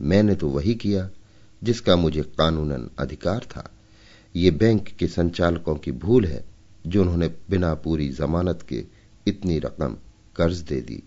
मैंने 0.00 0.34
तो 0.34 0.48
वही 0.48 0.74
किया, 0.74 1.10
जिसका 1.64 1.96
मुझे 1.96 2.22
कानूनन 2.22 2.90
अधिकार 2.98 3.38
था। 3.38 3.70
ये 4.36 4.50
बैंक 4.50 4.88
के 4.88 5.06
संचालकों 5.06 5.76
की 5.76 5.92
भूल 5.92 6.24
है, 6.24 6.44
जो 6.86 7.02
उन्होंने 7.02 7.28
बिना 7.28 7.74
पूरी 7.74 8.08
जमानत 8.08 8.64
के 8.68 8.84
इतनी 9.26 9.58
रकम 9.58 9.96
कर्ज 10.36 10.58
दे 10.58 10.80
दी। 10.80 11.02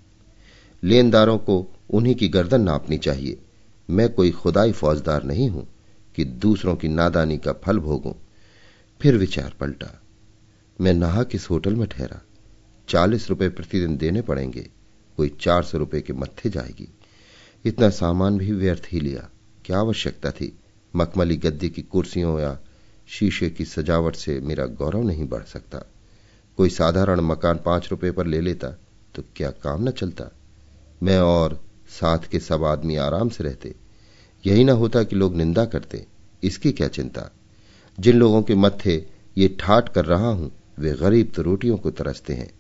लेनदारों 0.83 1.37
को 1.37 1.75
उन्हीं 1.89 2.15
की 2.15 2.27
गर्दन 2.27 2.61
नापनी 2.61 2.97
चाहिए। 2.97 3.41
मैं 3.89 4.13
कोई 4.13 4.31
खुदाई 4.31 4.71
फौजदार 4.71 5.23
नहीं 5.23 5.49
हूँ 5.49 5.67
कि 6.15 6.25
दूसरों 6.25 6.75
की 6.75 6.87
नादानी 6.87 7.37
का 7.37 7.53
फल 7.53 7.79
भोगूं। 7.79 8.13
फिर 9.01 9.17
विचार 9.17 9.53
पलटा। 9.59 10.01
मैं 10.81 10.93
नहा 10.93 11.23
किस 11.23 11.49
होटल 11.49 11.75
में 11.75 11.87
ठहरा? 11.87 12.21
चालीस 12.87 13.29
रुपए 13.29 13.49
प्रतिदिन 13.49 13.97
देने 13.97 14.21
पड़ेंगे। 14.21 14.80
कोई 15.17 15.31
चार 15.41 15.63
सौ 15.63 15.77
रुपए 15.77 16.01
के 16.01 16.13
मत्थे 16.13 16.49
जाएगी। 16.49 16.87
इतना 17.65 17.89
सामान 17.89 18.37
भी 18.37 18.51
व्यर्थ 18.51 18.87
ही 18.91 18.99
लिया। 18.99 19.29
क्या 19.65 19.79
आवश्यकता 19.79 20.31
थी? 20.31 20.59
मखमली 20.95 21.35
गद्दी 21.37 21.69
की 21.69 21.81
कुर्सियों 21.81 22.39
या 22.39 22.59
शीशे 23.07 23.49
की 23.49 23.65
सजावट 23.65 24.15
से 24.15 24.39
मेरा 24.39 24.65
गौरव 24.65 25.03
नहीं 25.03 25.27
बढ़ 25.27 25.43
सकता। 25.43 25.79
कोई 26.57 26.69
साधारण 26.69 27.21
मकान 27.21 27.59
पाँच 27.65 27.87
रुपए 27.91 28.11
पर 28.11 28.27
ले 28.27 28.41
लेता 28.41 28.67
तो 29.15 29.23
क्या 29.35 29.51
काम 29.51 29.87
न 29.87 29.91
चलता? 29.91 30.31
मैं 31.03 31.19
और 31.19 31.61
साथ 31.89 32.19
के 32.19 32.39
सब 32.39 32.63
आदमी 32.63 32.95
आराम 32.95 33.29
से 33.29 33.43
रहते। 33.43 33.75
यही 34.45 34.63
ना 34.63 34.73
होता 34.73 35.03
कि 35.03 35.15
लोग 35.15 35.35
निंदा 35.35 35.65
करते। 35.65 36.05
इसकी 36.43 36.71
क्या 36.71 36.87
चिंता? 36.87 37.31
जिन 37.99 38.17
लोगों 38.17 38.41
के 38.41 38.55
मत्थे 38.55 39.05
ये 39.37 39.57
ठाट 39.59 39.89
कर 39.89 40.05
रहा 40.05 40.27
हूँ, 40.27 40.51
वे 40.79 40.91
गरीब 40.91 41.31
तो 41.35 41.41
रोटियों 41.41 41.77
को 41.77 41.91
तरसते 41.91 42.33
हैं। 42.33 42.51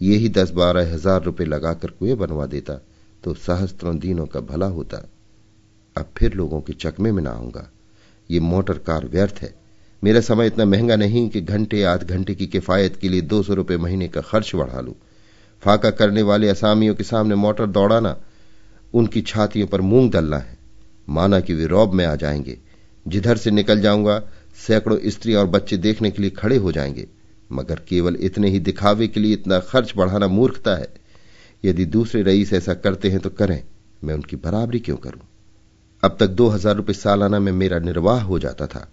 यही 0.00 0.28
दस 0.28 0.50
बारह 0.50 0.92
हज़ार 0.94 1.22
रुपए 1.22 1.44
लगाकर 1.44 1.90
कुएँ 1.90 2.14
बनवा 2.14 2.46
देता 2.46 2.80
तो 3.24 3.34
सहस्त्रों 3.34 3.98
दिनों 3.98 4.26
का 4.26 4.40
भला 4.40 4.66
होता। 4.66 5.08
अब 5.96 6.06
फिर 6.16 6.34
लोगों 6.34 6.60
के 6.60 6.72
चकमे 6.72 7.12
में 7.12 7.22
ना 7.22 7.30
आऊँगा। 7.30 7.70
ये 8.30 8.40
मोटर 8.40 8.78
कार 8.78 9.06
व्यर्थ 9.06 9.38
है। 9.42 9.54
मेरा 10.02 10.20
समय 10.20 10.46
इतना 10.46 10.64
महँगा 10.64 10.96
नहीं 10.96 11.28
कि 11.28 11.40
घंटे, 11.40 11.82
आध 11.82 12.02
घंटे 12.02 12.34
की 12.34 12.46
किफायत 12.46 12.96
के 12.96 13.08
लिए 13.08 13.20
दो 13.20 13.42
सौ 13.42 13.54
रुपए 13.54 13.76
महीने 13.76 14.08
का 14.08 14.20
खर्च 14.20 14.54
बढ़ा 14.54 14.80
लू। 14.80 14.94
फाका 15.62 15.90
करने 15.90 16.22
वाले 16.22 16.48
असामियों 16.48 16.94
के 16.94 17.04
सामने 17.04 17.34
मोटर 17.34 17.66
दौड़ाना, 17.66 18.16
उनकी 18.94 19.20
छातियों 19.22 19.66
पर 19.66 19.80
मूंग 19.80 20.10
दलना 20.10 20.38
है। 20.38 20.58
माना 21.08 21.40
कि 21.40 21.54
वे 21.54 21.66
रौब 21.66 21.92
में 21.92 22.04
आ 22.06 22.14
जाएँगे। 22.14 22.58
जिधर 23.08 23.36
से 23.36 23.50
निकल 23.50 23.80
जाऊँगा, 23.80 24.22
सैकड़ों 24.66 24.98
स्त्री 25.06 25.34
और 25.34 25.46
बच्चे 25.46 25.76
देखने 25.76 26.10
के 26.10 26.22
लिए 26.22 26.30
खड़े 26.30 26.56
हो 26.56 26.72
जाएँगे। 26.72 27.06
मगर 27.52 27.80
केवल 27.88 28.16
इतने 28.20 28.48
ही 28.48 28.60
दिखावे 28.60 29.08
के 29.08 29.20
लिए 29.20 29.32
इतना 29.32 29.58
खर्च 29.58 29.92
बढ़ाना 29.96 30.28
मूर्खता 30.28 30.76
है। 30.76 30.88
यदि 31.64 31.84
दूसरे 31.84 32.22
रईस 32.22 32.52
ऐसा 32.52 32.74
करते 32.74 33.10
हैं 33.10 33.20
तो 33.20 33.30
करें। 33.30 33.62
मैं 34.04 34.14
उनकी 34.14 34.36
बराबरी 34.36 34.80
क्यों 34.80 34.96
करूँ? 34.96 35.20
अब 36.02 36.16
तक 36.20 36.26
दो 36.26 36.48
हज़ार 36.48 36.76
रुपये 36.76 36.94
सालाना 36.94 37.38
में 37.38 37.52
मेरा 37.52 37.78
निर्वाह 37.78 38.22
हो 38.22 38.38
जाता 38.38 38.66
था। 38.66 38.88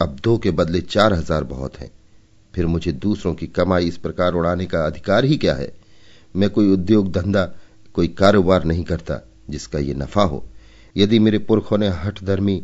अब 0.00 0.18
दो 0.24 0.38
के 0.38 0.50
बदले 0.50 0.80
चार 0.80 1.12
हज़ार 1.12 1.44
बहुत 1.44 1.76
है। 1.76 1.90
फिर 2.54 2.66
मुझे 2.66 2.92
दूसरों 2.92 3.34
की 3.34 3.46
कमाई 3.46 3.86
इस 3.86 3.96
प्रकार 3.96 4.34
उड़ाने 4.34 4.66
का 4.66 4.86
अधिकार 4.86 5.24
ही 5.24 5.36
क्या 5.36 5.54
है? 5.54 5.72
मैं 6.36 6.50
कोई 6.50 6.72
उद्योग 6.72 7.12
धंधा, 7.12 7.44
कोई 7.94 8.08
कारोबार 8.08 8.64
नहीं 8.64 8.84
करता, 8.84 9.20
जिसका 9.50 9.78
ये 9.78 9.94
नफा 9.94 10.22
हो। 10.22 10.44
यदि 10.96 11.18
मेरे 11.18 11.38
पुरखों 11.38 11.78
ने 11.78 11.88
हठधर्मी, 11.88 12.62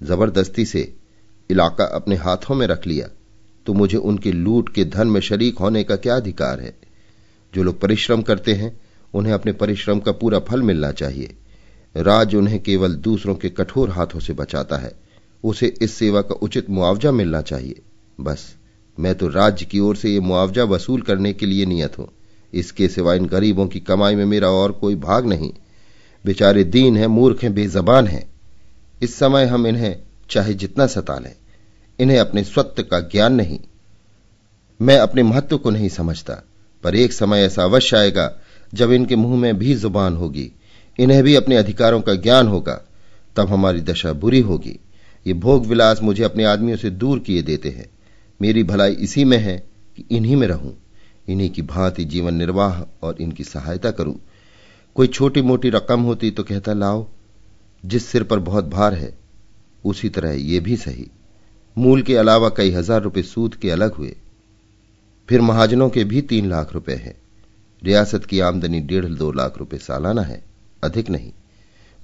ज़बरदस्ती 0.00 0.64
से 0.64 0.94
इलाका 1.50 1.84
अपने 1.84 2.16
हाथों 2.16 2.54
में 2.54 2.66
रख 2.66 2.86
लिया 2.86 3.08
तो 3.66 3.72
मुझे 3.72 3.96
उनके 3.96 4.32
लूट 4.32 4.74
के 4.74 4.84
धन 4.84 5.06
में 5.06 5.20
शरीक 5.20 5.58
होने 5.58 5.84
का 5.84 5.96
क्या 5.96 6.16
अधिकार 6.16 6.60
है? 6.60 6.76
जो 7.54 7.62
लोग 7.62 7.80
परिश्रम 7.80 8.22
करते 8.22 8.54
हैं, 8.54 8.80
उन्हें 9.14 9.32
अपने 9.32 9.52
परिश्रम 9.52 10.00
का 10.00 10.12
पूरा 10.12 10.38
फल 10.38 10.62
मिलना 10.62 10.92
चाहिए। 10.92 11.34
राज 11.96 12.34
उन्हें 12.34 12.62
केवल 12.62 12.94
दूसरों 12.94 13.34
के 13.34 13.48
कठोर 13.48 13.90
हाथों 13.90 14.20
से 14.20 14.32
बचाता 14.32 14.76
है। 14.76 14.92
उसे 15.44 15.74
इस 15.82 15.94
सेवा 15.94 16.22
का 16.22 16.34
उचित 16.34 16.70
मुआवजा 16.70 17.12
मिलना 17.12 17.40
चाहिए। 17.40 17.80
बस, 18.20 18.54
मैं 19.00 19.14
तो 19.14 19.28
राज्य 19.28 19.66
की 19.66 19.80
ओर 19.80 19.96
से 19.96 20.14
यह 20.14 20.20
मुआवजा 20.20 20.64
वसूल 20.64 21.00
करने 21.00 21.32
के 21.32 21.46
लिए 21.46 21.66
नियत 21.66 21.98
हूँ। 21.98 22.08
इसके 22.54 22.88
सिवा 22.88 23.14
इन 23.14 23.26
गरीबों 23.26 23.66
की 23.66 23.80
कमाई 23.80 24.14
में 24.14 24.24
मेरा 24.24 24.48
और 24.48 24.72
कोई 24.72 24.94
भाग 24.94 25.26
नहीं। 25.26 25.52
बेचारे 26.26 26.64
दीन 26.64 26.96
हैं, 26.96 27.06
मूर्ख 27.06 27.42
हैं, 27.42 27.54
बेजबान 27.54 28.06
हैं। 28.06 28.30
इस 29.02 29.14
समय 29.14 29.44
हम 29.44 29.66
इन्हें 29.66 30.02
चाहे 30.30 30.54
जितना 30.54 30.86
सता 30.86 31.18
लें। 31.18 31.36
इन्हें 31.98 32.18
अपने 32.18 32.44
स्वत्व 32.44 32.82
का 32.82 33.00
ज्ञान 33.00 33.34
नहीं। 33.34 33.58
मैं 34.80 34.98
अपने 34.98 35.22
महत्व 35.22 35.58
को 35.58 35.70
नहीं 35.70 35.88
समझता, 35.88 36.34
पर 36.82 36.94
एक 36.94 37.12
समय 37.12 37.40
ऐसा 37.40 37.64
अवश्य 37.64 37.96
आएगा 37.96 38.40
जब 38.74 38.92
इनके 38.92 39.16
मुँह 39.16 39.36
में 39.36 39.58
भी 39.58 39.74
ज़ुबान 39.74 40.16
होगी। 40.16 40.50
इन्हें 40.98 41.22
भी 41.22 41.34
अपने 41.34 41.56
अधिकारों 41.56 42.00
का 42.00 42.14
ज्ञान 42.14 42.46
होगा, 42.46 42.80
तब 43.36 43.48
हमारी 43.48 43.80
दशा 43.80 44.12
बुरी 44.12 44.40
होगी। 44.40 44.78
ये 45.26 45.32
भोग 45.32 45.66
विलास 45.66 46.02
मुझे 46.02 46.24
अपने 46.24 46.44
आदमियों 46.44 46.76
से 46.76 46.90
दूर 46.90 47.18
किए 47.18 47.42
देते 47.42 47.68
हैं। 47.68 47.86
मेरी 48.42 48.62
भलाई 48.62 48.92
इसी 48.92 49.24
में 49.24 49.38
है 49.38 49.56
कि 49.96 50.04
इन्हीं 50.10 50.36
में 50.36 50.46
रहूँ। 50.46 50.76
इन्हीं 51.28 51.50
की 51.50 51.62
भांति 51.62 52.04
जीवन 52.04 52.34
निर्वाह 52.34 53.06
और 53.06 53.16
इनकी 53.20 53.44
सहायता 53.44 53.90
करूँ। 53.90 54.16
कोई 54.94 55.06
छोटी 55.06 55.42
मोटी 55.42 55.70
रकम 55.70 56.00
होती 56.00 56.30
तो 56.30 56.42
कहता, 56.42 56.72
लाओ, 56.72 57.06
जिस 57.84 58.06
सिर 58.06 58.22
पर 58.22 58.38
बहुत 58.38 58.64
भार 58.64 58.94
है, 58.94 59.18
उसी 59.84 60.08
तरह 60.08 60.30
ये 60.30 60.60
भी 60.60 60.76
सही। 60.76 61.06
मूल 61.76 62.02
के 62.02 62.16
अलावा 62.16 62.48
कई 62.48 62.70
हज़ार 62.70 63.02
रुपए 63.02 63.22
सूद 63.22 63.54
के 63.54 63.70
अलग 63.70 63.94
हुए। 63.94 64.14
फिर 65.28 65.40
महाजनों 65.40 65.88
के 65.90 66.04
भी 66.04 66.20
तीन 66.22 66.48
लाख 66.50 66.72
रुपए 66.72 66.94
हैं। 66.94 67.14
रियासत 67.82 68.24
की 68.24 68.40
आमदनी 68.40 68.80
डेढ़ 68.80 69.06
दो 69.06 69.30
लाख 69.32 69.58
रुपए 69.58 69.78
सालाना 69.78 70.22
है, 70.22 70.42
अधिक 70.84 71.10
नहीं। 71.10 71.32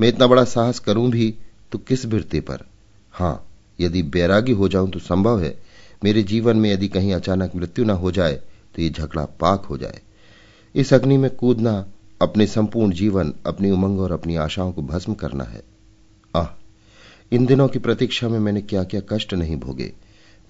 मैं 0.00 0.08
इतना 0.08 0.26
बड़ा 0.26 0.44
साहस 0.44 0.78
करूँ 0.78 1.10
भी 1.10 1.34
तो 1.72 1.78
किस 1.78 2.04
बिरते 2.06 2.40
पर? 2.40 2.64
हाँ, 3.12 3.46
यदि 3.78 4.02
बैरागी 4.02 4.52
हो 4.52 4.68
जाऊँ 4.68 4.90
तो 4.90 4.98
संभव 4.98 5.40
है। 5.40 5.56
मेरे 6.04 6.22
जीवन 6.22 6.56
में 6.56 6.72
यदि 6.72 6.88
कहीं 6.88 7.12
अचानक 7.14 7.56
मृत्यु 7.56 7.84
न 7.84 7.90
हो 7.90 8.10
जाए 8.10 8.34
तो 8.74 8.82
ये 8.82 8.90
झगड़ा 8.90 9.24
पाक 9.40 9.64
हो 9.64 9.78
जाए। 9.78 10.00
इस 10.74 10.92
अग्नि 10.94 11.16
में 11.16 11.30
कूदना, 11.30 11.84
अपने 12.22 12.46
संपूर्ण 12.46 12.92
जीवन, 12.92 13.34
अपनी 13.46 13.70
उमंग 13.70 14.00
और 14.00 14.12
अपनी 14.12 14.36
आशाओं 14.36 14.72
को 14.72 14.82
भस्म 14.82 15.14
करना 15.14 15.44
है। 15.44 15.62
आह! 16.34 16.46
इन 17.32 17.46
दिनों 17.46 17.68
की 17.68 17.78
प्रतीक्षा 17.78 18.28
में 18.28 18.38
मैंने 18.38 18.62
क्या 18.62 18.84
क्या 18.84 19.00
कष्ट 19.08 19.34
नहीं 19.34 19.56
भोगे। 19.56 19.92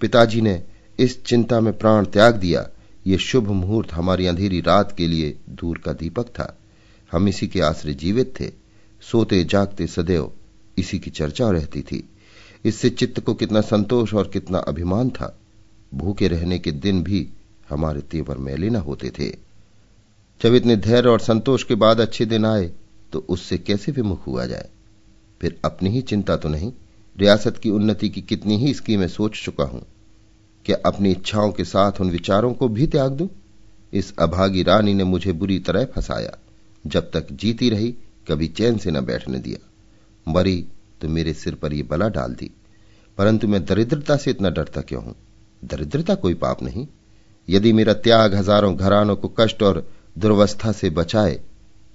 पिताजी 0.01 0.41
ने 0.41 0.61
इस 0.99 1.23
चिंता 1.23 1.59
में 1.59 1.77
प्राण 1.77 2.05
त्याग 2.05 2.35
दिया। 2.35 2.69
ये 3.07 3.17
शुभ 3.17 3.47
मुहूर्त 3.47 3.93
हमारी 3.93 4.25
अंधेरी 4.25 4.61
रात 4.61 4.95
के 4.97 5.07
लिए 5.07 5.37
दूर 5.49 5.77
का 5.77 5.93
दीपक 5.93 6.27
था। 6.27 6.57
हम 7.11 7.27
इसी 7.27 7.47
के 7.47 7.61
आश्रय 7.61 7.93
जीवित 7.93 8.33
थे। 8.39 8.51
सोते 9.01 9.43
जागते 9.43 9.87
सदैव 9.87 10.31
इसी 10.77 10.99
की 10.99 11.09
चर्चा 11.09 11.49
रहती 11.49 11.81
थी। 11.81 12.09
इससे 12.65 12.89
चित्त 12.89 13.19
को 13.19 13.33
कितना 13.33 13.61
संतोष 13.61 14.13
और 14.13 14.27
कितना 14.27 14.57
अभिमान 14.57 15.09
था। 15.09 15.37
भूखे 15.93 16.27
रहने 16.27 16.59
के 16.59 16.71
दिन 16.71 17.03
भी 17.03 17.27
हमारे 17.69 18.01
तेवर 18.01 18.37
मैले 18.37 18.69
न 18.69 18.75
होते 18.75 19.09
थे। 19.09 19.29
जब 20.41 20.55
इतने 20.55 20.75
धैर्य 20.75 21.09
और 21.09 21.19
संतोष 21.19 21.63
के 21.63 21.75
बाद 21.75 22.01
अच्छे 22.01 22.25
दिन 22.25 22.45
आए 22.45 22.71
तो 23.13 23.25
उससे 23.29 23.57
कैसे 23.57 23.91
विमुख 23.91 24.27
हुआ 24.27 24.45
जाए? 24.45 24.69
फिर 25.41 25.59
अपनी 25.65 25.89
ही 25.89 26.01
चिंता 26.01 26.35
तो 26.37 26.49
नहीं, 26.49 26.71
रियासत 27.17 27.57
की 27.57 27.69
उन्नति 27.69 28.09
की 28.09 28.21
कितनी 28.21 28.57
ही 28.57 28.73
स्कीमें 28.73 29.07
सोच 29.07 29.43
चुका 29.43 29.63
हूँ। 29.63 29.85
क्या 30.65 30.77
अपनी 30.85 31.11
इच्छाओं 31.11 31.51
के 31.51 31.63
साथ 31.63 32.01
उन 32.01 32.09
विचारों 32.09 32.53
को 32.53 32.67
भी 32.67 32.87
त्याग 32.87 33.11
दूँ? 33.11 33.29
इस 33.93 34.13
अभागी 34.19 34.63
रानी 34.63 34.93
ने 34.93 35.03
मुझे 35.03 35.31
बुरी 35.31 35.59
तरह 35.59 35.85
फंसाया। 35.85 36.37
जब 36.85 37.11
तक 37.11 37.31
जीती 37.31 37.69
रही, 37.69 37.91
कभी 38.27 38.47
चैन 38.47 38.77
से 38.77 38.91
न 38.91 39.01
बैठने 39.01 39.39
दिया। 39.39 40.31
मरी 40.31 40.65
तो 41.01 41.07
मेरे 41.09 41.33
सिर 41.33 41.55
पर 41.55 41.73
यह 41.73 41.83
बला 41.83 42.09
डाल 42.09 42.33
दी। 42.33 42.49
परंतु 43.17 43.47
मैं 43.47 43.65
दरिद्रता 43.65 44.15
से 44.17 44.31
इतना 44.31 44.49
डरता 44.49 44.81
क्यों 44.81 45.03
हूँ? 45.03 45.15
दरिद्रता 45.65 46.15
कोई 46.15 46.33
पाप 46.33 46.63
नहीं। 46.63 46.87
यदि 47.47 47.73
मेरा 47.73 47.93
त्याग 47.93 48.35
हज़ारों 48.35 48.75
घरानों 48.75 49.15
को 49.15 49.27
कष्ट 49.39 49.63
और 49.63 49.87
दुर्वस्था 50.17 50.71
से 50.71 50.89
बचाए 50.89 51.39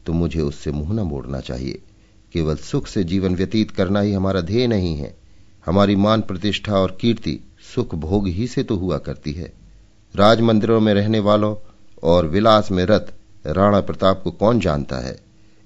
तो 0.07 0.13
मुझे 0.13 0.41
उससे 0.41 0.73
मुँह 0.73 0.93
न 0.93 1.01
मोड़ना 1.01 1.41
चाहिए। 1.41 1.83
केवल 2.33 2.57
सुख 2.57 2.87
से 2.87 3.05
जीवन 3.05 3.35
व्यतीत 3.35 3.71
करना 3.71 4.01
ही 4.01 4.13
हमारा 4.13 4.41
ध्येय 4.41 4.67
नहीं 4.67 4.97
है। 4.97 5.15
हमारी 5.67 5.97
मान 5.97 6.21
प्रतिष्ठा 6.21 6.75
और 6.75 6.97
कीर्ति 7.01 7.39
सुख 7.75 7.95
भोग 7.95 8.29
ही 8.29 8.47
से 8.47 8.63
तो 8.63 8.77
हुआ 8.77 8.99
करती 8.99 9.33
है। 9.33 9.53
राज 10.15 10.41
मंदिरों 10.41 10.81
में 10.81 10.93
रहने 10.95 11.19
वालों 11.19 11.55
और 12.03 12.27
विलास 12.27 12.71
में 12.71 12.85
रत 12.85 13.13
राणा 13.47 13.81
प्रताप 13.81 14.21
को 14.25 14.31
कौन 14.31 14.61
जानता 14.61 14.97
है? 14.99 15.19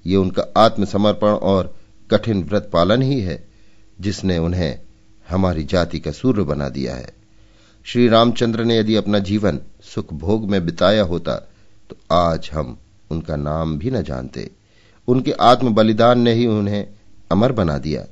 ये 0.06 0.16
उनका 0.16 0.44
आत्मसमर्पण 0.56 1.28
और 1.28 1.74
कठिन 2.10 2.42
व्रत 2.44 2.70
पालन 2.72 3.02
ही 3.02 3.20
है, 3.20 3.44
जिसने 4.00 4.38
उन्हें 4.38 4.78
हमारी 5.28 5.64
जाति 5.64 5.98
का 5.98 6.10
सूर्य 6.10 6.42
बना 6.42 6.68
दिया 6.68 6.94
है। 6.94 7.12
श्री 7.86 8.08
रामचंद्र 8.08 8.64
ने 8.64 8.78
यदि 8.78 8.94
अपना 8.96 9.18
जीवन 9.18 9.60
सुख 9.84 10.12
भोग 10.14 10.48
में 10.50 10.64
बिताया 10.66 11.02
होता 11.02 11.34
तो 11.90 11.96
आज 12.12 12.50
हम 12.52 12.76
उनका 13.10 13.36
नाम 13.36 13.78
भी 13.78 13.90
न 13.90 14.02
जानते। 14.02 14.50
उनके 15.10 15.32
आत्म 15.32 15.74
बलिदान 15.74 16.20
ने 16.20 16.32
ही 16.32 16.46
उन्हें 16.46 16.86
अमर 17.32 17.52
बना 17.52 17.78
दिया। 17.78 18.06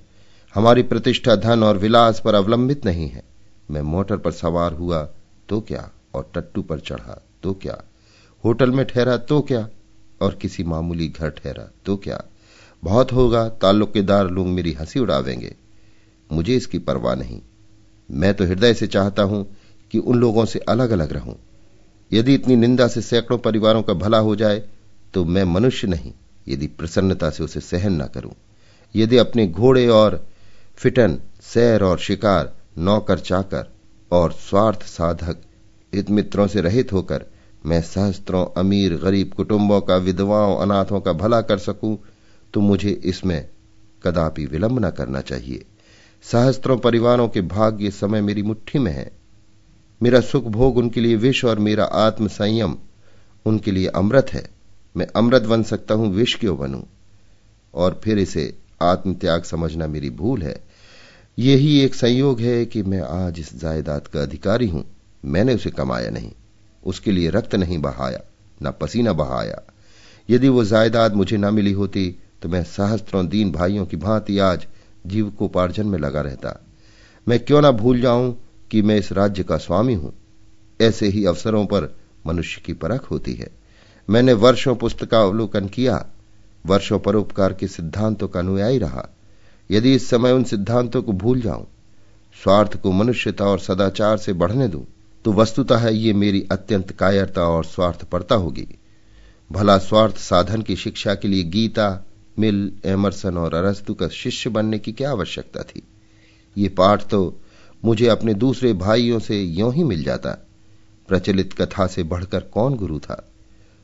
हमारी 0.55 0.83
प्रतिष्ठा 0.83 1.37
धन 1.37 1.63
और 1.63 1.79
विलास 1.79 2.21
पर 2.25 2.35
अवलंबित 2.35 2.85
नहीं 2.85 3.09
है। 3.09 3.23
मैं 3.71 3.83
मोटर 3.83 4.17
पर 4.17 4.33
सवार 4.33 4.73
हुआ 4.73 5.03
तो 5.49 5.61
क्या? 5.61 5.89
और 6.15 6.31
टट्टू 6.35 6.63
पर 6.63 6.79
चढ़ा 6.79 7.23
तो 7.43 7.53
क्या? 7.53 7.79
होटल 8.45 8.71
में 8.71 8.87
ठहरा 8.87 9.17
तो 9.17 9.41
क्या? 9.41 9.69
और 10.21 10.35
किसी 10.35 10.65
मामूली 10.65 11.09
घर 11.09 11.31
ठहरा 11.31 11.69
तो 11.87 11.97
क्या? 11.97 12.23
बहुत 12.83 13.13
होगा, 13.13 13.49
ताल्लुकेदार 13.49 14.31
लोग 14.31 14.47
मेरी 14.47 14.73
हँसी 14.73 15.01
उड़ावेंगे। 15.01 15.55
मुझे 16.33 16.57
इसकी 16.57 16.79
परवाह 16.79 17.15
नहीं। 17.15 17.41
मैं 18.11 18.35
तो 18.35 18.45
हृदय 18.45 18.75
से 18.75 18.87
चाहता 18.87 19.23
हूँ 19.23 19.47
कि 19.91 19.99
उन 19.99 20.19
लोगों 20.19 20.45
से 20.45 20.59
अलग 20.59 20.91
अलग 20.91 21.13
रहूँ। 21.13 21.37
यदि 22.13 22.35
इतनी 22.35 22.57
निंदा 22.57 22.89
से 22.89 23.01
सैकड़ों 23.01 23.39
परिवारों 23.39 23.83
का 23.83 23.93
भला 23.93 24.19
हो 24.19 24.37
जाए 24.37 24.63
तो 25.15 25.25
मैं 25.25 25.45
मनुष्य 25.45 25.89
नहीं। 25.89 26.13
यदि 26.49 26.67
प्रसन्नता 26.69 27.31
से 27.31 27.45
उसे 27.45 27.61
सहन 27.61 28.03
न 28.03 28.07
करूँ। 28.07 28.33
यदि 28.95 29.17
अपने 29.17 29.47
घोड़े 29.47 29.87
और 29.89 30.27
फिटन, 30.77 31.19
सैर 31.43 31.83
और 31.83 31.99
शिकार, 31.99 32.53
नौकर, 32.79 33.19
चाकर 33.19 33.73
और 34.11 34.33
स्वार्थ 34.33 34.83
साधक 34.83 35.37
हित 35.95 36.11
मित्रों 36.11 36.47
से 36.47 36.61
रहित 36.61 36.93
होकर 36.93 37.25
मैं 37.67 37.81
सहस्त्रों 37.83 38.45
अमीर, 38.57 38.97
गरीब 38.97 39.33
कुटुंबों 39.33 39.81
का, 39.81 39.97
विधवाओं, 39.97 40.57
अनाथों 40.57 41.01
का 41.01 41.13
भला 41.13 41.41
कर 41.41 41.59
सकूँ 41.59 41.99
तो 42.55 42.61
मुझे 42.61 42.91
इसमें 42.91 43.49
कदापि 44.03 44.47
विलंब 44.47 44.85
न 44.85 44.91
करना 44.91 45.21
चाहिए। 45.21 45.65
सहस्त्रों 46.23 46.77
परिवारों 46.79 47.29
के 47.29 47.41
भाग्य 47.41 47.91
समय 47.91 48.21
मेरी 48.21 48.43
मुट्ठी 48.43 48.79
में 48.79 48.93
है। 48.93 49.11
मेरा 50.03 50.21
सुख 50.21 50.45
भोग 50.45 50.77
उनके 50.77 51.01
लिए 51.01 51.17
विष 51.17 51.45
और 51.45 51.59
मेरा 51.59 51.85
आत्म 51.85 52.29
संयम 52.29 52.77
उनके 53.47 53.71
लिए 53.71 53.87
अमृत 53.87 54.27
है। 54.33 54.58
मैं 54.99 55.07
अमृत 55.17 55.43
बन 55.43 55.63
सकता 55.63 55.95
हूँ, 55.95 56.13
विष 56.15 56.35
क्यों 56.35 56.59
बनूं? 56.59 56.83
और 57.75 58.01
फिर 58.05 58.19
इसे 58.19 58.55
आत्मत्याग 58.83 59.43
समझना 59.43 59.87
मेरी 59.87 60.11
भूल 60.11 60.43
है। 60.43 60.57
यही 61.39 61.81
एक 61.81 61.95
संयोग 61.95 62.41
है 62.41 62.65
कि 62.67 62.83
मैं 62.83 63.01
आज 63.01 63.39
इस 63.41 63.55
जायदाद 63.61 64.07
का 64.07 64.23
अधिकारी 64.23 64.69
हूँ। 64.69 64.85
मैंने 65.25 65.55
उसे 65.55 65.71
कमाया 65.71 66.11
नहीं, 66.11 66.33
उसके 66.83 67.13
लिए 67.13 67.31
रक्त 67.31 67.55
नहीं 67.55 67.79
बहाया, 67.79 68.21
न 68.63 68.73
पसीना 68.81 69.13
बहाया। 69.13 69.61
यदि 70.31 70.49
वो 70.49 70.65
जायदाद 70.65 71.15
मुझे 71.15 71.37
न 71.37 71.55
मिली 71.55 71.73
होती 71.73 72.15
तो 72.43 72.49
मैं 72.49 72.63
सहस्त्रों 72.65 73.27
दीन 73.29 73.53
भाइयों 73.53 73.87
की 73.87 73.97
भांति 73.97 74.39
आज 74.39 74.67
जीविकोपार्जन 75.07 75.87
में 75.87 75.99
लगा 75.99 76.21
रहता। 76.21 76.55
मैं 77.29 77.39
क्यों 77.41 77.63
ना 77.63 77.71
भूल 77.71 78.01
जाऊँ 78.01 78.37
कि 78.71 78.83
मैं 78.83 78.97
इस 78.97 79.13
राज्य 79.13 79.43
का 79.43 79.57
स्वामी 79.57 79.95
हूँ? 79.95 80.13
ऐसे 80.81 81.09
ही 81.09 81.25
अवसरों 81.25 81.65
पर 81.67 81.95
मनुष्य 82.27 82.63
की 82.65 82.73
परख 82.73 83.11
होती 83.11 83.35
है। 83.35 83.58
मैंने 84.09 84.33
वर्षों 84.33 84.75
पुस्तकावलोकन 84.77 85.67
किया, 85.69 86.07
वर्षों 86.67 86.99
परोपकार 86.99 87.53
के 87.53 87.67
सिद्धांतों 87.69 88.29
का 88.29 88.41
अनुयायी 88.41 88.79
रहा। 88.79 89.09
यदि 89.71 89.95
इस 89.95 90.09
समय 90.11 90.33
उन 90.33 90.45
सिद्धांतों 90.45 91.03
को 91.03 91.13
भूल 91.13 91.41
जाऊँ, 91.41 91.67
स्वार्थ 92.37 92.77
को 92.77 92.93
मनुष्यता 92.93 93.45
और 93.45 93.59
सदाचार 93.59 94.17
से 94.19 94.33
बढ़ने 94.33 94.69
दूँ 94.69 94.87
तो 95.25 95.33
वस्तुतः 95.33 95.89
ये 95.89 96.13
मेरी 96.13 96.47
अत्यंत 96.53 96.93
कायरता 96.93 97.43
और 97.43 97.65
स्वार्थपरता 97.65 98.35
होगी। 98.35 98.67
भला 99.53 99.79
स्वार्थ 99.79 100.17
साधन 100.17 100.63
की 100.63 100.77
शिक्षा 100.77 101.15
के 101.15 101.29
लिए 101.29 101.43
गीता, 101.43 102.05
मिल, 102.39 102.73
एमरसन 102.85 103.37
और 103.37 103.55
अरस्तु 103.55 103.95
का 103.95 104.09
शिष्य 104.09 104.51
बनने 104.51 104.79
की 104.79 104.93
क्या 104.93 105.11
आवश्यकता 105.11 105.63
थी? 105.63 105.83
ये 106.57 106.69
पाठ 106.69 107.07
तो 107.07 107.41
मुझे 107.85 108.07
अपने 108.07 108.35
दूसरे 108.35 108.73
भाइयों 108.73 109.19
से 109.19 109.43
यों 109.43 109.75
ही 109.75 109.85
मिल 109.85 110.03
जाता। 110.03 110.31
प्रचलित 111.09 111.53
कथा 111.53 111.87
से 111.87 112.03
बढ़कर 112.03 112.41
कौन 112.41 112.75
गुरु 112.75 112.99
था? 112.99 113.28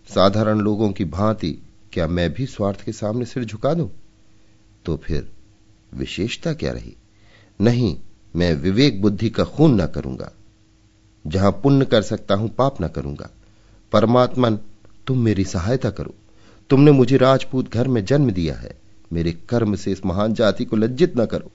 साधारण 0.08 0.58
लोगों 0.58 0.92
की 0.92 1.04
भांति 1.04 1.58
क्या 1.92 2.06
मैं 2.06 2.32
भी 2.32 2.46
स्वार्थ 2.46 2.84
के 2.84 2.92
सामने 2.92 3.24
सिर 3.24 3.44
झुका 3.44 3.74
दूँ? 3.74 3.90
तो 4.84 4.96
फिर 4.96 5.32
विशेषता 5.94 6.52
क्या 6.52 6.72
रही? 6.72 6.96
नहीं, 7.60 7.96
मैं 8.36 8.54
विवेक 8.54 9.02
बुद्धि 9.02 9.30
का 9.30 9.44
खून 9.44 9.80
न 9.80 9.86
करूँगा। 9.86 10.32
जहाँ 11.26 11.52
पुण्य 11.52 11.84
कर 11.84 12.02
सकता 12.02 12.34
हूँ, 12.34 12.48
पाप 12.48 12.82
न 12.82 12.88
करूँगा। 12.88 13.30
परमात्मन, 13.92 14.58
तुम 15.06 15.18
मेरी 15.18 15.44
सहायता 15.44 15.90
करो। 15.90 16.14
तुमने 16.70 16.90
मुझे 16.90 17.16
राजपूत 17.16 17.72
घर 17.72 17.88
में 17.88 18.04
जन्म 18.04 18.30
दिया 18.30 18.54
है। 18.54 18.78
मेरे 19.12 19.32
कर्म 19.32 19.76
से 19.76 19.92
इस 19.92 20.06
महान 20.06 20.34
जाति 20.34 20.64
को 20.64 20.76
लज्जित 20.76 21.16
न 21.16 21.26
करो। 21.26 21.50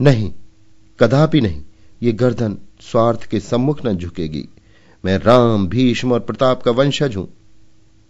नहीं, 0.00 0.32
कदापि 1.00 1.40
नहीं। 1.40 1.62
ये 2.02 2.12
गर्दन 2.12 2.58
स्वार्थ 2.80 3.24
के 3.24 3.40
सम्मुख 3.40 3.86
न 3.86 3.92
झुकेगी। 3.96 4.48
मैं 5.04 5.18
राम, 5.18 5.68
भीष्म 5.68 6.12
और 6.12 6.20
प्रताप 6.20 6.62
का 6.62 6.70
वंशज 6.70 7.16
हूँ। 7.16 7.28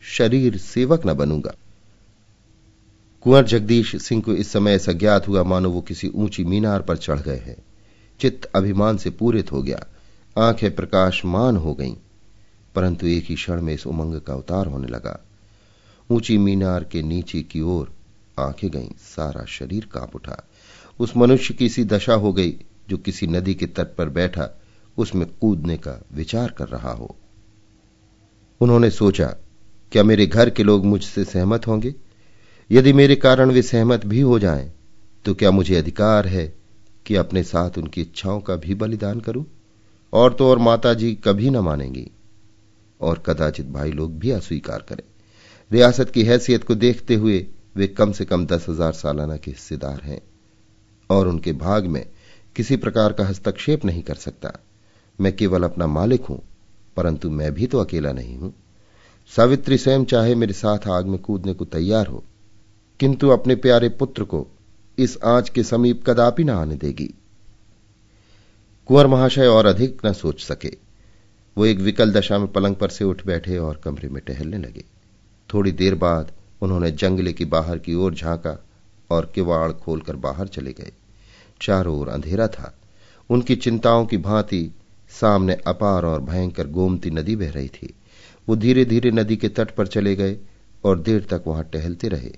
शरीर 0.03 0.57
सेवक 0.57 1.07
न 1.07 1.15
बनूँगा। 1.15 1.55
कुंवर 3.23 3.45
जगदीश 3.45 4.03
सिंह 4.03 4.23
को 4.23 4.33
इस 4.33 4.53
समय 4.53 4.73
ऐसा 4.73 4.93
ज्ञात 4.93 5.29
हुआ, 5.29 5.43
मानो 5.43 5.71
वो 5.71 5.81
किसी 5.81 6.09
ऊँची 6.09 6.45
मीनार 6.45 6.83
पर 6.83 6.97
चढ़ 6.97 7.21
गए 7.21 7.37
हैं। 7.37 7.57
चित्त 8.21 8.45
अभिमान 8.45 8.97
से 8.97 9.11
पूरित 9.11 9.53
हो 9.53 9.63
गया। 9.63 9.87
आँखें 10.39 10.75
प्रकाशमान 10.75 11.57
हो 11.57 11.75
गईं, 11.75 11.97
परंतु 12.75 13.07
एक 13.07 13.25
ही 13.25 13.35
क्षण 13.35 13.63
में 13.63 13.75
इस 13.75 13.87
उमंग 13.87 14.21
का 14.21 14.35
उतार 14.35 14.67
होने 14.67 14.89
लगा। 14.89 15.25
ऊँची 16.11 16.39
मीनार 16.39 16.85
के 16.85 17.03
नीचे 17.03 17.43
की 17.43 17.61
ओर 17.61 17.93
आँखें 18.39 18.71
गईं, 18.71 18.91
सारा 18.99 19.45
शरीर 19.45 19.89
काँप 19.93 20.17
उठा। 20.17 20.49
उस 20.99 21.17
मनुष्य 21.17 21.55
की 21.55 21.69
सी 21.69 21.85
दशा 21.85 22.15
हो 22.15 22.33
गई, 22.33 22.55
जो 22.89 22.97
किसी 22.97 23.27
नदी 23.27 23.55
के 23.55 23.67
तट 23.67 23.95
पर 23.97 24.09
बैठा, 24.09 24.61
उसमें 24.99 25.27
कूदने 25.41 25.77
का 25.77 26.03
विचार 26.13 26.51
कर 26.51 26.69
रहा 26.69 26.93
हो। 26.93 27.17
उन्होंने 28.61 28.91
सोचा 28.91 29.37
क्या 29.93 30.03
मेरे 30.03 30.27
घर 30.27 30.51
के 30.51 30.63
लोग 30.63 30.85
मुझसे 30.87 31.25
सहमत 31.25 31.67
होंगे? 31.67 31.95
यदि 32.71 32.93
मेरे 32.93 33.17
कारण 33.17 33.51
वे 33.51 33.63
सहमत 33.63 34.05
भी 34.07 34.21
हो 34.21 34.39
जाएँ 34.39 34.71
तो 35.25 35.35
क्या 35.35 35.51
मुझे 35.51 35.77
अधिकार 35.77 36.27
है 36.27 36.47
कि 37.07 37.15
अपने 37.17 37.43
साथ 37.43 37.79
उनकी 37.79 38.01
इच्छाओं 38.01 38.41
का 38.41 38.57
भी 38.57 38.75
बलिदान 38.75 39.21
करूँ? 39.21 39.45
और 40.13 40.33
तो 40.33 40.49
और 40.49 40.59
माता 40.59 40.93
जी 40.95 41.15
कभी 41.25 41.51
न 41.51 41.59
मानेंगी। 41.61 42.11
और 43.01 43.23
कदाचित 43.27 43.67
भाई 43.67 43.91
लोग 43.93 44.19
भी 44.19 44.31
अस्वीकार 44.31 44.85
करें। 44.89 45.03
रियासत 45.71 46.11
की 46.11 46.23
हैसियत 46.25 46.65
को 46.65 46.75
देखते 46.75 47.15
हुए 47.15 47.47
वे 47.77 47.87
कम 47.89 48.13
से 48.13 48.25
कम 48.25 48.47
दस 48.47 48.67
हज़ार 48.69 48.93
सालाना 48.93 49.37
के 49.37 49.51
हिस्सेदार 49.51 50.01
हैं, 50.01 50.21
और 51.11 51.29
उनके 51.29 51.53
भाग 51.55 51.87
में 51.87 52.05
किसी 52.57 52.77
प्रकार 52.77 53.13
का 53.13 53.27
हस्तक्षेप 53.27 53.85
नहीं 53.85 54.03
कर 54.03 54.15
सकता। 54.17 54.53
मैं 55.19 55.35
केवल 55.37 55.63
अपना 55.63 55.87
मालिक 55.87 56.25
हूँ, 56.25 56.43
परंतु 56.97 57.31
मैं 57.31 57.53
भी 57.55 57.67
तो 57.67 57.79
अकेला 57.79 58.13
नहीं 58.13 58.37
हूँ। 58.39 58.55
सावित्री 59.33 59.79
स्वयं 59.79 60.05
चाहे 60.05 60.35
मेरे 60.35 60.53
साथ 60.53 60.87
आग 60.89 61.07
में 61.07 61.19
कूदने 61.19 61.53
को 61.55 61.65
तैयार 61.65 62.07
हो, 62.07 62.25
किंतु 63.01 63.29
अपने 63.29 63.57
प्यारे 63.57 63.89
पुत्र 63.89 64.25
को 64.25 64.47
इस 64.99 65.19
आँच 65.25 65.49
के 65.49 65.63
समीप 65.63 66.03
कदापि 66.07 66.45
न 66.45 66.51
आने 66.51 66.75
देगी। 66.75 67.15
कुंवर 68.89 69.07
महाशय 69.07 69.47
और 69.47 69.67
अधिक 69.67 70.07
न 70.07 70.13
सोच 70.13 70.45
सके। 70.45 70.77
वो 71.57 71.67
एक 71.67 71.79
विकल 71.79 72.13
दशा 72.13 72.39
में 72.39 72.49
पलंग 72.49 72.77
पर 72.77 72.89
से 72.89 73.05
उठ 73.05 73.27
बैठे 73.27 73.59
और 73.59 73.77
कमरे 73.77 74.09
में 74.09 74.23
टहलने 74.27 74.59
लगे। 74.59 74.85
थोड़ी 75.55 75.73
देर 75.73 75.95
बाद 75.95 76.33
उन्होंने 76.63 76.91
जंगले 76.91 77.33
की 77.33 77.45
बाहर 77.45 77.79
की 77.79 77.95
ओर 77.95 78.15
झांका 78.15 78.57
और 79.11 79.31
किवाड़ 79.35 79.73
खोलकर 79.73 80.17
बाहर 80.17 80.49
चले 80.49 80.73
गए। 80.73 80.93
चारों 81.61 81.99
ओर 81.99 82.09
अंधेरा 82.09 82.49
था। 82.49 82.75
उनकी 83.31 83.57
चिंताओं 83.57 84.07
की 84.07 84.17
भांति 84.17 84.71
सामने 85.11 85.55
अपार 85.67 86.05
और 86.05 86.21
भयंकर 86.21 86.67
गोमती 86.67 87.11
नदी 87.11 87.37
बह 87.37 87.51
रही 87.51 87.69
थी। 87.69 87.95
वो 88.49 88.57
धीरे 88.57 88.85
धीरे 88.85 89.11
नदी 89.11 89.37
के 89.37 89.49
तट 89.49 89.71
पर 89.71 89.87
चले 89.87 90.17
गए 90.17 90.37
और 90.85 90.99
देर 90.99 91.27
तक 91.31 91.45
वहाँ 91.47 91.65
टहलते 91.65 92.09
रहे। 92.09 92.33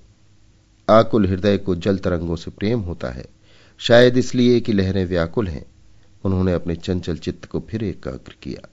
आकुल 0.89 1.27
हृदय 1.27 1.57
को 1.57 1.75
जल 1.75 1.97
तरंगों 1.97 2.35
से 2.35 2.51
प्रेम 2.51 2.79
होता 2.79 3.09
है। 3.09 3.25
शायद 3.77 4.17
इसलिए 4.17 4.59
कि 4.59 4.73
लहरें 4.73 5.05
व्याकुल 5.05 5.47
हैं। 5.47 5.65
उन्होंने 6.23 6.53
अपने 6.53 6.75
चंचल 6.75 7.17
चित्त 7.17 7.45
को 7.45 7.59
फिर 7.69 7.83
एकाग्र 7.83 8.35
किया। 8.41 8.69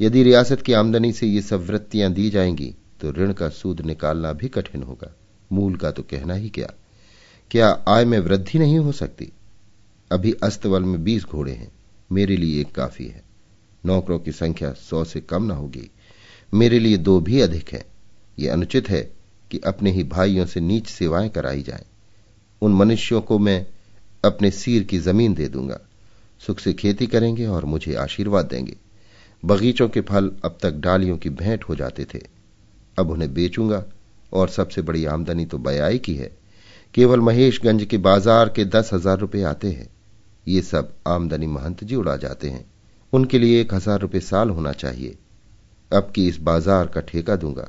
यदि 0.00 0.22
रियासत 0.22 0.62
की 0.62 0.72
आमदनी 0.72 1.12
से 1.12 1.26
ये 1.26 1.42
सब 1.42 1.66
वृत्तियाँ 1.66 2.12
दी 2.12 2.30
जाएँगी 2.30 2.74
तो 3.00 3.10
ऋण 3.10 3.32
का 3.32 3.48
सूद 3.48 3.80
निकालना 3.80 4.32
भी 4.32 4.48
कठिन 4.48 4.82
होगा। 4.82 5.14
मूल 5.52 5.76
का 5.76 5.90
तो 5.90 6.02
कहना 6.02 6.34
ही 6.34 6.48
क्या? 6.48 6.72
क्या 7.50 7.84
आय 7.88 8.04
में 8.04 8.18
वृद्धि 8.18 8.58
नहीं 8.58 8.78
हो 8.78 8.92
सकती? 8.92 9.32
अभी 10.12 10.32
अस्तवल 10.32 10.82
में 10.82 11.04
बीस 11.04 11.24
घोड़े 11.24 11.52
हैं। 11.52 11.72
मेरे 12.12 12.36
लिए 12.36 12.60
एक 12.60 12.72
काफ़ी 12.72 13.06
है। 13.06 13.22
नौकरों 13.86 14.18
की 14.18 14.32
संख्या 14.32 14.72
सौ 14.72 15.04
से 15.04 15.20
कम 15.20 15.44
न 15.44 15.50
होगी। 15.50 15.90
मेरे 16.52 16.78
लिए 16.78 16.96
दो 16.96 17.18
भी 17.20 17.40
अधिक 17.40 17.72
है। 17.72 17.84
यह 18.38 18.52
अनुचित 18.52 18.88
है 18.88 19.00
कि 19.50 19.60
अपने 19.66 19.90
ही 19.90 20.04
भाइयों 20.04 20.46
से 20.46 20.60
नीच 20.60 20.86
सेवाएँ 20.86 21.28
कराई 21.28 21.62
जाएँ। 21.62 21.84
उन 22.62 22.74
मनुष्यों 22.74 23.20
को 23.20 23.38
मैं 23.38 23.66
अपने 24.24 24.50
सिर 24.50 24.82
की 24.82 24.98
ज़मीन 24.98 25.34
दे 25.34 25.48
दूँगा। 25.48 25.78
सुख 26.42 26.60
से 26.60 26.72
खेती 26.72 27.06
करेंगे 27.06 27.46
और 27.46 27.64
मुझे 27.64 27.94
आशीर्वाद 27.94 28.46
देंगे। 28.46 28.76
बगीचों 29.42 29.88
के 29.88 30.00
फल 30.00 30.30
अब 30.44 30.58
तक 30.62 30.74
डालियों 30.76 31.16
की 31.18 31.30
भेंट 31.30 31.64
हो 31.64 31.74
जाते 31.74 32.04
थे। 32.04 32.20
अब 32.98 33.10
उन्हें 33.10 33.32
बेचूँगा 33.34 33.84
और 34.32 34.48
सबसे 34.48 34.82
बड़ी 34.82 35.04
आमदनी 35.04 35.46
तो 35.46 35.58
बयाई 35.58 35.98
की 35.98 36.14
है। 36.14 36.30
केवल 36.94 37.20
महेशगंज 37.20 37.84
के 37.84 37.98
बाज़ार 37.98 38.48
के 38.48 38.64
दस 38.64 38.90
हज़ार 38.92 39.18
रुपये 39.18 39.42
आते 39.42 39.70
हैं। 39.70 39.88
ये 40.46 40.62
सब 40.62 40.92
आमदनी 41.06 41.46
महंत 41.46 41.84
जी 41.84 41.94
उड़ा 41.94 42.16
जाते 42.16 42.50
हैं। 42.50 42.64
उनके 43.12 43.38
लिए 43.38 43.60
एक 43.60 43.74
हज़ार 43.74 44.00
रुपये 44.00 44.20
साल 44.20 44.50
होना 44.50 44.72
चाहिए। 44.72 45.16
अब 45.90 46.10
की 46.14 46.26
इस 46.28 46.38
बाज़ार 46.40 46.86
का 46.86 47.00
ठेका 47.02 47.36
दूँगा। 47.36 47.68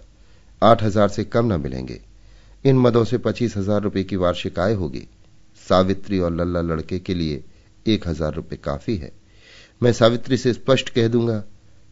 आठ 0.61 0.83
हज़ार 0.83 1.09
से 1.09 1.23
कम 1.25 1.53
न 1.53 1.59
मिलेंगे। 1.61 1.99
इन 2.63 2.77
मदों 2.77 3.03
से 3.03 3.17
पच्चीस 3.17 3.57
हज़ार 3.57 3.81
रुपये 3.81 4.03
की 4.03 4.15
वार्षिक 4.15 4.59
आय 4.59 4.73
होगी। 4.73 5.07
सावित्री 5.61 6.19
और 6.19 6.33
लल्ला 6.33 6.61
लड़के 6.63 6.99
के 6.99 7.13
लिए 7.13 7.43
एक 7.85 8.07
हज़ार 8.07 8.33
रुपये 8.33 8.57
काफ़ी 8.57 8.95
है। 8.97 9.11
मैं 9.81 9.91
सावित्री 9.93 10.37
से 10.37 10.53
स्पष्ट 10.53 10.89
कह 10.89 11.07
दूँगा 11.07 11.43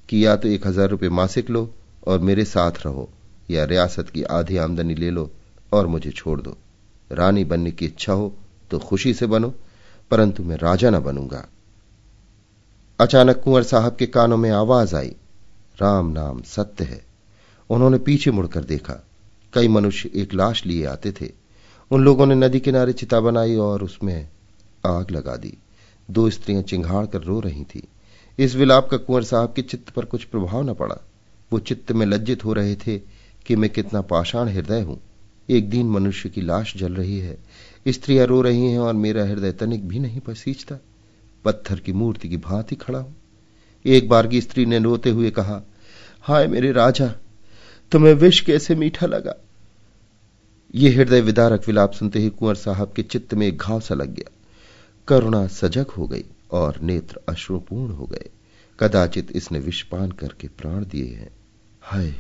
कि 0.10 0.26
या 0.26 0.36
तो 0.36 0.48
एक 0.48 0.68
हज़ार 0.68 0.90
रुपये 0.90 1.10
मासिक 1.12 1.50
लो 1.50 1.70
और 2.08 2.20
मेरे 2.20 2.46
साथ 2.46 2.86
रहो, 2.86 3.10
या 3.50 3.66
रियासत 3.66 4.10
की 4.10 4.24
आधी 4.24 4.58
आमदनी 4.58 4.96
ले 4.96 5.10
लो 5.10 5.30
और 5.72 5.88
मुझे 5.88 6.12
छोड़ 6.12 6.40
दो। 6.42 6.58
रानी 7.10 7.44
बनने 7.44 7.72
की 7.72 7.86
इच्छा 7.86 8.14
हो 8.14 8.34
तो 8.72 8.80
खुशी 8.80 9.14
से 9.14 9.28
बनो, 9.28 9.54
परंतु 10.12 10.44
मैं 10.44 10.58
राजा 10.58 10.90
न 10.90 11.00
बनूँगा। 11.00 11.46
अचानक 13.00 13.42
कुंवर 13.44 13.64
साहब 13.64 13.96
के 13.96 14.06
कानों 14.08 14.38
में 14.38 14.50
आवाज़ 14.52 14.96
आई। 14.96 15.16
राम 15.82 16.08
नाम 16.08 16.42
सत्य 16.42 16.84
है। 16.84 17.06
उन्होंने 17.70 17.98
पीछे 17.98 18.32
मुड़कर 18.32 18.64
देखा, 18.64 18.94
कई 19.54 19.68
मनुष्य 19.68 20.12
एक 20.16 20.34
लाश 20.34 20.66
लिए 20.66 20.86
आते 20.86 21.12
थे। 21.12 21.32
उन 21.92 22.04
लोगों 22.04 22.26
ने 22.26 22.36
नदी 22.36 22.60
किनारे 22.60 22.94
चिता 22.94 23.20
बनाई 23.20 23.56
और 23.56 23.84
उसमें 23.84 24.30
आग 24.86 25.12
लगा 25.12 25.36
दी। 25.36 25.58
दो 26.10 26.30
स्त्रियाँ 26.30 26.62
चिंघाड़ 26.62 27.06
कर 27.06 27.22
रो 27.22 27.40
रही 27.40 27.64
थी। 27.64 27.88
इस 28.40 28.56
विलाप 28.56 28.88
का 28.90 28.98
कुंवर 28.98 29.24
साहब 29.24 29.54
के 29.54 29.62
चित्त 29.62 29.90
पर 29.90 30.06
कुछ 30.06 30.24
प्रभाव 30.24 30.64
न 30.64 30.74
पड़ा। 30.74 30.98
वो 31.52 31.60
चित्त 31.60 31.92
में 31.92 32.06
लज्जित 32.06 32.46
हो 32.46 32.54
रहे 32.54 32.76
थे 32.76 32.98
कि 33.46 33.56
मैं 33.56 33.70
कितना 33.70 34.02
पाषाण 34.02 34.50
हृदय 34.50 34.82
हूँ। 34.82 35.00
एक 35.50 35.70
दिन 35.70 35.90
मनुष्य 35.90 36.30
की 36.30 36.42
लाश 36.42 36.78
जल 36.78 36.94
रही 36.94 37.20
है। 37.20 37.38
स्त्रियाँ 37.88 38.26
रो 38.28 38.42
रही 38.42 38.72
हैं 38.72 38.80
और 38.80 38.94
मेरा 38.94 39.26
हृदय 39.26 39.52
तनिक 39.52 39.88
भी 39.88 40.00
नहीं 40.00 40.20
पसीजता। 40.20 40.80
पत्थर 41.46 41.80
की 41.80 41.94
मूर्ति 41.94 42.30
की 42.30 42.38
भांति 42.38 42.76
खड़ा 42.76 43.00
हूँ। 43.00 43.16
एक 43.86 44.10
बार 44.10 44.28
की 44.28 44.42
स्त्री 44.42 44.66
ने 44.66 44.80
रोते 44.80 45.10
हुए 45.10 45.32
कहा, 45.32 45.62
हाय 46.22 46.48
मेरे 46.48 46.72
राजा, 46.72 47.08
तुम्हें 47.92 48.14
विष 48.14 48.40
कैसे 48.40 48.76
मीठा 48.76 49.06
लगा? 49.06 49.36
यह 50.76 50.96
हृदय 50.96 51.22
विदारक 51.22 51.68
विलाप 51.68 51.92
सुनते 51.92 52.20
ही 52.20 52.30
कुंवर 52.30 52.56
साहब 52.56 52.94
के 52.96 53.04
चित्त 53.04 53.34
में 53.34 53.48
एक 53.48 53.58
घाव 53.58 53.80
सा 53.80 53.96
लग 53.96 54.14
गया। 54.14 54.32
करुणा 55.08 55.48
सजग 55.48 55.86
हो 55.88 56.08
गई 56.08 56.24
और 56.52 56.82
नेत्र 56.82 57.20
अश्रुपूर्ण 57.30 57.92
हो 57.92 58.06
गए। 58.06 58.30
कदाचित 58.80 59.28
इसने 59.32 59.60
विष 59.60 59.82
पान 59.84 60.12
करके 60.12 60.48
प्राण 60.48 60.86
दिए 60.86 61.16
हैं। 61.16 61.30
हाय, 61.82 62.14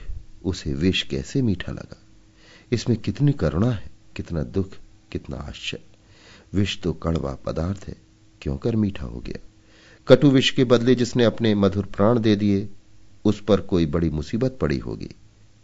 उसे 0.45 0.73
विष 0.73 1.03
कैसे 1.03 1.41
मीठा 1.41 1.71
लगा? 1.71 2.01
इसमें 2.71 2.97
कितनी 2.97 3.31
करुणा 3.31 3.71
है, 3.71 3.91
कितना 4.15 4.43
दुख, 4.43 4.69
कितना 5.11 5.37
आश्चर्य। 5.37 5.83
विष 6.53 6.81
तो 6.81 6.93
कड़वा 6.93 7.37
पदार्थ 7.45 7.85
है, 7.87 7.95
क्यों 8.41 8.57
कर 8.57 8.75
मीठा 8.75 9.05
हो 9.05 9.19
गया? 9.19 9.47
कटु 10.07 10.29
विष 10.29 10.49
के 10.49 10.63
बदले 10.63 10.95
जिसने 10.95 11.23
अपने 11.23 11.55
मधुर 11.55 11.85
प्राण 11.85 12.19
दे 12.19 12.35
दिए, 12.35 12.69
उस 13.25 13.43
पर 13.43 13.61
कोई 13.61 13.85
बड़ी 13.85 14.09
मुसीबत 14.09 14.57
पड़ी 14.61 14.77
होगी। 14.77 15.09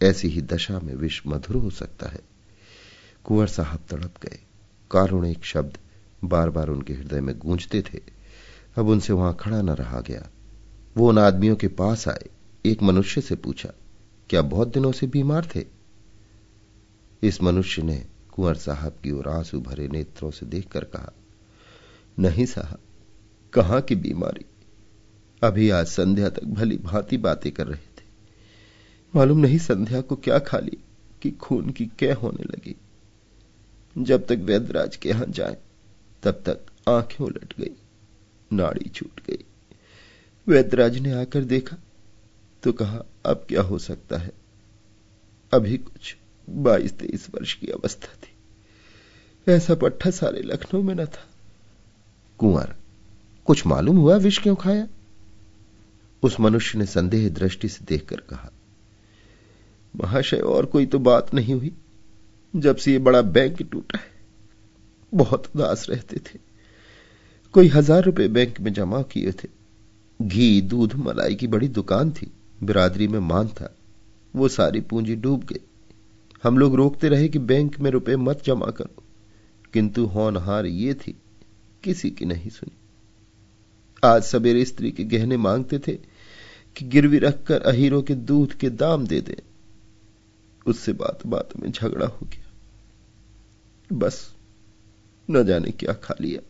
ऐसी 0.01 0.27
ही 0.27 0.41
दशा 0.41 0.79
में 0.79 0.95
विष 0.95 1.21
मधुर 1.27 1.55
हो 1.55 1.69
सकता 1.69 2.09
है। 2.09 2.19
कुंवर 3.23 3.47
साहब 3.47 3.79
तड़प 3.89 4.13
गए। 4.23 4.39
कारुणिक 4.91 5.45
शब्द 5.45 5.77
बार 6.23 6.49
बार 6.49 6.67
उनके 6.67 6.93
हृदय 6.93 7.21
में 7.21 7.39
गूंजते 7.39 7.81
थे। 7.81 7.99
अब 8.77 8.87
उनसे 8.87 9.13
वहाँ 9.13 9.37
खड़ा 9.39 9.61
न 9.61 9.69
रहा 9.69 10.01
गया। 10.01 10.29
वो 10.97 11.09
उन 11.09 11.19
आदमियों 11.19 11.55
के 11.55 11.67
पास 11.67 12.07
आए। 12.07 12.25
एक 12.65 12.83
मनुष्य 12.83 13.21
से 13.21 13.35
पूछा, 13.35 13.69
क्या 14.29 14.41
बहुत 14.41 14.67
दिनों 14.67 14.91
से 14.91 15.07
बीमार 15.07 15.49
थे? 15.55 15.65
इस 17.23 17.43
मनुष्य 17.43 17.81
ने 17.81 18.05
कुंवर 18.31 18.55
साहब 18.55 18.91
की 19.03 19.11
ओर 19.11 19.29
आँसू 19.29 19.59
भरे 19.59 19.87
नेत्रों 19.87 20.31
से 20.31 20.45
देखकर 20.45 20.83
कहा, 20.83 21.11
नहीं 22.19 22.45
साहब 22.45 22.79
कहाँ 23.53 23.81
की 23.81 23.95
बीमारी? 23.95 24.45
अभी 25.43 25.69
आज 25.69 25.87
संध्या 25.87 26.29
तक 26.29 26.43
भली 26.43 26.77
भांति 26.77 27.17
बातें 27.17 27.51
कर 27.51 27.67
रहे 27.67 28.01
थे। 28.01 28.03
मालूम 29.15 29.37
नहीं 29.39 29.57
संध्या 29.57 30.01
को 30.01 30.15
क्या 30.15 30.39
खा 30.39 30.59
ली 30.59 30.77
कि 31.21 31.31
खून 31.31 31.69
की 31.69 31.85
कै 31.85 32.11
होने 32.11 32.43
लगी। 32.43 32.75
जब 33.97 34.25
तक 34.25 34.35
वैद्यराज 34.35 34.95
के 34.95 35.09
यहाँ 35.09 35.25
जाए, 35.29 35.57
तब 36.23 36.31
तक 36.31 36.89
आँखें 36.89 37.25
उलट 37.25 37.53
गई, 37.59 37.75
नाड़ी 38.53 38.89
छूट 38.89 39.19
गई। 39.27 39.45
वैद्यराज 40.47 40.97
ने 40.97 41.11
आकर 41.11 41.43
देखा 41.43 41.77
तो 42.63 42.73
कहा, 42.73 43.03
अब 43.25 43.45
क्या 43.49 43.61
हो 43.61 43.79
सकता 43.79 44.17
है? 44.17 44.31
अभी 45.53 45.77
कुछ 45.77 46.17
बाईस 46.49 46.93
तेईस 46.93 47.27
वर्ष 47.35 47.53
की 47.53 47.67
अवस्था 47.67 48.07
थी। 48.07 48.33
ऐसा 49.51 49.75
पट्टा 49.75 50.09
सारे 50.11 50.41
लखनऊ 50.41 50.81
में 50.81 50.95
न 50.95 51.05
था। 51.05 51.29
कुंवर 52.37 52.75
कुछ 53.45 53.65
मालूम 53.67 53.97
हुआ 53.97 54.15
विष 54.15 54.37
क्यों 54.37 54.55
खाया? 54.55 54.87
उस 56.23 56.39
मनुष्य 56.39 56.79
ने 56.79 56.85
संदेह 56.85 57.29
दृष्टि 57.29 57.67
से 57.67 57.85
देखकर 57.85 58.19
कहा, 58.19 58.51
महाशय, 59.95 60.37
और 60.37 60.65
कोई 60.65 60.85
तो 60.85 60.99
बात 60.99 61.33
नहीं 61.33 61.53
हुई। 61.53 61.71
जब 62.55 62.75
से 62.75 62.91
ये 62.91 62.99
बड़ा 62.99 63.21
बैंक 63.21 63.61
टूटा 63.61 63.97
है, 63.97 64.11
बहुत 65.13 65.47
उदास 65.55 65.89
रहते 65.89 66.17
थे। 66.17 66.39
कोई 67.53 67.67
हज़ार 67.67 68.03
रुपए 68.03 68.27
बैंक 68.27 68.59
में 68.59 68.73
जमा 68.73 69.01
किए 69.01 69.31
थे। 69.31 69.47
घी, 70.21 70.61
दूध, 70.61 70.95
मलाई 70.95 71.35
की 71.35 71.47
बड़ी 71.47 71.67
दुकान 71.67 72.11
थी। 72.11 72.31
बिरादरी 72.63 73.07
में 73.07 73.19
मान 73.19 73.47
था। 73.47 73.75
वो 74.35 74.47
सारी 74.47 74.81
पूंजी 74.81 75.15
डूब 75.15 75.43
गई। 75.43 75.61
हम 76.43 76.57
लोग 76.57 76.75
रोकते 76.75 77.09
रहे 77.09 77.27
कि 77.27 77.39
बैंक 77.39 77.79
में 77.79 77.91
रुपए 77.91 78.15
मत 78.15 78.43
जमा 78.45 78.71
करो। 78.71 79.03
किंतु 79.73 80.05
होनहार 80.05 80.65
ये 80.65 80.93
थी, 80.93 81.15
किसी 81.83 82.09
की 82.09 82.25
नहीं 82.25 82.49
सुनी। 82.49 82.77
आज 84.03 84.23
सवेरे 84.23 84.65
स्त्री 84.65 84.91
के 84.91 85.03
गहने 85.03 85.37
मांगते 85.37 85.79
थे 85.79 85.93
कि 86.75 86.85
गिरवी 86.85 87.17
रखकर 87.19 87.61
अहीरों 87.61 88.01
के 88.01 88.15
दूध 88.15 88.53
के 88.53 88.69
दाम 88.69 89.07
दे 89.07 89.21
दे। 89.21 89.41
उससे 90.65 90.93
बात 90.93 91.25
बात 91.27 91.49
में 91.59 91.71
झगड़ा 91.71 92.05
हो 92.05 92.25
गया। 92.25 93.97
बस, 93.97 94.35
न 95.31 95.45
जाने 95.45 95.71
क्या 95.71 95.93
खा 95.93 96.15
लिया। 96.21 96.41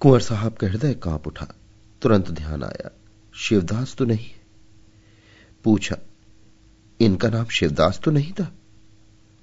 कुंवर 0.00 0.20
साहब 0.20 0.52
का 0.52 0.66
हृदय 0.66 0.94
काँप 0.94 1.26
उठा। 1.26 1.54
तुरंत 2.02 2.30
ध्यान 2.30 2.64
आया, 2.64 2.90
शिवदास 3.34 3.94
तो 3.94 4.04
नहीं 4.04 4.30
पूछा, 5.64 5.96
इनका 7.00 7.28
नाम 7.28 7.46
शिवदास 7.46 8.00
तो 8.04 8.10
नहीं 8.10 8.32
था? 8.32 8.52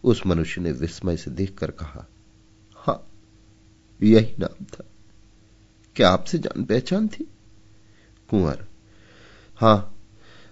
उस 0.03 0.25
मनुष्य 0.25 0.61
ने 0.61 0.71
विस्मय 0.71 1.17
से 1.17 1.31
देखकर 1.31 1.71
कहा, 1.71 2.07
हाँ, 2.75 3.11
यही 4.03 4.35
नाम 4.39 4.65
था। 4.65 4.83
क्या 5.95 6.09
आपसे 6.09 6.37
जान 6.37 6.63
पहचान 6.63 7.07
थी? 7.07 7.23
कुंवर, 8.29 8.65
हाँ, 9.57 9.95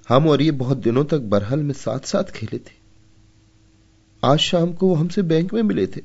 हम 0.10 0.28
और 0.28 0.42
ये 0.42 0.52
बहुत 0.52 0.78
दिनों 0.78 1.04
तक 1.06 1.20
बरहल 1.20 1.60
में 1.60 1.74
साथ 1.74 2.00
साथ 2.00 2.32
खेले 2.32 2.58
थे। 2.58 2.76
आज 4.24 4.40
शाम 4.40 4.74
को 4.74 4.88
वो 4.88 4.96
हमसे 4.96 5.22
बैंक 5.22 5.54
में 5.54 5.62
मिले 5.62 5.88
थे। 5.88 6.02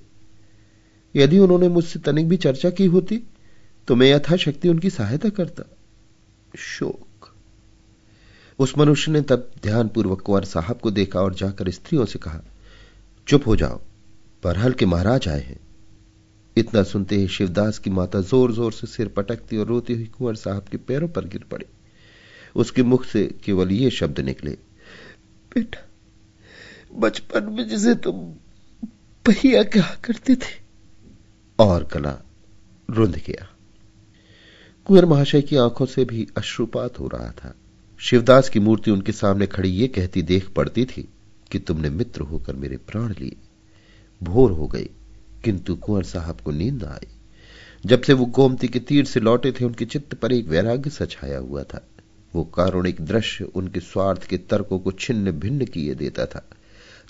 यदि 1.14 1.39
उन्होंने 1.39 1.68
मुझसे 1.68 1.99
तनिक 1.99 2.28
भी 2.28 2.36
चर्चा 2.36 2.70
की 2.70 2.86
होती 2.86 3.22
तो 3.89 3.97
मैं 3.97 4.11
यथाशक्ति 4.11 4.68
उनकी 4.68 4.91
सहायता 4.91 5.28
करता। 5.28 5.62
शोक। 6.59 7.34
उस 8.59 8.78
मनुष्य 8.78 9.12
ने 9.12 9.20
तब 9.20 9.51
ध्यानपूर्वक 9.62 10.20
कुंवर 10.20 10.45
साहब 10.45 10.78
को 10.78 10.91
देखा 10.91 11.20
और 11.20 11.34
जाकर 11.34 11.70
स्त्रियों 11.70 12.05
से 12.05 12.18
कहा, 12.18 12.41
चुप 13.26 13.47
हो 13.47 13.57
जाओ, 13.57 13.80
बरहल 14.45 14.72
के 14.72 14.86
महाराज 14.86 15.28
आए 15.28 15.41
हैं। 15.41 15.61
इतना 16.59 16.82
सुनते 16.82 17.16
ही 17.16 17.28
शिवदास 17.28 17.78
की 17.78 17.90
माता 17.90 18.20
ज़ोर 18.22 18.52
ज़ोर 18.52 18.72
से 18.72 18.86
सिर 18.86 19.09
पटकती 19.09 19.56
और 19.56 19.66
रोती 19.66 19.94
हुई 19.94 20.06
कुंवर 20.09 20.34
साहब 20.36 20.64
के 20.64 20.76
पैरों 20.78 21.09
पर 21.09 21.24
गिर 21.26 21.44
पड़ी। 21.50 21.66
उसके 22.56 22.82
मुख 22.82 23.04
से 23.04 23.24
केवल 23.44 23.72
ये 23.72 23.90
शब्द 23.90 24.20
निकले, 24.20 24.50
बेटा, 25.52 25.84
बचपन 26.94 27.52
में 27.52 27.66
जिसे 27.68 27.94
तुम 27.96 28.20
पहिया 29.24 29.62
कहा 29.64 29.94
करते 30.04 30.34
थे। 30.36 30.56
और 31.59 31.88
गला 31.92 32.16
रुंध 32.88 33.16
गया। 33.26 33.48
कुंवर 34.86 35.04
महाशय 35.04 35.42
की 35.42 35.56
आँखों 35.56 35.86
से 35.86 36.04
भी 36.04 36.26
अश्रुपात 36.36 36.98
हो 36.98 37.09
रहा 37.09 37.30
था। 37.34 37.54
शिवदास 38.00 38.48
की 38.48 38.61
मूर्ति 38.61 38.90
उनके 38.90 39.12
सामने 39.12 39.46
खड़ी 39.46 39.70
ये 39.70 39.88
कहती 39.88 40.22
देख 40.22 40.48
पड़ती 40.48 40.84
थी 40.86 41.09
कि 41.50 41.59
तुमने 41.59 41.90
मित्र 41.90 42.22
होकर 42.22 42.56
मेरे 42.56 42.76
प्राण 42.82 43.12
लिए, 43.12 43.36
भोर 44.20 44.52
हो 44.52 44.66
गई 44.66 44.88
किंतु 45.45 45.74
कुंवर 45.74 46.03
साहब 46.03 46.41
को 46.41 46.51
नींद 46.51 46.84
आई। 46.84 47.07
जब 47.86 48.03
से 48.03 48.12
वो 48.12 48.24
गोमती 48.24 48.68
के 48.68 48.78
तीर 48.78 49.05
से 49.05 49.20
लौटे 49.20 49.53
थे, 49.53 49.64
उनके 49.64 49.84
चित्त 49.84 50.14
पर 50.14 50.32
एक 50.32 50.47
वैराग्य 50.49 50.91
सा 50.91 51.07
छाया 51.07 51.39
हुआ 51.39 51.62
था। 51.62 51.86
वो 52.34 52.45
कारुणिक 52.45 53.01
दृश्य 53.01 53.45
उनके 53.45 53.80
स्वार्थ 53.80 54.24
के 54.24 54.39
तर्कों 54.39 54.78
को 54.78 54.93
छिन्न 54.93 55.32
भिन्न 55.32 55.64
किए 55.64 55.95
देता 55.95 56.26
था। 56.26 56.49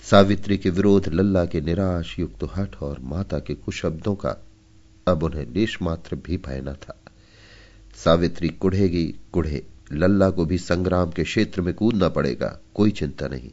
सावित्री 0.03 0.57
के 0.57 0.69
विरोध, 0.69 1.07
लल्ला 1.07 1.45
के 1.45 1.61
निराश, 1.61 2.19
युक्त 2.19 2.47
हठ 2.55 2.75
और 2.75 2.99
माता 2.99 3.39
के 3.39 3.53
कुशब्दों 3.53 4.15
का 4.15 4.35
अब 5.07 5.23
उन्हें 5.23 5.53
लेश 5.53 5.81
मात्र 5.81 6.15
भी 6.15 6.37
भय 6.37 6.75
था। 6.75 6.99
सावित्री 7.95 8.49
कुढ़ेगी 8.49 9.15
कुढ़े, 9.33 9.65
लल्ला 9.93 10.29
को 10.29 10.45
भी 10.45 10.57
संग्राम 10.57 11.11
के 11.11 11.23
क्षेत्र 11.23 11.61
में 11.61 11.73
कूदना 11.73 12.09
पड़ेगा, 12.09 12.59
कोई 12.75 12.91
चिंता 12.91 13.27
नहीं। 13.27 13.51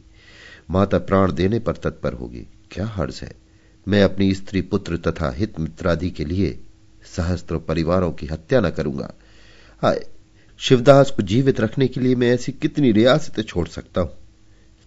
माता 0.71 0.97
प्राण 0.99 1.31
देने 1.31 1.59
पर 1.59 1.75
तत्पर 1.75 2.13
होगी, 2.13 2.47
क्या 2.71 2.87
हर्ज 2.87 3.19
है? 3.23 3.46
मैं 3.87 4.03
अपनी 4.03 4.33
स्त्री 4.35 4.61
पुत्र 4.61 4.97
तथा 4.97 5.31
हित 5.31 5.59
मित्रादि 5.59 6.09
के 6.09 6.25
लिए 6.25 6.59
सहस्त्र 7.15 7.57
परिवारों 7.57 8.11
की 8.11 8.25
हत्या 8.25 8.59
न 8.59 8.69
करूँगा। 8.69 9.13
हाय, 9.81 10.07
शिवदास 10.57 11.11
को 11.11 11.23
जीवित 11.23 11.59
रखने 11.59 11.87
के 11.87 12.01
लिए 12.01 12.15
मैं 12.15 12.31
ऐसी 12.31 12.51
कितनी 12.51 12.91
रियासतें 12.91 13.43
छोड़ 13.43 13.67
सकता 13.67 14.01
हूँ? 14.01 14.09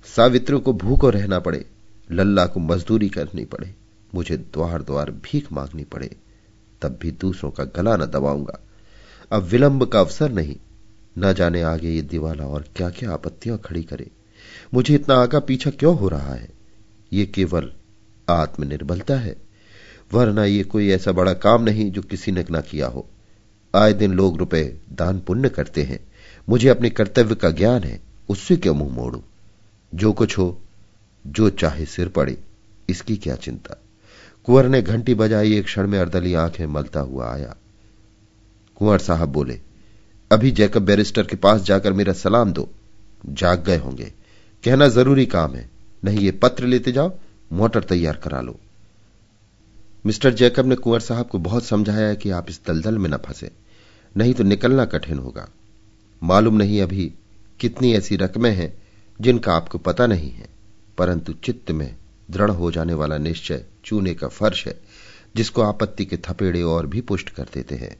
सावित्री 0.04 0.58
को 0.58 0.72
भूखो 0.72 1.10
रहना 1.10 1.38
पड़े, 1.38 1.66
लल्ला 2.12 2.46
को 2.46 2.60
मजदूरी 2.60 3.08
करनी 3.08 3.44
पड़े, 3.44 3.74
मुझे 4.14 4.36
द्वार 4.36 4.82
द्वार 4.82 5.10
भीख 5.10 5.52
मांगनी 5.52 5.84
पड़े, 5.84 6.16
तब 6.82 6.98
भी 7.02 7.10
दूसरों 7.10 7.50
का 7.50 7.64
गला 7.64 7.96
न 7.96 8.04
दबाऊँगा। 8.04 8.60
अब 9.32 9.42
विलंब 9.42 9.84
का 9.84 10.00
अवसर 10.00 10.32
नहीं, 10.32 10.56
न 11.18 11.32
जाने 11.32 11.62
आगे 11.62 11.90
ये 11.90 12.02
दिवाला 12.02 12.44
और 12.44 12.64
क्या 12.76 12.90
क्या 12.90 13.12
आपत्तियाँ 13.12 13.58
खड़ी 13.58 13.82
करे। 13.82 14.10
मुझे 14.74 14.94
इतना 14.94 15.14
आगा 15.14 15.38
पीछा 15.38 15.70
क्यों 15.70 15.98
हो 15.98 16.08
रहा 16.08 16.34
है? 16.34 16.48
ये 17.12 17.26
केवल 17.26 17.72
आत्मनिर्बलता 18.32 19.16
है। 19.16 19.36
वरना 20.12 20.44
ये 20.44 20.64
कोई 20.64 20.90
ऐसा 20.90 21.12
बड़ा 21.12 21.32
काम 21.32 21.62
नहीं 21.62 21.92
जो 21.92 22.02
किसी 22.02 22.32
ने 22.32 22.44
ना 22.50 22.60
किया 22.60 22.86
हो। 22.86 23.10
आए 23.76 23.92
दिन 23.92 24.12
लोग 24.12 24.38
रुपए 24.38 24.78
दान 24.92 25.20
पुण्य 25.20 25.48
करते 25.48 25.82
हैं। 25.82 26.00
मुझे 26.48 26.68
अपने 26.68 26.90
कर्तव्य 26.90 27.34
का 27.34 27.50
ज्ञान 27.50 27.82
है, 27.82 28.00
उससे 28.28 28.56
क्यों 28.56 28.74
मुँह 28.74 28.94
मोड़ू? 28.94 29.22
जो 29.94 30.12
कुछ 30.12 30.38
हो, 30.38 30.60
जो 31.26 31.50
चाहे 31.50 31.86
सिर 31.86 32.08
पड़े, 32.08 32.38
इसकी 32.88 33.16
क्या 33.16 33.34
चिंता? 33.34 33.82
कुंवर 34.44 34.68
ने 34.68 34.82
घंटी 34.82 35.14
बजाई, 35.14 35.56
एक 35.56 35.64
क्षण 35.64 35.86
में 35.86 35.98
अर्दली 35.98 36.34
आँखें 36.34 36.66
मलता 36.66 37.00
हुआ 37.00 37.34
आया। 37.34 37.56
कुंवर 38.76 38.98
साहब 38.98 39.28
बोले, 39.28 39.60
अभी 40.32 40.50
जैकब 40.50 40.82
बैरिस्टर 40.82 41.22
के 41.22 41.36
पास 41.36 41.62
जाकर 41.62 41.92
मेरा 41.92 42.12
सलाम 42.12 42.52
दो। 42.52 42.70
जाग 43.26 43.64
गए 43.64 43.76
होंगे। 43.76 44.12
कहना 44.64 44.88
ज़रूरी 44.88 45.26
काम 45.26 45.54
है। 45.54 45.70
नहीं, 46.04 46.18
ये 46.18 46.30
पत्र 46.30 46.64
लेते 46.64 46.92
जाओ 46.92 47.12
मोटर 47.50 47.84
तैयार 47.84 48.16
करा 48.16 48.40
लो। 48.40 48.58
मिस्टर 50.06 50.34
जैकब 50.34 50.66
ने 50.66 50.74
कुंवर 50.74 51.00
साहब 51.00 51.26
को 51.26 51.38
बहुत 51.38 51.64
समझाया 51.64 52.12
कि 52.14 52.30
आप 52.30 52.50
इस 52.50 52.60
दलदल 52.66 52.98
में 52.98 53.08
न 53.10 53.16
फंसे, 53.16 53.50
नहीं 54.14 54.34
तो 54.34 54.44
निकलना 54.44 54.84
कठिन 54.84 55.18
होगा। 55.18 55.48
मालूम 56.22 56.56
नहीं 56.56 56.80
अभी 56.82 57.12
कितनी 57.60 57.92
ऐसी 57.94 58.16
रकमें 58.16 58.50
हैं 58.50 58.72
जिनका 59.20 59.52
आपको 59.52 59.78
पता 59.78 60.06
नहीं 60.06 60.30
है, 60.30 60.48
परंतु 60.98 61.32
चित्त 61.32 61.70
में 61.70 61.94
दृढ़ 62.30 62.50
हो 62.50 62.70
जाने 62.70 62.94
वाला 62.94 63.18
निश्चय 63.18 63.64
चूने 63.84 64.14
का 64.14 64.28
फर्श 64.28 64.66
है, 64.66 64.78
जिसको 65.36 65.62
आपत्ति 65.62 66.04
के 66.04 66.16
थपेड़े 66.16 66.62
और 66.62 66.86
भी 66.86 67.00
पुष्ट 67.00 67.30
कर 67.30 67.46
देते 67.54 67.74
हैं। 67.74 67.96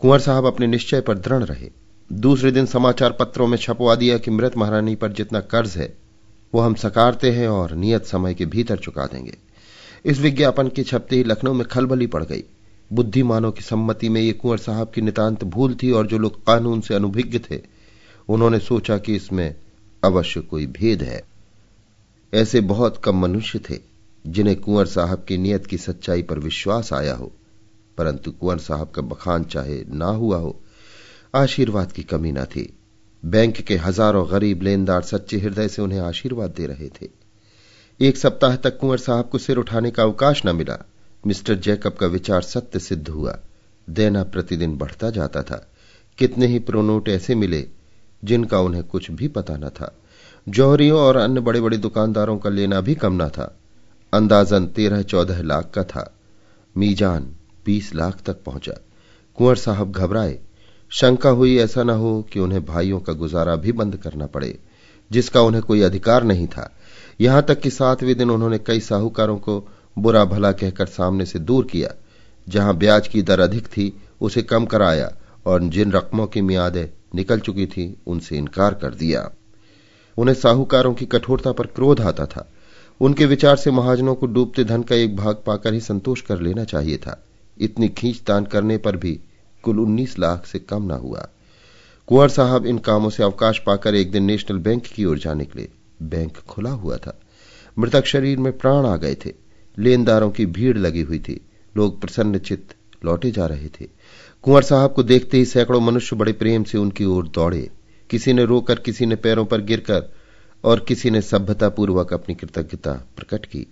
कुंवर 0.00 0.20
साहब 0.20 0.46
अपने 0.46 0.66
निश्चय 0.66 1.00
पर 1.00 1.18
दृढ़ 1.18 1.44
रहे। 1.44 1.70
दूसरे 2.10 2.50
दिन 2.50 2.66
समाचार 2.66 3.12
पत्रों 3.12 3.46
में 3.46 3.56
छपवा 3.58 3.94
दिया 3.94 4.18
कि 4.18 4.30
मृत 4.30 4.56
महारानी 4.56 4.94
पर 4.94 5.12
जितना 5.12 5.40
कर्ज 5.40 5.76
है 5.76 5.92
वो 6.54 6.60
हम 6.60 6.74
सकारते 6.74 7.30
हैं 7.30 7.48
और 7.48 7.74
नियत 7.74 8.04
समय 8.04 8.34
के 8.34 8.46
भीतर 8.46 8.76
चुका 8.76 9.06
देंगे। 9.06 9.36
इस 10.04 10.18
विज्ञापन 10.18 10.68
के 10.68 10.82
छपते 10.82 11.16
ही 11.16 11.24
लखनऊ 11.24 11.52
में 11.52 11.68
खलबली 11.68 12.06
पड़ 12.06 12.24
गई। 12.24 12.44
बुद्धिमानों 12.92 13.52
की 13.52 13.62
सम्मति 13.62 14.08
में 14.08 14.20
ये 14.20 14.32
कुंवर 14.32 14.58
साहब 14.58 14.90
की 14.94 15.00
नितांत 15.00 15.44
भूल 15.44 15.76
थी 15.82 15.90
और 15.90 16.06
जो 16.06 16.18
लोग 16.18 16.46
कानून 16.46 16.80
से 16.80 16.94
अनुभिज्ञ 16.94 17.38
थे, 17.38 17.60
उन्होंने 18.28 18.58
सोचा 18.58 18.98
कि 18.98 19.16
इसमें 19.16 19.54
अवश्य 20.04 20.40
कोई 20.40 20.66
भेद 20.66 21.02
है। 21.02 21.22
ऐसे 22.34 22.60
बहुत 22.60 23.02
कम 23.04 23.16
मनुष्य 23.16 23.60
थे, 23.70 23.78
जिन्हें 24.26 24.60
कुंवर 24.60 24.86
साहब 24.86 25.24
की 25.28 25.36
नियत 25.36 25.66
की 25.66 25.78
सच्चाई 25.78 26.22
पर 26.22 26.38
विश्वास 26.38 26.92
आया 26.92 27.14
हो। 27.14 27.32
परंतु 27.98 28.30
कुंवर 28.30 28.58
साहब 28.58 28.88
का 28.88 29.02
बखान 29.02 29.44
चाहे 29.44 29.84
ना 29.88 30.06
हुआ 30.06 30.36
हो, 30.36 30.60
आशीर्वाद 31.34 31.92
की 31.92 32.02
कमी 32.02 32.32
न 32.32 32.44
थी। 32.44 32.78
बैंक 33.24 33.56
के 33.56 33.76
हज़ारों 33.76 34.30
गरीब 34.30 34.62
लेनदार 34.62 35.02
सच्चे 35.02 35.38
हृदय 35.38 35.68
से 35.68 35.82
उन्हें 35.82 36.00
आशीर्वाद 36.00 36.50
दे 36.50 36.66
रहे 36.66 36.88
थे। 36.88 37.08
एक 38.00 38.16
सप्ताह 38.16 38.56
तक 38.56 38.78
कुंवर 38.78 38.98
साहब 38.98 39.28
को 39.28 39.38
सिर 39.38 39.56
उठाने 39.56 39.90
का 39.90 40.02
अवकाश 40.02 40.42
न 40.46 40.56
मिला। 40.56 40.78
मिस्टर 41.26 41.54
जैकब 41.54 41.92
का 41.92 42.06
विचार 42.06 42.42
सत्य 42.42 42.78
सिद्ध 42.78 43.08
हुआ। 43.08 43.38
देना 43.90 44.22
प्रतिदिन 44.24 44.76
बढ़ता 44.76 45.10
जाता 45.10 45.42
था। 45.42 45.70
कितने 46.18 46.46
ही 46.46 46.58
प्रोनोट 46.58 47.08
ऐसे 47.08 47.34
मिले, 47.34 47.66
जिनका 48.24 48.60
उन्हें 48.60 48.84
कुछ 48.84 49.10
भी 49.10 49.28
पता 49.28 49.56
न 49.56 49.68
था। 49.68 49.96
जौहरियों 50.48 51.00
और 51.00 51.16
अन्य 51.16 51.40
बड़े 51.40 51.60
बड़े 51.60 51.76
दुकानदारों 51.76 52.38
का 52.38 52.50
लेना 52.50 52.80
भी 52.80 52.94
कम 52.94 53.22
न 53.22 53.28
था। 53.28 53.58
अंदाजन 54.12 54.66
तेरह 54.66 55.02
चौदह 55.02 55.42
लाख 55.42 55.70
का 55.74 55.84
था। 55.84 56.14
मीजान 56.76 57.34
बीस 57.66 57.94
लाख 57.94 58.22
तक 58.26 58.42
पहुँचा। 58.42 58.72
कुंवर 59.36 59.56
साहब 59.56 59.92
घबराए। 59.92 60.38
शंका 60.90 61.30
हुई 61.30 61.58
ऐसा 61.58 61.82
न 61.82 61.90
हो 61.90 62.22
कि 62.22 62.40
उन्हें 62.40 62.64
भाइयों 62.64 63.00
का 63.00 63.12
गुजारा 63.12 63.56
भी 63.56 63.72
बंद 63.72 63.96
करना 63.96 64.26
पड़े, 64.26 64.58
जिसका 65.10 65.40
उन्हें 65.40 65.62
कोई 65.62 65.80
अधिकार 65.80 66.24
नहीं 66.24 66.46
था। 66.46 66.76
यहाँ 67.20 67.42
तक 67.42 67.60
कि 67.60 67.70
सातवें 67.70 68.18
दिन 68.18 68.30
उन्होंने 68.30 68.58
कई 68.58 68.80
साहूकारों 68.80 69.38
को 69.38 69.68
बुरा 69.98 70.24
भला 70.24 70.52
कहकर 70.52 70.86
सामने 70.86 71.26
से 71.26 71.38
दूर 71.38 71.64
किया। 71.64 71.88
जहाँ 72.48 72.76
ब्याज 72.76 73.08
की 73.08 73.22
दर 73.22 73.40
अधिक 73.40 73.66
थी, 73.66 74.02
उसे 74.20 74.42
कम 74.42 74.66
कराया 74.66 75.12
और 75.46 75.62
जिन 75.62 75.92
रकमों 75.92 76.26
की 76.26 76.40
मियादें 76.40 76.88
निकल 77.14 77.40
चुकी 77.40 77.66
थी, 77.66 77.96
उनसे 78.06 78.36
इनकार 78.36 78.74
कर 78.74 78.94
दिया। 78.94 79.30
उन्हें 80.18 80.34
साहूकारों 80.34 80.94
की 80.94 81.06
कठोरता 81.06 81.52
पर 81.52 81.66
क्रोध 81.66 82.00
आता 82.00 82.26
था। 82.26 82.52
उनके 83.00 83.26
विचार 83.26 83.56
से 83.56 83.70
महाजनों 83.70 84.14
को 84.14 84.26
डूबते 84.26 84.64
धन 84.64 84.82
का 84.82 84.96
एक 84.96 85.16
भाग 85.16 85.42
पाकर 85.46 85.74
ही 85.74 85.80
संतोष 85.80 86.20
कर 86.20 86.40
लेना 86.40 86.64
चाहिए 86.64 86.96
था। 86.96 87.24
इतनी 87.58 87.88
खींचतान 87.88 88.44
करने 88.44 88.76
पर 88.76 88.96
भी 88.96 89.20
कुल 89.62 89.80
उन्नीस 89.80 90.18
लाख 90.18 90.46
से 90.46 90.58
कम 90.58 90.82
न 90.82 90.90
हुआ। 90.90 91.28
कुंवर 92.06 92.28
साहब 92.28 92.66
इन 92.66 92.78
कामों 92.78 93.10
से 93.10 93.22
अवकाश 93.22 93.58
पाकर 93.58 93.94
एक 93.94 94.10
दिन 94.10 94.24
नेशनल 94.24 94.58
बैंक 94.58 94.82
की 94.82 95.04
ओर 95.04 95.18
जा 95.18 95.34
निकले 95.34 95.68
बैंक 96.02 96.36
खुला 96.36 96.70
हुआ 96.70 96.96
था। 96.96 97.20
मृतक 97.78 98.06
शरीर 98.06 98.38
में 98.38 98.58
प्राण 98.58 98.86
आ 98.86 98.96
गए 98.96 99.14
थे। 99.14 99.32
लेनदारों 99.78 100.30
की 100.30 100.46
भीड़ 100.46 100.78
लगी 100.78 101.02
हुई 101.02 101.18
थी। 101.18 101.40
लोग 101.76 102.00
प्रसन्न 102.00 102.38
चित्त 102.38 102.74
लौटे 103.04 103.30
जा 103.30 103.46
रहे 103.46 103.68
थे। 103.68 103.88
कुंवर 104.42 104.62
साहब 104.62 104.92
को 104.92 105.02
देखते 105.02 105.36
ही 105.36 105.44
सैकड़ों 105.44 105.80
मनुष्य 105.80 106.16
बड़े 106.16 106.32
प्रेम 106.32 106.64
से 106.64 106.78
उनकी 106.78 107.04
ओर 107.04 107.28
दौड़े। 107.28 107.70
किसी 108.10 108.32
ने 108.32 108.44
रोकर, 108.44 108.74
किसी 108.74 109.06
ने 109.06 109.16
पैरों 109.16 109.44
पर 109.44 109.60
गिरकर 109.60 110.14
और 110.64 110.80
किसी 110.80 111.10
ने 111.10 111.20
सभ्यतापूर्वक 111.22 112.12
अपनी 112.12 112.34
कृतज्ञता 112.34 112.92
प्रकट 112.92 113.46
की। 113.46 113.66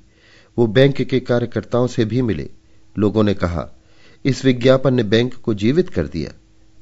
वो 0.59 0.67
बैंक 0.67 1.03
के 1.03 1.21
कार्यकर्ताओं 1.21 1.87
से 1.87 2.05
भी 2.05 2.23
मिले। 2.23 2.51
लोगों 2.99 3.23
ने 3.23 3.35
कहा 3.35 3.78
इस 4.25 4.45
विज्ञापन 4.45 4.95
ने 4.95 5.03
बैंक 5.03 5.35
को 5.35 5.55
जीवित 5.55 5.89
कर 5.89 6.07
दिया। 6.07 6.33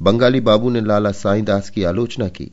बंगाली 0.03 0.41
बाबू 0.41 0.71
ने 0.71 0.81
लाला 0.81 1.13
साईदास 1.13 1.71
की 1.71 1.83
आलोचना 1.83 2.29
की। 2.29 2.51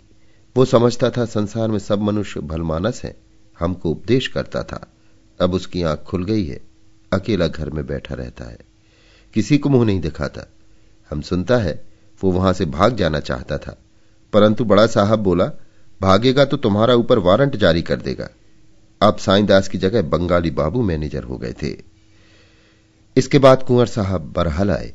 वो 0.58 0.66
समझता 0.66 1.10
था 1.10 1.26
संसार 1.26 1.68
में 1.68 1.80
सब 1.80 2.02
मनुष्य 2.02 2.40
भलमानस 2.40 3.04
है, 3.04 3.16
हमको 3.60 3.90
उपदेश 3.90 4.28
करता 4.28 4.64
था। 4.64 4.94
अब 5.42 5.54
उसकी 5.54 5.84
आँख 5.84 6.00
खुल 6.00 6.24
गई 6.24 6.46
है, 6.46 6.62
अकेला 7.14 7.48
घर 7.48 7.70
में 7.70 7.88
बैठा 7.88 8.16
रहता 8.16 8.46
है। 8.46 8.58
किसी 9.34 9.58
को 9.58 9.70
मुँह 9.70 9.86
नहीं 9.86 10.02
दिखाता। 10.02 10.52
हम 11.10 11.22
सुनता 11.22 11.58
है, 11.58 11.86
वो 12.24 12.32
वहाँ 12.32 12.54
से 12.54 12.66
भाग 12.66 12.96
जाना 12.96 13.20
चाहता 13.20 13.58
था। 13.58 13.78
परंतु 14.34 14.66
बड़ा 14.66 14.88
साहब 14.88 15.20
बोला, 15.20 15.52
भागेगा 16.02 16.46
तो 16.46 16.58
तुम्हारा 16.58 16.96
ऊपर 16.96 17.20
वारंट 17.20 17.56
जारी 17.56 17.82
कर 17.82 17.96
देगा। 17.96 18.30
अब 19.02 19.18
साईदास 19.18 19.68
की 19.68 19.78
जगह 19.78 20.02
बंगाली 20.02 20.52
बाबू 20.52 20.82
मैनेजर 20.82 21.24
हो 21.24 21.38
गए 21.38 21.54
थे। 21.54 21.93
इसके 23.18 23.40
बाद 23.40 23.64
कुंवर 23.64 23.86
साहब 23.86 24.32
बरहल 24.36 24.72
आए। 24.72 24.94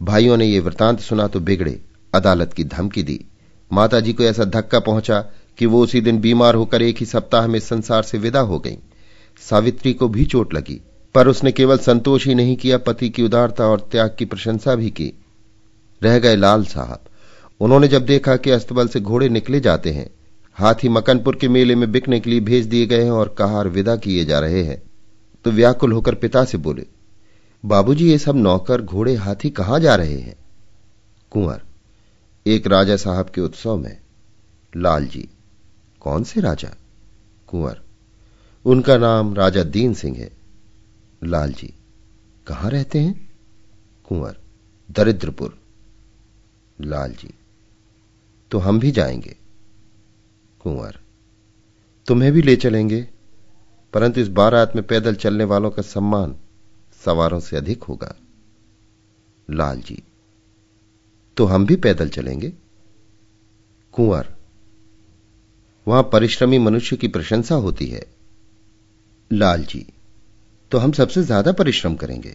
भाइयों 0.00 0.36
ने 0.36 0.46
यह 0.46 0.62
वृतांत 0.62 1.00
सुना 1.00 1.26
तो 1.26 1.40
बिगड़े, 1.40 1.80
अदालत 2.12 2.52
की 2.52 2.64
धमकी 2.64 3.02
दी। 3.02 3.24
माताजी 3.70 4.12
को 4.12 4.22
ऐसा 4.22 4.44
धक्का 4.44 4.78
पहुँचा 4.80 5.20
कि 5.58 5.66
वो 5.66 5.82
उसी 5.82 6.00
दिन 6.00 6.20
बीमार 6.20 6.54
होकर 6.54 6.82
एक 6.82 6.98
ही 6.98 7.06
सप्ताह 7.06 7.46
में 7.46 7.58
संसार 7.60 8.02
से 8.02 8.18
विदा 8.18 8.40
हो 8.40 8.58
गई। 8.58 8.76
सावित्री 9.42 9.92
को 9.92 10.08
भी 10.08 10.24
चोट 10.24 10.54
लगी, 10.54 10.80
पर 11.14 11.28
उसने 11.28 11.52
केवल 11.52 11.78
संतोष 11.78 12.26
ही 12.26 12.34
नहीं 12.34 12.56
किया, 12.56 12.78
पति 12.78 13.08
की 13.08 13.22
उदारता 13.22 13.66
और 13.66 13.88
त्याग 13.92 14.14
की 14.18 14.24
प्रशंसा 14.24 14.74
भी 14.74 14.90
की। 14.90 15.12
रह 16.02 16.18
गए 16.18 16.36
लाल 16.36 16.64
साहब। 16.64 17.00
उन्होंने 17.60 17.88
जब 17.88 18.04
देखा 18.06 18.36
कि 18.36 18.50
अस्तबल 18.50 18.88
से 18.88 19.00
घोड़े 19.00 19.28
निकले 19.28 19.60
जाते 19.60 19.90
हैं, 19.90 20.10
हाथी 20.58 20.88
मकनपुर 20.88 21.36
के 21.36 21.48
मेले 21.48 21.74
में 21.74 21.90
बिकने 21.92 22.20
के 22.20 22.30
लिए 22.30 22.40
भेज 22.40 22.66
दिए 22.66 22.86
गए 22.86 23.02
हैं 23.02 23.10
और 23.10 23.34
कहार 23.38 23.68
विदा 23.68 23.96
किए 23.96 24.24
जा 24.24 24.38
रहे 24.38 24.62
हैं 24.62 24.82
तो 25.44 25.50
व्याकुल 25.50 25.92
होकर 25.92 26.14
पिता 26.14 26.44
से 26.44 26.58
बोले 26.58 26.86
बाबूजी, 27.64 28.10
ये 28.10 28.18
सब 28.18 28.36
नौकर 28.36 28.82
घोड़े 28.82 29.14
हाथी 29.14 29.50
कहाँ 29.50 29.80
जा 29.80 29.94
रहे 29.94 30.18
हैं? 30.18 30.36
कुंवर, 31.30 31.62
एक 32.46 32.66
राजा 32.66 32.96
साहब 32.96 33.28
के 33.28 33.40
उत्सव 33.40 33.76
में। 33.76 34.00
लाल 34.76 35.06
जी 35.06 35.28
कौन 36.00 36.24
से 36.24 36.40
राजा? 36.40 36.74
कुंवर, 37.46 37.80
उनका 38.64 38.96
नाम 38.96 39.34
राजा 39.34 39.62
दीन 39.62 39.94
सिंह 39.94 40.16
है। 40.16 40.30
लाल 41.24 41.52
जी 41.52 41.74
कहाँ 42.46 42.70
रहते 42.70 43.00
हैं? 43.00 43.28
कुंवर, 44.08 44.36
दरिद्रपुर। 44.90 45.58
लाल 46.80 47.12
जी 47.12 47.34
तो 48.50 48.58
हम 48.58 48.80
भी 48.80 48.90
जाएँगे। 48.90 49.36
कुंवर, 50.60 50.98
तुम्हें 52.06 52.32
भी 52.32 52.42
ले 52.42 52.56
चलेंगे, 52.56 53.08
परंतु 53.92 54.20
इस 54.20 54.28
बारात 54.28 54.76
में 54.76 54.86
पैदल 54.86 55.14
चलने 55.14 55.44
वालों 55.44 55.70
का 55.70 55.82
सम्मान 55.82 56.36
सवारों 57.00 57.40
से 57.40 57.56
अधिक 57.56 57.82
होगा। 57.84 58.14
लाल 59.48 59.80
जी 59.82 60.02
तो 61.36 61.44
हम 61.46 61.64
भी 61.66 61.76
पैदल 61.78 62.08
चलेंगे? 62.10 62.52
कुंवर, 63.94 64.26
वहाँ 65.86 66.02
परिश्रमी 66.12 66.58
मनुष्य 66.60 66.96
की 66.96 67.08
प्रशंसा 67.08 67.54
होती 67.56 67.86
है। 67.86 68.06
लाल 69.30 69.64
जी 69.64 69.84
तो 70.72 70.78
हम 70.78 70.92
सबसे 70.92 71.22
ज़्यादा 71.22 71.52
परिश्रम 71.54 71.94
करेंगे। 71.96 72.34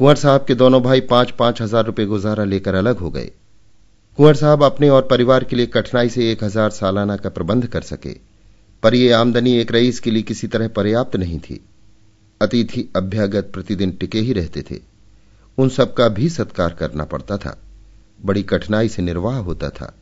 कुंवर 0.00 0.16
साहब 0.16 0.44
के 0.44 0.54
दोनों 0.54 0.82
भाई 0.82 1.00
पाँच 1.06 1.30
पाँच 1.30 1.60
हज़ार 1.62 1.84
रुपए 1.84 2.04
गुजारा 2.06 2.44
लेकर 2.44 2.74
अलग 2.74 2.98
हो 2.98 3.10
गए। 3.10 3.30
कुंवर 4.18 4.34
साहब 4.36 4.62
अपने 4.64 4.88
और 4.90 5.06
परिवार 5.10 5.44
के 5.44 5.56
लिए 5.56 5.66
कठिनाई 5.68 6.08
से 6.08 6.30
एक 6.32 6.44
हज़ार 6.44 6.70
सालाना 6.72 7.16
का 7.16 7.28
प्रबंध 7.30 7.66
कर 7.66 7.82
सके, 7.82 8.16
पर 8.82 8.94
यह 8.94 9.18
आमदनी 9.18 9.56
एक 9.56 9.72
रईस 9.72 10.00
के 10.00 10.10
लिए 10.10 10.22
किसी 10.24 10.46
तरह 10.48 10.68
पर्याप्त 10.70 11.16
नहीं 11.16 11.38
थी। 11.40 11.60
अतिथि 12.42 12.88
अभ्यागत 12.96 13.50
प्रतिदिन 13.54 13.90
टिके 13.90 14.18
ही 14.18 14.32
रहते 14.32 14.62
थे। 14.62 14.80
उन 15.58 15.68
सबका 15.68 16.08
भी 16.08 16.28
सत्कार 16.28 16.72
करना 16.72 17.04
पड़ता 17.04 17.36
था। 17.36 17.58
बड़ी 18.24 18.42
कठिनाई 18.42 18.88
से 18.88 19.02
निर्वाह 19.02 19.36
होता 19.36 19.68
था। 19.70 19.94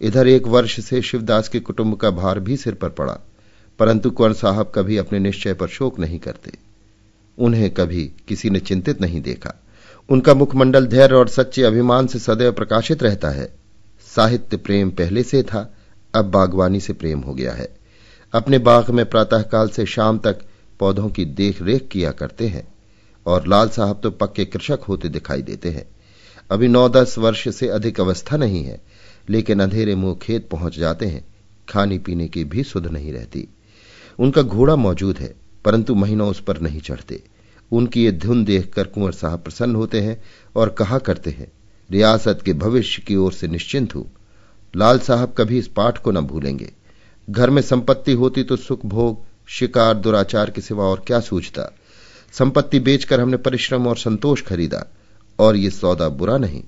इधर 0.00 0.28
एक 0.28 0.46
वर्ष 0.46 0.80
से 0.80 1.02
शिवदास 1.02 1.48
के 1.48 1.60
कुटुंब 1.60 1.96
का 1.96 2.10
भार 2.10 2.40
भी 2.40 2.56
सिर 2.56 2.74
पर 2.74 2.88
पड़ा, 2.88 3.18
परंतु 3.78 4.10
कुंवर 4.10 4.32
साहब 4.32 4.72
कभी 4.74 4.96
अपने 4.96 5.18
निश्चय 5.18 5.54
पर 5.54 5.68
शोक 5.68 5.98
नहीं 5.98 6.18
करते। 6.18 6.52
उन्हें 7.38 7.70
कभी 7.70 8.10
किसी 8.28 8.50
ने 8.50 8.60
चिंतित 8.60 9.00
नहीं 9.00 9.20
देखा। 9.20 9.54
उनका 10.08 10.34
मुखमंडल 10.34 10.86
धैर्य 10.86 11.14
और 11.14 11.28
सच्चे 11.28 11.62
अभिमान 11.62 12.06
से 12.06 12.18
सदैव 12.18 12.52
प्रकाशित 12.52 13.02
रहता 13.02 13.28
है। 13.28 13.52
साहित्य 14.16 14.56
प्रेम 14.56 14.90
पहले 14.90 15.22
से 15.22 15.42
था, 15.42 15.74
अब 16.14 16.24
बागवानी 16.24 16.80
से 16.80 16.92
प्रेम 16.92 17.20
हो 17.20 17.34
गया 17.34 17.52
है। 17.52 17.68
अपने 18.32 18.58
बाग 18.58 18.90
में 18.90 19.04
प्रातःकाल 19.06 19.68
से 19.68 19.86
शाम 19.86 20.18
तक 20.18 20.40
पौधों 20.80 21.08
की 21.08 21.24
देख 21.24 21.62
रेख 21.62 21.88
किया 21.88 22.10
करते 22.12 22.48
हैं 22.48 22.66
और 23.26 23.46
लाल 23.46 23.68
साहब 23.68 24.00
तो 24.02 24.10
पक्के 24.10 24.44
कृषक 24.44 24.84
होते 24.88 25.08
दिखाई 25.08 25.42
देते 25.42 25.70
हैं। 25.70 25.84
अभी 26.50 26.68
नौ 26.68 26.88
दस 26.88 27.18
वर्ष 27.18 27.48
से 27.48 27.68
अधिक 27.68 28.00
अवस्था 28.00 28.36
नहीं 28.36 28.62
है, 28.64 28.80
लेकिन 29.28 29.60
अंधेरे 29.60 29.94
मुँह 29.94 30.14
खेत 30.22 30.48
पहुँच 30.48 30.78
जाते 30.78 31.06
हैं, 31.06 31.24
खाने 31.68 31.98
पीने 31.98 32.28
की 32.28 32.44
भी 32.44 32.62
सुध 32.64 32.86
नहीं 32.86 33.12
रहती। 33.12 33.46
उनका 34.18 34.42
घोड़ा 34.42 34.76
मौजूद 34.76 35.18
है, 35.18 35.34
परंतु 35.64 35.94
महीनों 35.94 36.28
उस 36.30 36.40
पर 36.40 36.60
नहीं 36.60 36.80
चढ़ते। 36.80 37.22
उनकी 37.72 38.04
ये 38.04 38.12
धुन 38.12 38.44
देखकर 38.44 38.86
कुंवर 38.86 39.12
साहब 39.12 39.42
प्रसन्न 39.42 39.74
होते 39.74 40.00
हैं 40.00 40.20
और 40.54 40.68
कहा 40.68 40.98
करते 40.98 41.30
हैं, 41.30 41.50
रियासत 41.90 42.42
के 42.44 42.52
भविष्य 42.54 43.02
की 43.02 43.16
ओर 43.16 43.32
से 43.32 43.48
निश्चिंत 43.48 43.94
हूँ। 43.94 44.10
लाल 44.74 44.98
साहब 44.98 45.34
कभी 45.38 45.58
इस 45.58 45.68
पाठ 45.68 45.98
को 45.98 46.10
न 46.10 46.20
भूलेंगे। 46.20 46.72
घर 47.28 47.50
में 47.50 47.62
संपत्ति 47.62 48.12
होती 48.12 48.42
तो 48.42 48.56
सुख 48.56 48.86
भोग 48.86 49.24
शिकार, 49.52 49.94
दुराचार 49.94 50.50
के 50.50 50.60
सिवा 50.60 50.84
और 50.84 51.04
क्या 51.06 51.20
सूझता? 51.20 51.74
संपत्ति 52.32 52.80
बेचकर 52.80 53.20
हमने 53.20 53.36
परिश्रम 53.36 53.86
और 53.86 53.96
संतोष 53.96 54.42
खरीदा, 54.42 54.84
और 55.38 55.56
ये 55.56 55.70
सौदा 55.70 56.08
बुरा 56.08 56.38
नहीं, 56.38 56.64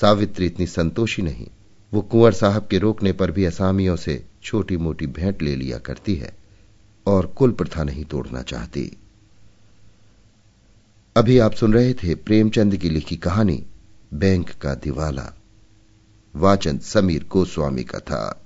सावित्री 0.00 0.46
इतनी 0.46 0.66
संतोषी 0.66 1.22
नहीं। 1.22 1.46
वो 1.94 2.00
कुंवर 2.00 2.32
साहब 2.32 2.66
के 2.66 2.78
रोकने 2.78 3.12
पर 3.12 3.30
भी 3.30 3.44
असामियों 3.44 3.96
से 3.96 4.24
छोटी 4.42 4.76
मोटी 4.76 5.06
भेंट 5.06 5.42
ले 5.42 5.56
लिया 5.56 5.78
करती 5.78 6.14
है, 6.14 6.36
और 7.06 7.26
कुल 7.26 7.50
प्रथा 7.50 7.84
नहीं 7.84 8.04
तोड़ना 8.04 8.42
चाहती। 8.42 8.96
अभी 11.16 11.38
आप 11.38 11.52
सुन 11.52 11.74
रहे 11.74 11.94
थे 11.94 12.14
प्रेमचंद 12.14 12.76
की 12.76 12.90
लिखी 12.90 13.16
कहानी, 13.16 13.64
बैंक 14.14 14.50
का 14.50 14.74
दिवाला। 14.74 15.30
वाचन 16.36 16.78
समीर 16.78 17.26
गोस्वामी 17.30 17.84
का 17.84 17.98
था। 17.98 18.39